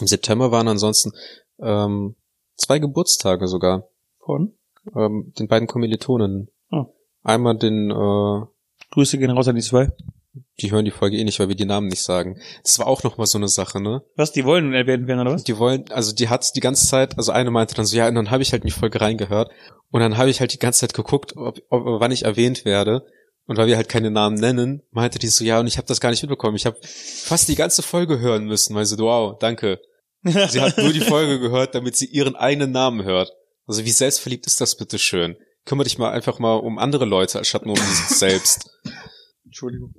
Im 0.00 0.06
September 0.06 0.52
waren 0.52 0.68
ansonsten 0.68 1.12
ähm, 1.58 2.16
zwei 2.56 2.78
Geburtstage 2.78 3.48
sogar 3.48 3.88
Von? 4.18 4.54
ähm, 4.94 5.32
den 5.38 5.48
beiden 5.48 5.66
Kommilitonen. 5.66 6.50
Oh. 6.70 6.86
Einmal 7.22 7.56
den, 7.58 7.90
äh, 7.90 8.46
Grüße 8.90 9.18
gehen 9.18 9.30
raus 9.30 9.48
an 9.48 9.56
die 9.56 9.62
zwei. 9.62 9.90
Die 10.60 10.70
hören 10.70 10.84
die 10.84 10.90
Folge 10.90 11.16
eh 11.16 11.24
nicht, 11.24 11.38
weil 11.38 11.48
wir 11.48 11.54
die 11.54 11.66
Namen 11.66 11.88
nicht 11.88 12.02
sagen. 12.02 12.40
Das 12.62 12.78
war 12.78 12.86
auch 12.86 13.02
noch 13.02 13.18
mal 13.18 13.26
so 13.26 13.38
eine 13.38 13.48
Sache, 13.48 13.80
ne? 13.80 14.02
Was, 14.16 14.32
die 14.32 14.44
wollen 14.44 14.72
erwähnt 14.72 15.06
werden, 15.06 15.20
oder 15.20 15.32
was? 15.32 15.44
Die 15.44 15.58
wollen, 15.58 15.84
also 15.90 16.14
die 16.14 16.28
hat's 16.28 16.52
die 16.52 16.60
ganze 16.60 16.86
Zeit, 16.86 17.18
also 17.18 17.32
eine 17.32 17.50
meinte 17.50 17.74
dann 17.74 17.84
so, 17.84 17.96
ja, 17.96 18.08
und 18.08 18.14
dann 18.14 18.30
habe 18.30 18.42
ich 18.42 18.52
halt 18.52 18.62
in 18.62 18.68
die 18.68 18.72
Folge 18.72 19.00
reingehört 19.00 19.50
und 19.90 20.00
dann 20.00 20.16
habe 20.16 20.30
ich 20.30 20.40
halt 20.40 20.52
die 20.52 20.58
ganze 20.58 20.80
Zeit 20.80 20.94
geguckt, 20.94 21.36
ob, 21.36 21.58
ob, 21.68 22.00
wann 22.00 22.10
ich 22.10 22.24
erwähnt 22.24 22.64
werde 22.64 23.04
Und 23.46 23.56
weil 23.56 23.68
wir 23.68 23.76
halt 23.76 23.88
keine 23.88 24.10
Namen 24.10 24.36
nennen, 24.36 24.82
meinte 24.90 25.18
die 25.18 25.28
so, 25.28 25.44
ja, 25.44 25.60
und 25.60 25.66
ich 25.66 25.78
habe 25.78 25.86
das 25.86 26.00
gar 26.00 26.10
nicht 26.10 26.22
mitbekommen. 26.22 26.56
Ich 26.56 26.66
habe 26.66 26.78
fast 26.82 27.48
die 27.48 27.54
ganze 27.54 27.82
Folge 27.82 28.18
hören 28.18 28.46
müssen. 28.46 28.74
Weil 28.74 28.86
so, 28.86 28.98
wow, 28.98 29.38
danke. 29.38 29.80
Sie 30.22 30.60
hat 30.60 30.76
nur 30.78 30.92
die 30.92 31.00
Folge 31.00 31.38
gehört, 31.38 31.74
damit 31.74 31.96
sie 31.96 32.06
ihren 32.06 32.34
eigenen 32.34 32.72
Namen 32.72 33.04
hört. 33.04 33.30
Also 33.66 33.84
wie 33.84 33.90
selbstverliebt 33.90 34.46
ist 34.46 34.60
das 34.60 34.76
bitte 34.76 34.98
schön? 34.98 35.36
Kümmere 35.64 35.84
dich 35.84 35.98
mal 35.98 36.10
einfach 36.10 36.40
mal 36.40 36.54
um 36.54 36.78
andere 36.78 37.04
Leute, 37.04 37.38
anstatt 37.38 37.64
nur 37.64 37.76
um 37.76 37.80
sich 37.80 38.18
selbst. 38.18 38.70
Entschuldigung. 39.44 39.94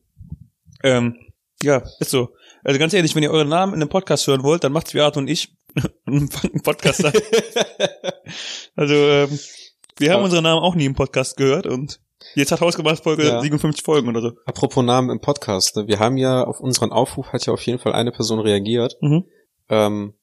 Ähm, 0.87 1.17
ja, 1.63 1.83
ist 1.99 2.11
so. 2.11 2.29
Also 2.63 2.79
ganz 2.79 2.93
ehrlich, 2.93 3.15
wenn 3.15 3.23
ihr 3.23 3.31
euren 3.31 3.49
Namen 3.49 3.73
in 3.73 3.81
einem 3.81 3.89
Podcast 3.89 4.27
hören 4.27 4.43
wollt, 4.43 4.63
dann 4.63 4.71
macht's 4.71 4.93
wie 4.93 5.01
Arthur 5.01 5.21
und 5.21 5.27
ich 5.29 5.55
und 6.05 6.31
fangt 6.33 6.53
einen 6.53 6.63
Podcast 6.63 7.03
an. 7.05 7.13
also, 8.75 8.93
ähm, 8.93 9.39
wir 9.97 10.09
haben 10.09 10.17
Aber- 10.17 10.25
unsere 10.25 10.41
Namen 10.41 10.61
auch 10.61 10.75
nie 10.75 10.85
im 10.85 10.95
Podcast 10.95 11.37
gehört 11.37 11.65
und 11.67 11.99
jetzt 12.35 12.51
hat 12.51 12.61
Hausgemacht 12.61 13.03
Folge 13.03 13.27
Ja. 13.27 13.41
57 13.41 13.83
Folgen 13.83 14.07
oder 14.09 14.21
so. 14.21 14.31
Apropos 14.45 14.83
Namen 14.83 15.09
im 15.09 15.19
Podcast, 15.19 15.75
ne? 15.75 15.87
wir 15.87 15.99
haben 15.99 16.17
ja 16.17 16.43
auf 16.43 16.59
unseren 16.59 16.91
Aufruf 16.91 17.27
hat 17.33 17.45
ja 17.45 17.53
auf 17.53 17.61
jeden 17.65 17.79
Fall 17.79 17.93
eine 17.93 18.11
Person 18.11 18.39
reagiert, 18.39 18.97
Mhm. 19.01 19.25
ähm, 19.69 20.13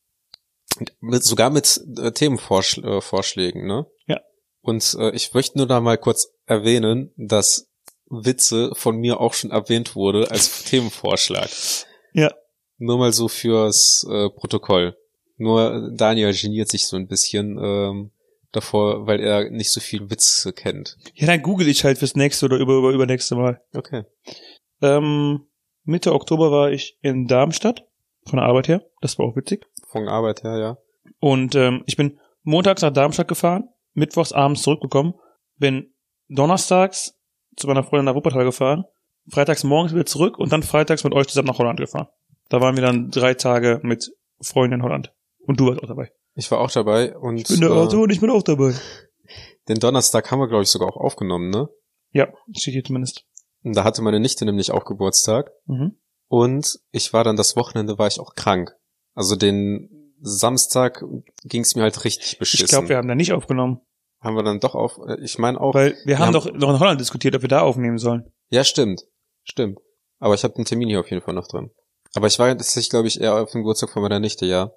mit, 1.01 1.25
sogar 1.25 1.51
mit 1.51 1.81
äh, 1.99 2.11
Themenvorschlägen, 2.13 3.63
äh, 3.63 3.67
ne? 3.67 3.87
Ja. 4.07 4.21
Und 4.61 4.97
äh, 4.99 5.11
ich 5.15 5.33
möchte 5.35 5.59
nur 5.59 5.67
da 5.69 5.81
mal 5.81 5.99
kurz 5.99 6.33
erwähnen, 6.47 7.13
dass 7.17 7.69
Witze 8.09 8.73
von 8.75 8.97
mir 8.97 9.21
auch 9.21 9.35
schon 9.35 9.51
erwähnt 9.51 9.97
wurde 9.97 10.31
als 10.31 10.65
Themenvorschlag. 10.71 11.49
Ja. 12.13 12.33
Nur 12.79 12.99
mal 12.99 13.13
so 13.13 13.29
fürs 13.29 14.07
äh, 14.11 14.29
Protokoll. 14.31 14.97
Nur 15.37 15.91
Daniel 15.95 16.33
geniert 16.33 16.69
sich 16.69 16.87
so 16.87 16.97
ein 16.97 17.09
bisschen 17.09 17.59
ähm, 17.59 18.11
davor, 18.53 19.07
weil 19.07 19.21
er 19.21 19.51
nicht 19.51 19.71
so 19.71 19.81
viel 19.81 20.11
Witze 20.11 20.53
kennt. 20.53 20.97
Ja, 21.15 21.27
dann 21.27 21.43
google 21.43 21.69
ich 21.69 21.85
halt 21.85 21.99
fürs 21.99 22.15
nächste 22.15 22.47
oder 22.47 22.59
über, 22.59 22.79
über 22.79 22.93
übernächste 22.93 23.35
Mal. 23.35 23.61
Okay. 23.75 24.05
Ähm, 24.81 25.47
Mitte 25.85 26.13
Oktober 26.13 26.51
war 26.51 26.71
ich 26.71 26.99
in 27.03 27.27
Darmstadt, 27.27 27.87
von 28.27 28.39
der 28.39 28.47
Arbeit 28.47 28.69
her. 28.69 28.85
Das 29.01 29.19
war 29.19 29.27
auch 29.27 29.37
witzig. 29.37 29.67
Von 29.89 30.09
Arbeit 30.09 30.45
her, 30.45 30.59
ja. 30.59 30.79
Und 31.21 31.55
ähm, 31.55 31.83
ich 31.87 31.97
bin 31.97 32.19
montags 32.43 32.83
nach 32.83 32.93
Darmstadt 32.93 33.29
gefahren, 33.29 33.69
mittwochs 33.93 34.33
abends 34.33 34.63
zurückgekommen, 34.63 35.15
bin 35.59 35.95
donnerstags 36.29 37.19
zu 37.57 37.67
meiner 37.67 37.83
Freundin 37.83 38.07
nach 38.07 38.15
Wuppertal 38.15 38.45
gefahren, 38.45 38.85
freitags 39.29 39.65
morgens 39.65 39.93
wieder 39.93 40.07
zurück 40.07 40.39
und 40.39 40.53
dann 40.53 40.63
freitags 40.63 41.05
mit 41.05 41.13
euch 41.13 41.29
zusammen 41.29 41.49
nach 41.49 41.59
Holland 41.59 41.81
gefahren. 41.81 42.09
Da 42.49 42.61
waren 42.61 42.77
wir 42.77 42.83
dann 42.83 43.11
drei 43.11 43.35
Tage 43.35 43.81
mit 43.83 44.13
Freunden 44.41 44.75
in 44.75 44.83
Holland. 44.83 45.13
Und 45.47 45.61
du 45.61 45.69
warst 45.69 45.83
auch 45.83 45.89
dabei. 45.89 46.13
Ich 46.35 46.51
war 46.51 46.61
auch 46.61 46.71
dabei 46.71 47.17
und 47.17 47.37
Ich 47.37 47.49
bin 47.49 47.61
der 47.61 47.71
äh, 47.71 47.75
Arthur 47.75 48.03
und 48.03 48.11
ich 48.11 48.21
bin 48.21 48.31
auch 48.31 48.43
dabei. 48.43 48.75
den 49.69 49.79
Donnerstag 49.79 50.31
haben 50.31 50.41
wir, 50.41 50.49
glaube 50.49 50.63
ich, 50.65 50.69
sogar 50.69 50.89
auch 50.89 50.97
aufgenommen, 50.97 51.51
ne? 51.51 51.69
Ja, 52.13 52.29
steht 52.53 52.75
hier 52.75 52.85
zumindest. 52.85 53.25
Und 53.63 53.75
da 53.75 53.85
hatte 53.85 54.03
meine 54.03 54.21
Nichte 54.21 54.45
nämlich 54.45 54.71
auch 54.71 54.85
Geburtstag. 54.85 55.53
Mhm. 55.67 55.97
Und 56.29 56.81
ich 56.91 57.13
war 57.13 57.25
dann 57.25 57.37
das 57.37 57.57
Wochenende, 57.57 57.99
war 57.99 58.07
ich 58.07 58.21
auch 58.21 58.35
krank. 58.35 58.77
Also 59.15 59.37
den 59.37 60.13
Samstag 60.21 61.05
ging 61.45 61.63
es 61.63 61.77
mir 61.77 61.83
halt 61.83 62.05
richtig 62.05 62.39
beschissen. 62.39 62.65
Ich 62.65 62.71
glaube, 62.71 62.89
wir 62.89 62.97
haben 62.97 63.09
da 63.09 63.15
nicht 63.15 63.33
aufgenommen. 63.33 63.81
Haben 64.25 64.35
wir 64.37 64.43
dann 64.43 64.61
doch 64.61 64.75
auf, 64.75 64.99
äh, 65.07 65.21
ich 65.23 65.39
meine 65.39 65.61
auch, 65.61 65.75
Weil 65.75 65.97
wir 66.05 66.19
haben 66.19 66.27
haben- 66.29 66.33
doch 66.33 66.53
noch 66.53 66.71
in 66.71 66.81
Holland 66.81 67.01
diskutiert, 67.01 67.35
ob 67.37 67.43
wir 67.43 67.49
da 67.49 67.61
aufnehmen 67.61 67.99
sollen. 67.99 68.33
ja 68.51 68.65
stimmt, 68.65 69.03
stimmt. 69.45 69.79
Aber 70.21 70.35
ich 70.35 70.43
habe 70.45 70.55
den 70.55 70.65
Termin 70.65 70.89
hier 70.89 71.01
auf 71.01 71.11
jeden 71.11 71.23
Fall 71.23 71.35
noch 71.35 71.47
drin. 71.49 71.71
Aber 72.15 72.27
ich 72.29 72.39
war 72.39 72.49
tatsächlich, 72.49 72.91
glaube 72.91 73.09
ich, 73.09 73.21
eher 73.21 73.35
auf 73.41 73.51
dem 73.51 73.63
Geburtstag 73.63 73.91
von 73.91 74.03
meiner 74.03 74.21
Nichte, 74.21 74.47
ja. 74.47 74.71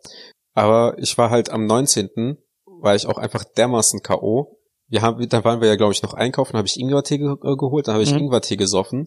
Aber 0.54 0.96
ich 0.98 1.18
war 1.18 1.30
halt 1.30 1.50
am 1.50 1.66
19., 1.66 2.38
war 2.82 2.96
ich 2.96 3.06
auch 3.08 3.18
einfach 3.18 3.44
dermaßen 3.44 4.02
K.O. 4.02 4.58
Wir 4.90 5.02
haben, 5.02 5.28
da 5.30 5.44
waren 5.44 5.62
wir 5.62 5.68
ja, 5.68 5.76
glaube 5.76 5.94
ich, 5.94 6.02
noch 6.04 6.14
einkaufen, 6.14 6.58
habe 6.58 6.68
ich 6.68 6.80
Ingwertee 6.80 7.18
ge 7.20 7.28
äh, 7.44 7.56
geholt, 7.56 7.88
dann 7.88 7.94
habe 7.94 8.04
ich 8.04 8.12
Mhm. 8.14 8.20
Ingwertee 8.20 8.56
gesoffen, 8.58 9.06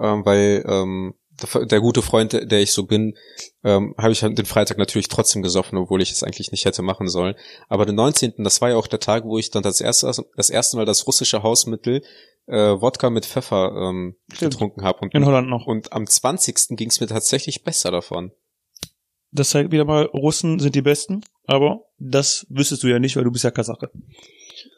ähm, 0.00 0.24
weil 0.24 0.64
ähm, 0.66 1.14
der, 1.64 1.80
gute 1.80 2.02
Freund, 2.02 2.32
der, 2.32 2.60
ich 2.60 2.72
so 2.72 2.84
bin, 2.84 3.16
ähm, 3.64 3.94
habe 3.98 4.12
ich 4.12 4.22
halt 4.22 4.36
den 4.38 4.46
Freitag 4.46 4.78
natürlich 4.78 5.08
trotzdem 5.08 5.42
gesoffen, 5.42 5.78
obwohl 5.78 6.02
ich 6.02 6.12
es 6.12 6.22
eigentlich 6.22 6.52
nicht 6.52 6.64
hätte 6.64 6.82
machen 6.82 7.08
sollen. 7.08 7.34
Aber 7.68 7.86
den 7.86 7.96
19., 7.96 8.34
das 8.38 8.60
war 8.60 8.70
ja 8.70 8.76
auch 8.76 8.86
der 8.86 9.00
Tag, 9.00 9.24
wo 9.24 9.38
ich 9.38 9.50
dann 9.50 9.62
das 9.62 9.80
erste, 9.80 10.12
das 10.36 10.50
erste 10.50 10.76
Mal 10.76 10.84
das 10.84 11.06
russische 11.06 11.42
Hausmittel 11.42 12.02
äh, 12.46 12.80
Wodka 12.80 13.10
mit 13.10 13.26
Pfeffer 13.26 13.72
ähm, 13.76 14.16
Stimmt. 14.32 14.52
getrunken 14.52 14.82
habe. 14.84 15.00
Und, 15.00 15.14
In 15.14 15.24
Holland 15.24 15.48
noch. 15.48 15.66
und 15.66 15.92
am 15.92 16.06
20. 16.06 16.76
ging 16.76 16.88
es 16.88 17.00
mir 17.00 17.06
tatsächlich 17.06 17.64
besser 17.64 17.90
davon. 17.90 18.32
Das 19.30 19.50
zeigt 19.50 19.72
wieder 19.72 19.86
mal, 19.86 20.04
Russen 20.06 20.58
sind 20.58 20.74
die 20.74 20.82
Besten, 20.82 21.22
aber 21.46 21.86
das 21.98 22.46
wüsstest 22.50 22.82
du 22.82 22.88
ja 22.88 22.98
nicht, 22.98 23.16
weil 23.16 23.24
du 23.24 23.30
bist 23.30 23.44
ja 23.44 23.50
Kasache. 23.50 23.90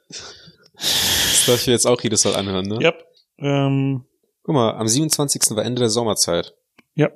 Das 0.09 1.47
darf 1.47 1.61
ich 1.61 1.67
jetzt 1.67 1.87
auch 1.87 2.01
jedes 2.01 2.25
Mal 2.25 2.37
anhören, 2.37 2.67
ne? 2.67 2.79
Ja. 2.81 2.95
Ähm, 3.39 4.05
Guck 4.45 4.55
mal, 4.55 4.75
am 4.75 4.87
27. 4.87 5.57
war 5.57 5.65
Ende 5.65 5.81
der 5.81 5.89
Sommerzeit. 5.89 6.55
Ja. 6.95 7.11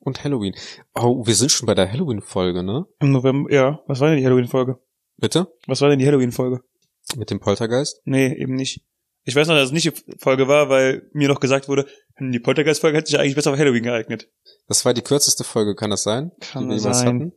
Und 0.00 0.24
Halloween. 0.24 0.54
Oh, 0.94 1.26
wir 1.26 1.34
sind 1.34 1.52
schon 1.52 1.66
bei 1.66 1.74
der 1.74 1.92
Halloween-Folge, 1.92 2.62
ne? 2.62 2.86
Im 3.00 3.12
November, 3.12 3.52
ja. 3.52 3.80
Was 3.86 4.00
war 4.00 4.08
denn 4.08 4.18
die 4.18 4.24
Halloween-Folge? 4.24 4.78
Bitte? 5.18 5.52
Was 5.66 5.82
war 5.82 5.90
denn 5.90 5.98
die 5.98 6.06
Halloween-Folge? 6.06 6.62
Mit 7.16 7.30
dem 7.30 7.38
Poltergeist? 7.38 8.00
Nee, 8.06 8.32
eben 8.34 8.54
nicht. 8.54 8.82
Ich 9.24 9.36
weiß 9.36 9.46
noch, 9.46 9.54
dass 9.54 9.66
es 9.66 9.72
nicht 9.72 9.86
die 9.86 10.16
Folge 10.18 10.48
war, 10.48 10.70
weil 10.70 11.08
mir 11.12 11.28
noch 11.28 11.38
gesagt 11.38 11.68
wurde, 11.68 11.86
hm, 12.14 12.32
die 12.32 12.40
Poltergeist-Folge 12.40 12.96
hätte 12.96 13.10
sich 13.10 13.20
eigentlich 13.20 13.34
besser 13.34 13.52
auf 13.52 13.58
Halloween 13.58 13.84
geeignet. 13.84 14.30
Das 14.68 14.86
war 14.86 14.94
die 14.94 15.02
kürzeste 15.02 15.44
Folge, 15.44 15.74
kann 15.74 15.90
das 15.90 16.02
sein? 16.02 16.32
Kann 16.40 16.70
die 16.70 16.78
sein. 16.78 16.94
hatten? 17.06 17.32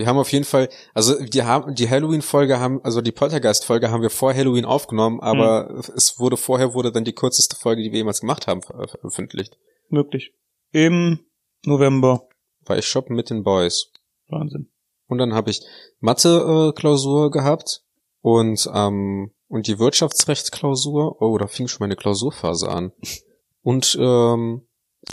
Wir 0.00 0.06
haben 0.06 0.18
auf 0.18 0.32
jeden 0.32 0.44
Fall, 0.44 0.68
also 0.94 1.22
die 1.22 1.44
haben 1.44 1.74
die 1.76 1.88
Halloween-Folge 1.88 2.58
haben, 2.58 2.80
also 2.82 3.00
die 3.00 3.12
Poltergeist-Folge 3.12 3.90
haben 3.92 4.02
wir 4.02 4.10
vor 4.10 4.34
Halloween 4.34 4.64
aufgenommen, 4.64 5.20
aber 5.20 5.68
Hm. 5.68 5.82
es 5.96 6.18
wurde 6.18 6.36
vorher 6.36 6.74
wurde 6.74 6.90
dann 6.90 7.04
die 7.04 7.12
kürzeste 7.14 7.54
Folge, 7.54 7.82
die 7.82 7.92
wir 7.92 7.98
jemals 7.98 8.20
gemacht 8.20 8.46
haben, 8.48 8.62
ver- 8.62 8.88
veröffentlicht. 8.88 9.56
Möglich. 9.88 10.32
Im 10.72 11.20
November. 11.64 12.28
War 12.66 12.78
ich 12.78 12.86
shoppen 12.86 13.14
mit 13.14 13.30
den 13.30 13.44
Boys. 13.44 13.92
Wahnsinn. 14.28 14.70
Und 15.06 15.18
dann 15.18 15.32
habe 15.34 15.50
ich 15.50 15.60
Mathe-Klausur 16.00 17.30
gehabt 17.30 17.82
und 18.20 18.68
ähm, 18.74 19.32
und 19.48 19.66
die 19.66 19.78
Wirtschaftsrechtsklausur. 19.80 21.20
Oh, 21.20 21.36
da 21.38 21.46
fing 21.48 21.66
schon 21.68 21.78
meine 21.84 21.96
Klausurphase 21.96 22.68
an. 22.68 22.92
Und 23.62 23.94
ähm, 24.00 24.62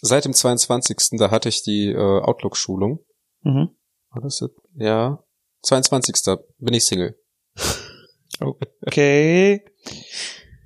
seit 0.02 0.23
dem 0.23 0.32
22. 0.34 1.17
da 1.19 1.32
hatte 1.32 1.50
ich 1.50 1.63
die 1.63 1.88
äh, 1.91 1.97
Outlook-Schulung. 2.21 3.00
Mhm. 3.41 3.69
War 4.18 4.24
das 4.24 4.40
jetzt? 4.40 4.60
Ja. 4.76 5.24
22. 5.62 6.16
bin 6.58 6.74
ich 6.74 6.86
Single. 6.86 7.16
Okay. 8.40 9.64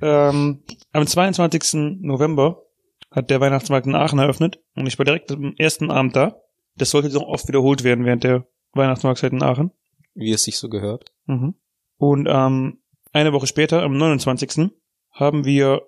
ähm, 0.01 0.61
am 0.91 1.07
22. 1.07 2.01
November 2.01 2.63
hat 3.11 3.29
der 3.29 3.39
Weihnachtsmarkt 3.39 3.87
in 3.87 3.95
Aachen 3.95 4.19
eröffnet 4.19 4.59
und 4.75 4.87
ich 4.87 4.97
war 4.97 5.05
direkt 5.05 5.31
am 5.31 5.53
ersten 5.57 5.89
Abend 5.89 6.17
da. 6.17 6.35
Das 6.75 6.89
sollte 6.89 7.07
doch 7.09 7.21
oft 7.21 7.47
wiederholt 7.47 7.85
werden 7.85 8.03
während 8.03 8.25
der 8.25 8.45
Weihnachtsmarktzeit 8.73 9.31
in 9.31 9.41
Aachen. 9.41 9.71
Wie 10.15 10.33
es 10.33 10.43
sich 10.43 10.57
so 10.57 10.67
gehört. 10.67 11.13
Mhm. 11.27 11.55
Und 11.95 12.27
ähm, 12.29 12.81
eine 13.13 13.31
Woche 13.31 13.47
später, 13.47 13.83
am 13.83 13.95
29. 13.95 14.69
haben 15.11 15.45
wir 15.45 15.81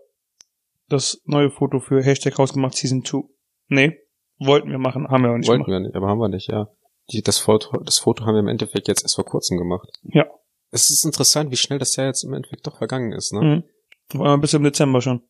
das 0.87 1.21
neue 1.25 1.49
Foto 1.49 1.81
für 1.81 2.01
Hashtag 2.01 2.37
Hausgemacht 2.37 2.75
Season 2.75 3.03
2. 3.03 3.23
Nee, 3.67 3.97
wollten 4.39 4.69
wir 4.69 4.77
machen, 4.77 5.09
haben 5.09 5.23
wir 5.23 5.29
aber 5.29 5.39
nicht 5.39 5.49
Wollten 5.49 5.65
gemacht. 5.65 5.81
wir 5.81 5.87
nicht, 5.87 5.95
aber 5.97 6.07
haben 6.07 6.19
wir 6.19 6.29
nicht, 6.29 6.49
ja. 6.49 6.69
Die, 7.11 7.21
das, 7.21 7.37
Foto, 7.37 7.77
das 7.77 7.99
Foto 7.99 8.25
haben 8.25 8.35
wir 8.35 8.39
im 8.39 8.47
Endeffekt 8.47 8.87
jetzt 8.87 9.03
erst 9.03 9.15
vor 9.15 9.25
kurzem 9.25 9.57
gemacht. 9.57 9.99
Ja. 10.03 10.25
Es 10.71 10.89
ist 10.89 11.05
interessant, 11.05 11.51
wie 11.51 11.57
schnell 11.57 11.79
das 11.79 11.95
Jahr 11.95 12.07
jetzt 12.07 12.23
im 12.23 12.33
Endeffekt 12.33 12.65
doch 12.65 12.77
vergangen 12.77 13.11
ist, 13.11 13.33
ne? 13.33 13.41
Mhm. 13.41 14.19
War 14.19 14.27
mal 14.29 14.37
bis 14.37 14.53
im 14.53 14.63
Dezember 14.63 15.01
schon. 15.01 15.21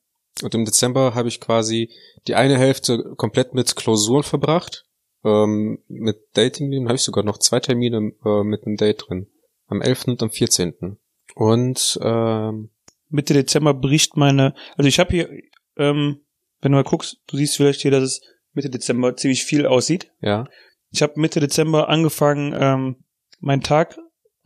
Und 0.41 0.55
im 0.55 0.65
Dezember 0.65 1.15
habe 1.15 1.27
ich 1.27 1.39
quasi 1.39 1.89
die 2.27 2.36
eine 2.36 2.57
Hälfte 2.57 3.13
komplett 3.17 3.53
mit 3.53 3.75
Klausuren 3.75 4.23
verbracht. 4.23 4.86
Ähm, 5.23 5.79
mit 5.88 6.17
Datingleben 6.33 6.88
habe 6.88 6.95
ich 6.95 7.03
sogar 7.03 7.23
noch 7.23 7.38
zwei 7.38 7.59
Termine 7.59 8.13
äh, 8.25 8.43
mit 8.43 8.65
einem 8.65 8.77
Date 8.77 9.05
drin. 9.07 9.27
Am 9.67 9.81
11. 9.81 10.07
und 10.07 10.23
am 10.23 10.31
14. 10.31 10.97
Und 11.36 11.99
ähm, 12.01 12.69
Mitte 13.09 13.33
Dezember 13.33 13.73
bricht 13.73 14.17
meine, 14.17 14.53
also 14.75 14.88
ich 14.88 14.99
habe 14.99 15.12
hier, 15.12 15.29
ähm, 15.77 16.21
wenn 16.62 16.71
du 16.71 16.77
mal 16.77 16.83
guckst, 16.83 17.17
du 17.27 17.38
siehst 17.38 17.57
vielleicht 17.57 17.81
hier, 17.81 17.91
dass 17.91 18.03
es 18.03 18.21
Mitte 18.53 18.69
Dezember 18.69 19.15
ziemlich 19.15 19.43
viel 19.43 19.65
aussieht. 19.65 20.12
ja, 20.21 20.47
Ich 20.93 21.01
habe 21.01 21.19
Mitte 21.19 21.39
Dezember 21.39 21.89
angefangen, 21.89 22.56
ähm, 22.58 23.03
meinen 23.39 23.63
Tag 23.63 23.97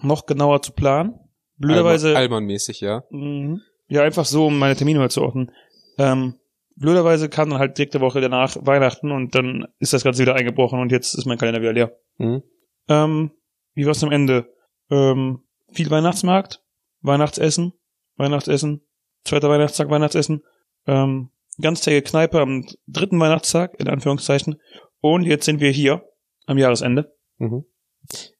noch 0.01 0.25
genauer 0.25 0.62
zu 0.62 0.71
planen. 0.71 1.19
Blöderweise, 1.58 2.15
Allmann-mäßig, 2.15 2.79
ja. 2.79 3.04
Mhm. 3.12 3.62
ja, 3.89 4.04
einfach 4.04 4.25
so, 4.25 4.48
um 4.48 4.58
meine 4.58 4.75
Termine 4.75 5.00
mal 5.00 5.12
zu 5.12 5.23
ordnen. 5.23 5.52
Ähm, 5.98 6.35
blöderweise 6.77 7.27
kam 7.27 7.50
dann 7.50 7.60
halt 7.60 7.77
direkt 7.77 7.95
eine 7.95 8.06
Woche 8.06 8.21
danach 8.21 8.56
Weihnachten 8.62 9.12
und 9.12 9.35
dann 9.35 9.67
ist 9.79 9.91
das 9.91 10.06
Ganze 10.06 10.21
wieder 10.21 10.35
eingebrochen 10.35 10.79
und 10.79 10.91
jetzt 10.91 11.15
ist 11.15 11.25
mein 11.25 11.37
Kalender 11.37 11.60
wieder 11.60 11.73
leer. 11.73 11.98
Mhm. 12.17 12.43
Ähm, 12.87 13.31
wie 13.73 13.85
war's 13.85 14.04
am 14.04 14.12
Ende? 14.12 14.54
Ähm, 14.89 15.43
viel 15.73 15.89
Weihnachtsmarkt, 15.89 16.63
Weihnachtsessen, 17.02 17.73
Weihnachtsessen, 18.15 18.87
zweiter 19.25 19.50
Weihnachtstag, 19.50 19.89
Weihnachtsessen, 19.89 20.43
ähm, 20.85 21.31
ganztägige 21.60 22.04
Kneipe 22.04 22.39
am 22.39 22.65
dritten 22.87 23.19
Weihnachtstag, 23.19 23.77
in 23.79 23.89
Anführungszeichen. 23.89 24.62
Und 25.02 25.23
jetzt 25.23 25.43
sind 25.43 25.60
wir 25.60 25.71
hier 25.71 26.04
am 26.48 26.58
Jahresende. 26.58 27.15
Mhm. 27.37 27.65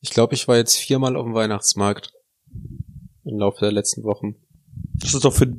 Ich 0.02 0.10
glaube, 0.10 0.34
ich 0.34 0.48
war 0.48 0.58
jetzt 0.58 0.76
viermal 0.76 1.16
auf 1.16 1.26
dem 1.26 1.36
Weihnachtsmarkt 1.36 2.14
im 3.26 3.38
Laufe 3.38 3.60
der 3.60 3.72
letzten 3.72 4.04
Wochen. 4.04 4.36
Das 4.96 5.14
ist 5.14 5.26
doch 5.26 5.34
für 5.34 5.54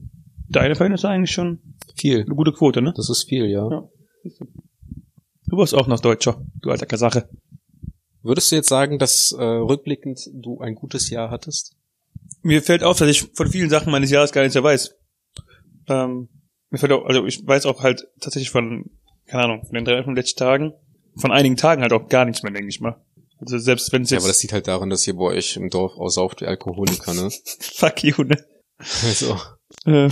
deine 0.48 0.74
Verhältnisse 0.74 1.08
eigentlich 1.08 1.30
schon. 1.30 1.60
Viel. 1.96 2.22
Eine 2.22 2.34
gute 2.34 2.52
Quote, 2.52 2.82
ne? 2.82 2.92
Das 2.96 3.10
ist 3.10 3.24
viel, 3.24 3.46
ja. 3.46 3.68
Ja. 3.70 3.88
Du 5.46 5.56
warst 5.56 5.74
auch 5.74 5.86
noch 5.86 6.00
Deutscher, 6.00 6.44
du 6.60 6.70
alter 6.70 6.86
Kasache. 6.86 7.28
Würdest 8.22 8.50
du 8.50 8.56
jetzt 8.56 8.68
sagen, 8.68 8.98
dass 8.98 9.32
äh, 9.32 9.42
rückblickend 9.42 10.28
du 10.32 10.60
ein 10.60 10.74
gutes 10.74 11.08
Jahr 11.10 11.30
hattest? 11.30 11.76
Mir 12.42 12.62
fällt 12.62 12.82
auf, 12.82 12.98
dass 12.98 13.08
ich 13.08 13.22
von 13.34 13.50
vielen 13.50 13.70
Sachen 13.70 13.92
meines 13.92 14.10
Jahres 14.10 14.32
gar 14.32 14.42
nichts 14.42 14.54
mehr 14.54 14.64
weiß. 14.64 14.94
Ähm, 15.88 16.28
mir 16.70 16.78
fällt 16.78 16.92
auch, 16.92 17.04
also 17.06 17.26
ich 17.26 17.46
weiß 17.46 17.66
auch 17.66 17.82
halt 17.82 18.06
tatsächlich 18.20 18.50
von, 18.50 18.90
keine 19.26 19.44
Ahnung, 19.44 19.64
von 19.64 19.74
den 19.74 19.84
drei 19.84 20.02
von 20.02 20.14
den 20.14 20.16
letzten 20.16 20.38
Tagen, 20.38 20.74
von 21.18 21.32
einigen 21.32 21.56
Tagen 21.56 21.82
halt 21.82 21.92
auch 21.92 22.08
gar 22.08 22.24
nichts 22.24 22.42
mehr, 22.42 22.52
denke 22.52 22.68
ich 22.68 22.80
mal. 22.80 22.96
Also 23.40 23.58
selbst 23.58 23.92
wenn 23.92 24.02
es 24.02 24.10
Ja, 24.10 24.16
jetzt 24.16 24.24
aber 24.24 24.32
das 24.32 24.42
liegt 24.42 24.52
halt 24.52 24.66
daran, 24.66 24.90
dass 24.90 25.06
ihr 25.06 25.14
bei 25.14 25.24
euch 25.24 25.56
im 25.56 25.70
Dorf 25.70 25.96
aussauft 25.96 26.40
wie 26.40 26.46
Alkoholiker, 26.46 27.14
ne? 27.14 27.30
fuck 27.60 28.02
you, 28.02 28.24
ne? 28.24 28.44
Also. 29.04 29.38
Äh, 29.84 30.08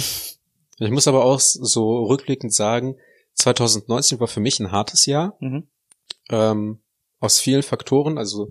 Ich 0.78 0.90
muss 0.90 1.08
aber 1.08 1.24
auch 1.24 1.40
so 1.40 2.04
rückblickend 2.04 2.52
sagen, 2.52 2.96
2019 3.34 4.20
war 4.20 4.28
für 4.28 4.40
mich 4.40 4.60
ein 4.60 4.72
hartes 4.72 5.06
Jahr. 5.06 5.36
mhm. 5.40 5.68
Ähm, 6.28 6.80
aus 7.18 7.40
vielen 7.40 7.62
Faktoren, 7.62 8.18
also 8.18 8.50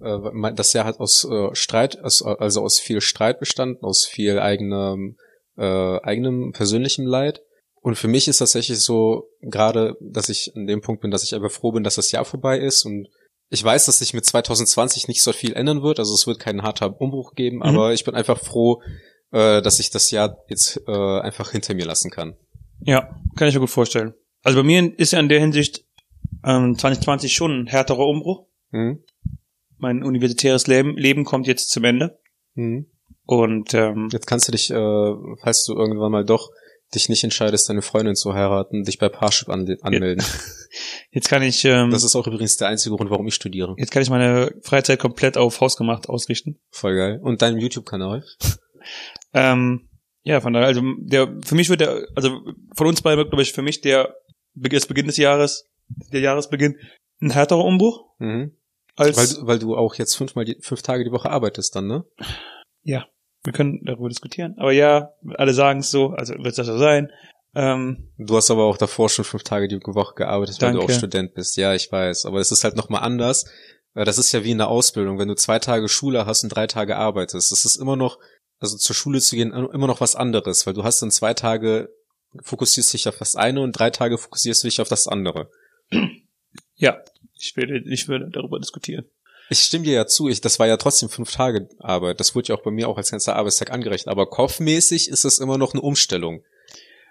äh, 0.00 0.52
das 0.54 0.72
Jahr 0.72 0.84
hat 0.84 1.00
aus 1.00 1.24
äh, 1.24 1.54
Streit, 1.54 1.98
aus, 2.02 2.22
also 2.22 2.62
aus 2.62 2.78
viel 2.78 3.00
Streit 3.00 3.40
bestanden, 3.40 3.84
aus 3.84 4.06
viel 4.06 4.38
eigenem, 4.38 5.16
äh, 5.56 6.00
eigenem 6.00 6.52
persönlichem 6.52 7.06
Leid. 7.06 7.42
Und 7.86 7.94
für 7.94 8.08
mich 8.08 8.26
ist 8.26 8.38
tatsächlich 8.38 8.80
so, 8.80 9.28
gerade, 9.40 9.96
dass 10.00 10.28
ich 10.28 10.50
an 10.56 10.66
dem 10.66 10.80
Punkt 10.80 11.02
bin, 11.02 11.12
dass 11.12 11.22
ich 11.22 11.36
einfach 11.36 11.52
froh 11.52 11.70
bin, 11.70 11.84
dass 11.84 11.94
das 11.94 12.10
Jahr 12.10 12.24
vorbei 12.24 12.58
ist 12.58 12.84
und 12.84 13.06
ich 13.48 13.62
weiß, 13.62 13.86
dass 13.86 14.00
sich 14.00 14.12
mit 14.12 14.24
2020 14.24 15.06
nicht 15.06 15.22
so 15.22 15.32
viel 15.32 15.52
ändern 15.52 15.84
wird, 15.84 16.00
also 16.00 16.12
es 16.12 16.26
wird 16.26 16.40
keinen 16.40 16.64
harter 16.64 17.00
Umbruch 17.00 17.34
geben, 17.36 17.62
aber 17.62 17.92
ich 17.92 18.04
bin 18.04 18.16
einfach 18.16 18.40
froh, 18.40 18.82
äh, 19.30 19.62
dass 19.62 19.78
ich 19.78 19.90
das 19.90 20.10
Jahr 20.10 20.36
jetzt 20.48 20.82
äh, 20.88 21.20
einfach 21.20 21.52
hinter 21.52 21.74
mir 21.74 21.84
lassen 21.84 22.10
kann. 22.10 22.34
Ja, 22.80 23.20
kann 23.36 23.46
ich 23.46 23.54
mir 23.54 23.60
gut 23.60 23.70
vorstellen. 23.70 24.14
Also 24.42 24.58
bei 24.58 24.64
mir 24.66 24.98
ist 24.98 25.12
ja 25.12 25.20
in 25.20 25.28
der 25.28 25.38
Hinsicht 25.38 25.84
ähm, 26.42 26.76
2020 26.76 27.34
schon 27.36 27.52
ein 27.52 27.66
härterer 27.68 28.08
Umbruch. 28.08 28.48
Hm? 28.72 29.04
Mein 29.78 30.02
universitäres 30.02 30.66
Leben, 30.66 30.96
Leben 30.96 31.24
kommt 31.24 31.46
jetzt 31.46 31.70
zum 31.70 31.84
Ende. 31.84 32.18
Hm? 32.56 32.90
Und 33.26 33.74
ähm, 33.74 34.08
Jetzt 34.10 34.26
kannst 34.26 34.48
du 34.48 34.52
dich, 34.52 34.72
äh, 34.72 35.14
falls 35.40 35.64
du 35.66 35.74
irgendwann 35.74 36.10
mal 36.10 36.24
doch 36.24 36.50
dich 36.96 37.08
nicht 37.08 37.22
entscheidest, 37.22 37.68
deine 37.68 37.82
Freundin 37.82 38.16
zu 38.16 38.34
heiraten, 38.34 38.82
dich 38.82 38.98
bei 38.98 39.08
Parship 39.08 39.48
an 39.48 39.66
anmelden. 39.82 40.24
jetzt 41.12 41.28
kann 41.28 41.42
ich 41.42 41.64
ähm, 41.64 41.90
Das 41.90 42.02
ist 42.02 42.16
auch 42.16 42.26
übrigens 42.26 42.56
der 42.56 42.68
einzige 42.68 42.96
Grund, 42.96 43.10
warum 43.10 43.26
ich 43.28 43.34
studiere. 43.34 43.74
jetzt 43.78 43.90
kann 43.92 44.02
ich 44.02 44.10
meine 44.10 44.52
Freizeit 44.62 44.98
komplett 44.98 45.36
auf 45.36 45.60
hausgemacht 45.60 46.08
ausrichten. 46.08 46.58
Voll 46.70 46.96
geil. 46.96 47.20
Und 47.22 47.42
deinem 47.42 47.58
YouTube-Kanal? 47.58 48.24
Ähm, 49.32 49.88
ja, 50.22 50.40
von 50.40 50.52
daher, 50.52 50.68
also 50.68 50.80
der 50.98 51.34
für 51.44 51.54
mich 51.56 51.68
wird 51.68 51.80
der, 51.80 52.06
also 52.14 52.40
von 52.74 52.86
uns 52.86 53.02
beiden 53.02 53.18
wird, 53.18 53.30
glaube 53.30 53.42
ich, 53.42 53.52
für 53.52 53.62
mich 53.62 53.80
der 53.80 54.14
das 54.54 54.86
Beginn 54.86 55.06
des 55.06 55.16
Jahres, 55.16 55.66
der 56.12 56.20
Jahresbeginn, 56.20 56.76
ein 57.20 57.30
härterer 57.30 57.64
Umbruch 57.64 58.04
Mhm. 58.18 58.56
als 58.94 59.16
Weil, 59.16 59.26
du- 59.26 59.46
weil 59.46 59.58
du 59.58 59.76
auch 59.76 59.96
jetzt 59.96 60.14
fünfmal 60.16 60.44
die, 60.44 60.56
fünf 60.60 60.82
Tage 60.82 61.04
die 61.04 61.10
Woche 61.12 61.30
arbeitest 61.30 61.74
dann, 61.76 61.86
ne? 61.88 62.04
ja. 62.82 63.06
Wir 63.46 63.52
können 63.52 63.80
darüber 63.84 64.08
diskutieren. 64.08 64.54
Aber 64.58 64.72
ja, 64.72 65.10
alle 65.36 65.54
sagen 65.54 65.80
es 65.80 65.90
so, 65.90 66.10
also 66.10 66.34
wird 66.34 66.58
das 66.58 66.66
so 66.66 66.76
sein. 66.78 67.10
Ähm, 67.54 68.12
Du 68.18 68.36
hast 68.36 68.50
aber 68.50 68.64
auch 68.64 68.76
davor 68.76 69.08
schon 69.08 69.24
fünf 69.24 69.44
Tage 69.44 69.68
die 69.68 69.80
Woche 69.80 70.14
gearbeitet, 70.14 70.60
weil 70.60 70.72
du 70.72 70.78
Danke. 70.78 70.92
auch 70.92 70.96
Student 70.96 71.34
bist. 71.34 71.56
Ja, 71.56 71.72
ich 71.74 71.90
weiß. 71.90 72.26
Aber 72.26 72.40
es 72.40 72.50
ist 72.50 72.64
halt 72.64 72.76
nochmal 72.76 73.02
anders. 73.02 73.46
Äh, 73.94 74.04
Das 74.04 74.18
ist 74.18 74.32
ja 74.32 74.44
wie 74.44 74.50
in 74.50 74.58
der 74.58 74.68
Ausbildung. 74.68 75.18
Wenn 75.18 75.28
du 75.28 75.34
zwei 75.36 75.58
Tage 75.58 75.88
Schule 75.88 76.26
hast 76.26 76.42
und 76.42 76.50
drei 76.50 76.66
Tage 76.66 76.96
arbeitest, 76.96 77.52
das 77.52 77.64
ist 77.64 77.76
immer 77.76 77.96
noch, 77.96 78.18
also 78.58 78.76
zur 78.76 78.96
Schule 78.96 79.20
zu 79.20 79.36
gehen, 79.36 79.52
immer 79.52 79.86
noch 79.86 80.00
was 80.00 80.16
anderes, 80.16 80.66
weil 80.66 80.74
du 80.74 80.84
hast 80.84 81.00
dann 81.00 81.10
zwei 81.10 81.32
Tage, 81.34 81.88
fokussierst 82.42 82.92
dich 82.92 83.08
auf 83.08 83.16
das 83.16 83.36
eine 83.36 83.60
und 83.62 83.72
drei 83.72 83.90
Tage 83.90 84.18
fokussierst 84.18 84.64
du 84.64 84.66
dich 84.68 84.80
auf 84.80 84.88
das 84.88 85.06
andere. 85.06 85.48
ja, 86.74 86.98
ich 87.38 87.56
würde, 87.56 87.78
ich 87.88 88.08
würde 88.08 88.28
darüber 88.30 88.58
diskutieren. 88.58 89.06
Ich 89.48 89.60
stimme 89.60 89.84
dir 89.84 89.94
ja 89.94 90.06
zu, 90.06 90.28
ich, 90.28 90.40
das 90.40 90.58
war 90.58 90.66
ja 90.66 90.76
trotzdem 90.76 91.08
fünf 91.08 91.30
Tage 91.30 91.68
Arbeit. 91.78 92.18
Das 92.20 92.34
wurde 92.34 92.48
ja 92.48 92.54
auch 92.56 92.62
bei 92.62 92.70
mir 92.70 92.88
auch 92.88 92.96
als 92.96 93.10
ganzer 93.10 93.36
Arbeitstag 93.36 93.70
angerechnet. 93.70 94.08
Aber 94.08 94.26
kopfmäßig 94.26 95.08
ist 95.08 95.24
es 95.24 95.38
immer 95.38 95.56
noch 95.58 95.72
eine 95.72 95.82
Umstellung. 95.82 96.42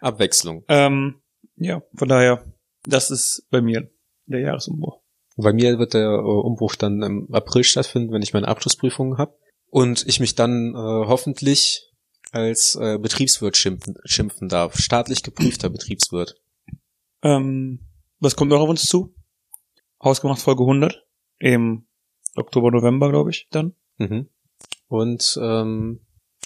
Abwechslung. 0.01 0.63
Ähm, 0.67 1.21
ja, 1.55 1.81
von 1.95 2.09
daher, 2.09 2.43
das 2.83 3.11
ist 3.11 3.47
bei 3.49 3.61
mir 3.61 3.89
der 4.25 4.41
Jahresumbruch. 4.41 4.99
Bei 5.37 5.53
mir 5.53 5.79
wird 5.79 5.93
der 5.93 6.09
äh, 6.09 6.21
Umbruch 6.21 6.75
dann 6.75 7.01
im 7.01 7.33
April 7.33 7.63
stattfinden, 7.63 8.13
wenn 8.13 8.21
ich 8.21 8.33
meine 8.33 8.47
Abschlussprüfungen 8.47 9.17
habe. 9.17 9.37
Und 9.69 10.05
ich 10.07 10.19
mich 10.19 10.35
dann 10.35 10.73
äh, 10.73 10.77
hoffentlich 10.77 11.91
als 12.31 12.75
äh, 12.75 12.97
Betriebswirt 12.97 13.57
schimpfen, 13.57 13.95
schimpfen 14.05 14.49
darf. 14.49 14.77
Staatlich 14.77 15.23
geprüfter 15.23 15.69
Betriebswirt. 15.69 16.35
Ähm, 17.23 17.79
was 18.19 18.35
kommt 18.35 18.51
noch 18.51 18.61
auf 18.61 18.69
uns 18.69 18.85
zu? 18.85 19.13
Hausgemacht 20.03 20.41
Folge 20.41 20.63
100 20.63 21.05
im 21.39 21.87
Oktober, 22.35 22.71
November, 22.71 23.09
glaube 23.09 23.29
ich, 23.31 23.47
dann. 23.51 23.73
Mhm. 23.97 24.27
Und 24.87 25.39
ähm, 25.41 25.99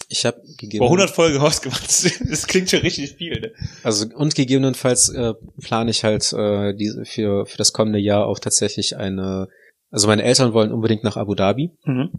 ich 0.07 0.25
habe 0.25 0.41
gegeben. 0.57 0.79
Vor 0.79 0.87
100 0.87 1.09
Folgen 1.09 1.39
hausgemacht. 1.41 1.87
Das 2.29 2.47
klingt 2.47 2.69
schon 2.69 2.79
richtig 2.81 3.11
viel, 3.13 3.39
ne? 3.39 3.51
Also 3.83 4.07
und 4.15 4.33
gegebenenfalls 4.35 5.09
äh, 5.09 5.33
plane 5.61 5.91
ich 5.91 6.03
halt 6.03 6.31
äh, 6.33 6.73
diese 6.73 7.05
für 7.05 7.45
für 7.45 7.57
das 7.57 7.73
kommende 7.73 7.99
Jahr 7.99 8.25
auch 8.25 8.39
tatsächlich 8.39 8.97
eine. 8.97 9.47
Also 9.91 10.07
meine 10.07 10.23
Eltern 10.23 10.53
wollen 10.53 10.71
unbedingt 10.71 11.03
nach 11.03 11.17
Abu 11.17 11.35
Dhabi 11.35 11.71
Mhm. 11.83 12.09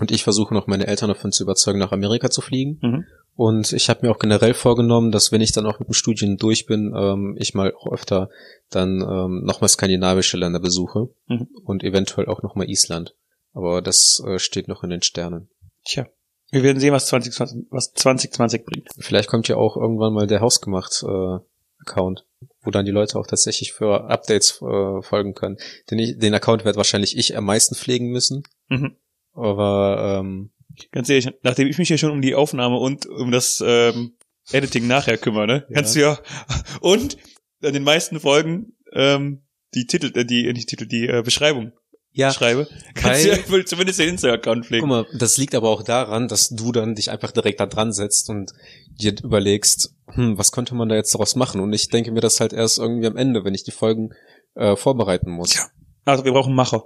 und 0.00 0.10
ich 0.10 0.22
versuche 0.24 0.54
noch 0.54 0.66
meine 0.66 0.86
Eltern 0.86 1.08
davon 1.08 1.32
zu 1.32 1.42
überzeugen, 1.44 1.78
nach 1.78 1.92
Amerika 1.92 2.30
zu 2.30 2.40
fliegen. 2.40 2.78
Mhm. 2.82 3.04
Und 3.36 3.72
ich 3.72 3.88
habe 3.88 4.06
mir 4.06 4.12
auch 4.12 4.18
generell 4.18 4.54
vorgenommen, 4.54 5.10
dass 5.10 5.32
wenn 5.32 5.40
ich 5.40 5.52
dann 5.52 5.66
auch 5.66 5.80
mit 5.80 5.88
dem 5.88 5.94
Studien 5.94 6.36
durch 6.36 6.66
bin, 6.66 6.94
ähm, 6.96 7.36
ich 7.38 7.54
mal 7.54 7.74
auch 7.74 7.92
öfter 7.92 8.28
dann 8.70 9.00
ähm, 9.00 9.42
nochmal 9.44 9.68
skandinavische 9.68 10.36
Länder 10.36 10.60
besuche 10.60 11.08
Mhm. 11.26 11.48
und 11.64 11.82
eventuell 11.82 12.26
auch 12.26 12.42
nochmal 12.42 12.70
Island. 12.70 13.14
Aber 13.52 13.82
das 13.82 14.22
äh, 14.26 14.38
steht 14.38 14.68
noch 14.68 14.84
in 14.84 14.90
den 14.90 15.02
Sternen. 15.02 15.48
Tja. 15.84 16.06
Wir 16.50 16.62
werden 16.62 16.78
sehen, 16.78 16.92
was 16.92 17.06
2020, 17.06 17.66
was 17.70 17.92
2020 17.92 18.64
bringt. 18.64 18.88
Vielleicht 18.98 19.28
kommt 19.28 19.48
ja 19.48 19.56
auch 19.56 19.76
irgendwann 19.76 20.12
mal 20.12 20.28
der 20.28 20.40
Hausgemacht 20.40 21.02
äh, 21.02 21.38
Account, 21.80 22.24
wo 22.62 22.70
dann 22.70 22.86
die 22.86 22.92
Leute 22.92 23.18
auch 23.18 23.26
tatsächlich 23.26 23.72
für 23.72 24.04
Updates 24.08 24.62
äh, 24.62 25.02
folgen 25.02 25.34
können. 25.34 25.56
Den, 25.90 25.98
ich, 25.98 26.18
den 26.18 26.34
Account 26.34 26.64
werde 26.64 26.76
wahrscheinlich 26.76 27.18
ich 27.18 27.36
am 27.36 27.44
meisten 27.44 27.74
pflegen 27.74 28.10
müssen. 28.10 28.44
Mhm. 28.68 28.96
Aber 29.32 30.20
ähm, 30.20 30.50
Ganz 30.92 31.08
ehrlich, 31.08 31.30
nachdem 31.42 31.68
ich 31.68 31.78
mich 31.78 31.88
hier 31.88 31.98
schon 31.98 32.10
um 32.10 32.22
die 32.22 32.34
Aufnahme 32.34 32.76
und 32.78 33.06
um 33.06 33.30
das 33.30 33.62
ähm, 33.64 34.16
Editing 34.52 34.86
nachher 34.86 35.18
kümmere, 35.18 35.46
ne? 35.46 35.66
Ja. 35.68 35.74
Kannst 35.74 35.94
du 35.94 36.00
ja. 36.00 36.18
Und 36.80 37.16
in 37.62 37.72
den 37.72 37.82
meisten 37.84 38.20
Folgen 38.20 38.76
ähm, 38.92 39.46
die 39.74 39.86
Titel, 39.86 40.12
äh, 40.18 40.24
die, 40.24 40.52
nicht 40.52 40.68
Titel, 40.68 40.86
die 40.86 41.06
äh, 41.08 41.22
Beschreibung 41.22 41.72
ja, 42.16 42.30
schreibe, 42.32 42.68
kannst 42.94 43.24
du 43.24 43.30
weil- 43.30 43.38
ja 43.38 43.50
wohl 43.50 43.64
zumindest 43.64 43.98
den 43.98 44.10
Insta-Account 44.10 44.66
pflegen. 44.66 44.82
Guck 44.82 44.88
mal, 44.88 45.06
das 45.18 45.36
liegt 45.36 45.54
aber 45.56 45.68
auch 45.70 45.82
daran, 45.82 46.28
dass 46.28 46.48
du 46.48 46.70
dann 46.70 46.94
dich 46.94 47.10
einfach 47.10 47.32
direkt 47.32 47.58
da 47.58 47.66
dran 47.66 47.92
setzt 47.92 48.30
und 48.30 48.52
dir 49.00 49.14
überlegst, 49.22 49.94
hm, 50.12 50.38
was 50.38 50.52
könnte 50.52 50.76
man 50.76 50.88
da 50.88 50.94
jetzt 50.94 51.12
daraus 51.12 51.34
machen? 51.34 51.60
Und 51.60 51.72
ich 51.72 51.88
denke 51.88 52.12
mir 52.12 52.20
das 52.20 52.38
halt 52.38 52.52
erst 52.52 52.78
irgendwie 52.78 53.08
am 53.08 53.16
Ende, 53.16 53.44
wenn 53.44 53.54
ich 53.54 53.64
die 53.64 53.72
Folgen 53.72 54.10
äh, 54.54 54.76
vorbereiten 54.76 55.30
muss. 55.32 55.50
Tja. 55.50 55.66
Also 56.04 56.24
wir 56.24 56.32
brauchen 56.32 56.54
Macher. 56.54 56.84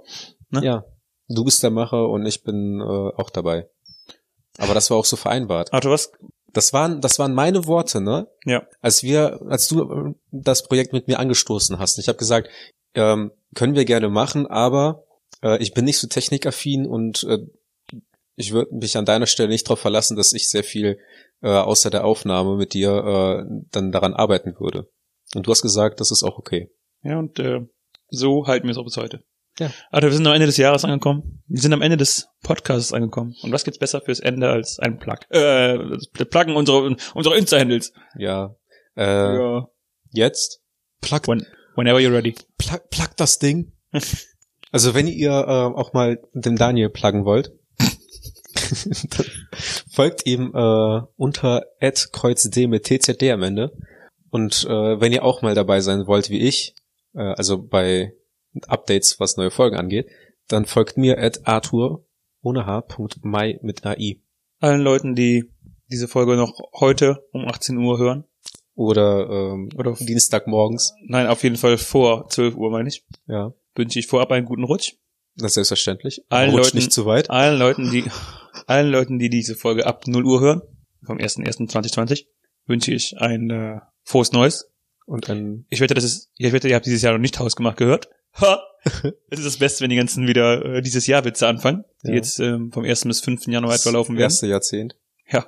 ne? 0.49 0.65
Ja, 0.65 0.83
du 1.27 1.43
bist 1.43 1.61
der 1.61 1.69
Macher 1.69 2.09
und 2.09 2.25
ich 2.25 2.43
bin 2.43 2.79
äh, 2.81 2.83
auch 2.83 3.29
dabei. 3.29 3.67
Aber 4.59 4.73
das 4.73 4.89
war 4.89 4.97
auch 4.97 5.05
so 5.05 5.15
vereinbart. 5.15 5.73
Arthur, 5.73 5.91
was? 5.91 6.11
Das 6.51 6.73
waren, 6.73 7.01
das 7.01 7.19
waren 7.19 7.33
meine 7.33 7.65
Worte, 7.65 8.01
ne? 8.01 8.27
Ja. 8.45 8.67
Als 8.81 9.03
wir, 9.03 9.39
als 9.47 9.67
du 9.67 9.83
äh, 9.83 10.13
das 10.31 10.67
Projekt 10.67 10.93
mit 10.93 11.07
mir 11.07 11.19
angestoßen 11.19 11.79
hast. 11.79 11.99
Ich 11.99 12.07
habe 12.07 12.17
gesagt, 12.17 12.49
ähm, 12.95 13.31
können 13.55 13.75
wir 13.75 13.85
gerne 13.85 14.09
machen, 14.09 14.47
aber 14.47 15.03
äh, 15.43 15.61
ich 15.61 15.73
bin 15.73 15.85
nicht 15.85 15.99
so 15.99 16.07
technikaffin 16.07 16.87
und 16.87 17.23
äh, 17.23 17.39
ich 18.35 18.51
würde 18.51 18.73
mich 18.73 18.97
an 18.97 19.05
deiner 19.05 19.27
Stelle 19.27 19.49
nicht 19.49 19.67
darauf 19.67 19.79
verlassen, 19.79 20.15
dass 20.15 20.33
ich 20.33 20.49
sehr 20.49 20.63
viel 20.63 20.97
äh, 21.41 21.49
außer 21.49 21.89
der 21.89 22.05
Aufnahme 22.05 22.55
mit 22.55 22.73
dir 22.73 22.91
äh, 22.91 23.63
dann 23.71 23.91
daran 23.91 24.13
arbeiten 24.13 24.55
würde. 24.59 24.89
Und 25.35 25.45
du 25.45 25.51
hast 25.51 25.61
gesagt, 25.61 25.99
das 25.99 26.11
ist 26.11 26.23
auch 26.23 26.37
okay. 26.37 26.71
Ja, 27.03 27.19
und 27.19 27.37
äh, 27.39 27.61
so 28.09 28.47
halten 28.47 28.67
wir 28.67 28.71
es 28.71 28.77
auch 28.77 28.85
bis 28.85 28.97
heute. 28.97 29.23
Ja. 29.57 29.71
Arthur, 29.91 30.09
wir 30.11 30.15
sind 30.17 30.27
am 30.27 30.33
Ende 30.33 30.45
des 30.45 30.57
Jahres 30.57 30.85
angekommen. 30.85 31.41
Wir 31.47 31.61
sind 31.61 31.73
am 31.73 31.81
Ende 31.81 31.97
des 31.97 32.27
Podcasts 32.43 32.93
angekommen. 32.93 33.35
Und 33.41 33.51
was 33.51 33.63
gibt's 33.63 33.79
besser 33.79 34.01
fürs 34.01 34.19
Ende 34.19 34.49
als 34.49 34.79
ein 34.79 34.99
Plug? 34.99 35.17
Äh, 35.29 35.77
das 35.89 36.07
Pluggen 36.29 36.55
unserer, 36.55 36.95
unserer 37.13 37.35
Insta-Handles. 37.35 37.93
Ja. 38.17 38.55
Äh, 38.95 39.03
Ja. 39.05 39.67
Jetzt 40.11 40.61
plug, 41.01 41.27
When, 41.27 41.45
whenever 41.75 41.99
you're 41.99 42.13
ready. 42.13 42.35
plug, 42.57 42.89
plug 42.89 43.09
das 43.17 43.39
Ding. 43.39 43.73
Also 44.71 44.93
wenn 44.93 45.07
ihr 45.07 45.31
äh, 45.31 45.79
auch 45.79 45.93
mal 45.93 46.19
den 46.33 46.55
Daniel 46.55 46.89
pluggen 46.89 47.25
wollt, 47.25 47.51
folgt 49.91 50.25
ihm 50.25 50.51
äh, 50.53 51.01
unter 51.15 51.63
@kreuzdm 52.11 52.69
mit 52.69 52.83
tzd 52.85 53.31
am 53.31 53.43
Ende. 53.43 53.71
Und 54.29 54.65
äh, 54.65 55.01
wenn 55.01 55.11
ihr 55.11 55.23
auch 55.23 55.41
mal 55.41 55.55
dabei 55.55 55.81
sein 55.81 56.05
wollt 56.05 56.29
wie 56.29 56.39
ich, 56.47 56.75
äh, 57.15 57.21
also 57.33 57.61
bei 57.63 58.13
Updates, 58.67 59.19
was 59.19 59.37
neue 59.37 59.51
Folgen 59.51 59.77
angeht, 59.77 60.07
dann 60.47 60.65
folgt 60.65 60.97
mir 60.97 61.17
at 61.19 61.45
arthur 61.47 62.05
ohne 62.41 62.65
h. 62.65 62.83
mai 63.21 63.59
mit 63.61 63.85
ai. 63.85 64.21
Allen 64.59 64.81
Leuten, 64.81 65.15
die 65.15 65.45
diese 65.91 66.07
Folge 66.07 66.35
noch 66.35 66.53
heute 66.79 67.23
um 67.31 67.45
18 67.47 67.77
Uhr 67.77 67.97
hören. 67.97 68.23
oder, 68.75 69.27
ähm, 69.29 69.69
Oder- 69.77 69.93
Dienstagmorgens. 69.99 70.93
Nein, 71.05 71.27
auf 71.27 71.43
jeden 71.43 71.57
Fall 71.57 71.77
vor 71.77 72.29
12 72.29 72.55
Uhr, 72.55 72.71
meine 72.71 72.87
ich. 72.87 73.05
Ja, 73.27 73.53
Wünsche 73.75 73.99
ich 73.99 74.07
vorab 74.07 74.31
einen 74.31 74.45
guten 74.45 74.63
Rutsch. 74.63 74.93
das 75.35 75.51
ist 75.51 75.53
selbstverständlich. 75.55 76.23
Allen 76.29 76.51
Rutscht 76.51 76.65
Leuten- 76.67 76.77
nicht 76.77 76.91
zu 76.93 77.05
weit. 77.05 77.29
Allen 77.29 77.59
Leuten, 77.59 77.91
die, 77.91 78.05
allen 78.67 78.89
Leuten, 78.89 79.19
die 79.19 79.29
diese 79.29 79.55
Folge 79.55 79.85
ab 79.85 80.07
0 80.07 80.25
Uhr 80.25 80.39
hören, 80.41 80.61
vom 81.03 81.17
1.1.2020, 81.17 82.25
wünsche 82.67 82.93
ich 82.93 83.17
ein 83.17 83.49
äh, 83.49 83.79
frohes 84.03 84.31
Neues. 84.31 84.71
Und 85.05 85.29
ein, 85.29 85.65
Ich 85.69 85.81
wette, 85.81 85.93
das 85.93 86.03
ist, 86.03 86.31
ich 86.37 86.51
wette, 86.53 86.67
ihr 86.69 86.75
habt 86.75 86.85
dieses 86.85 87.01
Jahr 87.01 87.13
noch 87.13 87.19
nicht 87.19 87.39
hausgemacht 87.39 87.77
gehört. 87.77 88.09
Ha! 88.41 88.61
Das 89.29 89.39
ist 89.39 89.45
das 89.45 89.57
Beste, 89.57 89.81
wenn 89.83 89.89
die 89.89 89.95
ganzen 89.97 90.25
wieder 90.27 90.63
äh, 90.65 90.81
dieses 90.81 91.05
Jahr 91.05 91.25
Witze 91.25 91.47
anfangen, 91.47 91.83
die 92.03 92.09
Ja. 92.09 92.15
jetzt 92.15 92.39
ähm, 92.39 92.71
vom 92.71 92.85
1. 92.85 93.03
bis 93.05 93.19
5. 93.21 93.47
Januar 93.47 93.75
etwa 93.75 93.89
laufen 93.91 94.15
werden. 94.15 94.23
erste 94.23 94.47
Jahrzehnt. 94.47 94.95
Ja, 95.29 95.45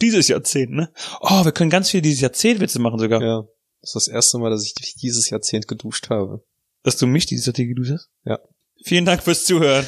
dieses 0.00 0.28
Jahrzehnt, 0.28 0.72
ne? 0.72 0.90
Oh, 1.20 1.44
wir 1.44 1.52
können 1.52 1.70
ganz 1.70 1.90
viel 1.90 2.00
dieses 2.00 2.20
Jahrzehnt 2.20 2.60
Witze 2.60 2.78
machen 2.80 2.98
sogar. 2.98 3.20
Ja. 3.22 3.42
Das 3.82 3.90
ist 3.90 3.94
das 3.94 4.08
erste 4.08 4.38
Mal, 4.38 4.50
dass 4.50 4.64
ich 4.64 4.74
dieses 4.74 5.28
Jahrzehnt 5.30 5.68
geduscht 5.68 6.08
habe. 6.08 6.42
Dass 6.82 6.96
du 6.96 7.06
mich 7.06 7.26
dieses 7.26 7.46
Jahrzehnt 7.46 7.68
geduscht 7.68 7.92
hast? 7.92 8.08
Ja. 8.24 8.38
Vielen 8.84 9.04
Dank 9.04 9.22
fürs 9.22 9.44
Zuhören. 9.44 9.84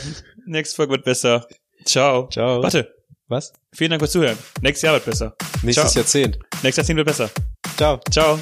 Nächste 0.46 0.76
Folge 0.76 0.92
wird 0.92 1.04
besser. 1.04 1.46
Ciao. 1.84 2.28
Ciao. 2.28 2.62
Warte. 2.62 2.92
Was? 3.28 3.52
Vielen 3.72 3.90
Dank 3.90 4.02
fürs 4.02 4.12
Zuhören. 4.12 4.38
Nächstes 4.60 4.82
Jahr 4.82 4.94
wird 4.94 5.04
besser. 5.06 5.34
Nächstes 5.62 5.92
Ciao. 5.92 6.02
Jahrzehnt. 6.02 6.38
Nächstes 6.62 6.76
Jahrzehnt 6.76 6.96
wird 6.98 7.06
besser. 7.06 7.30
Ciao. 7.76 7.98
Ciao. 8.10 8.38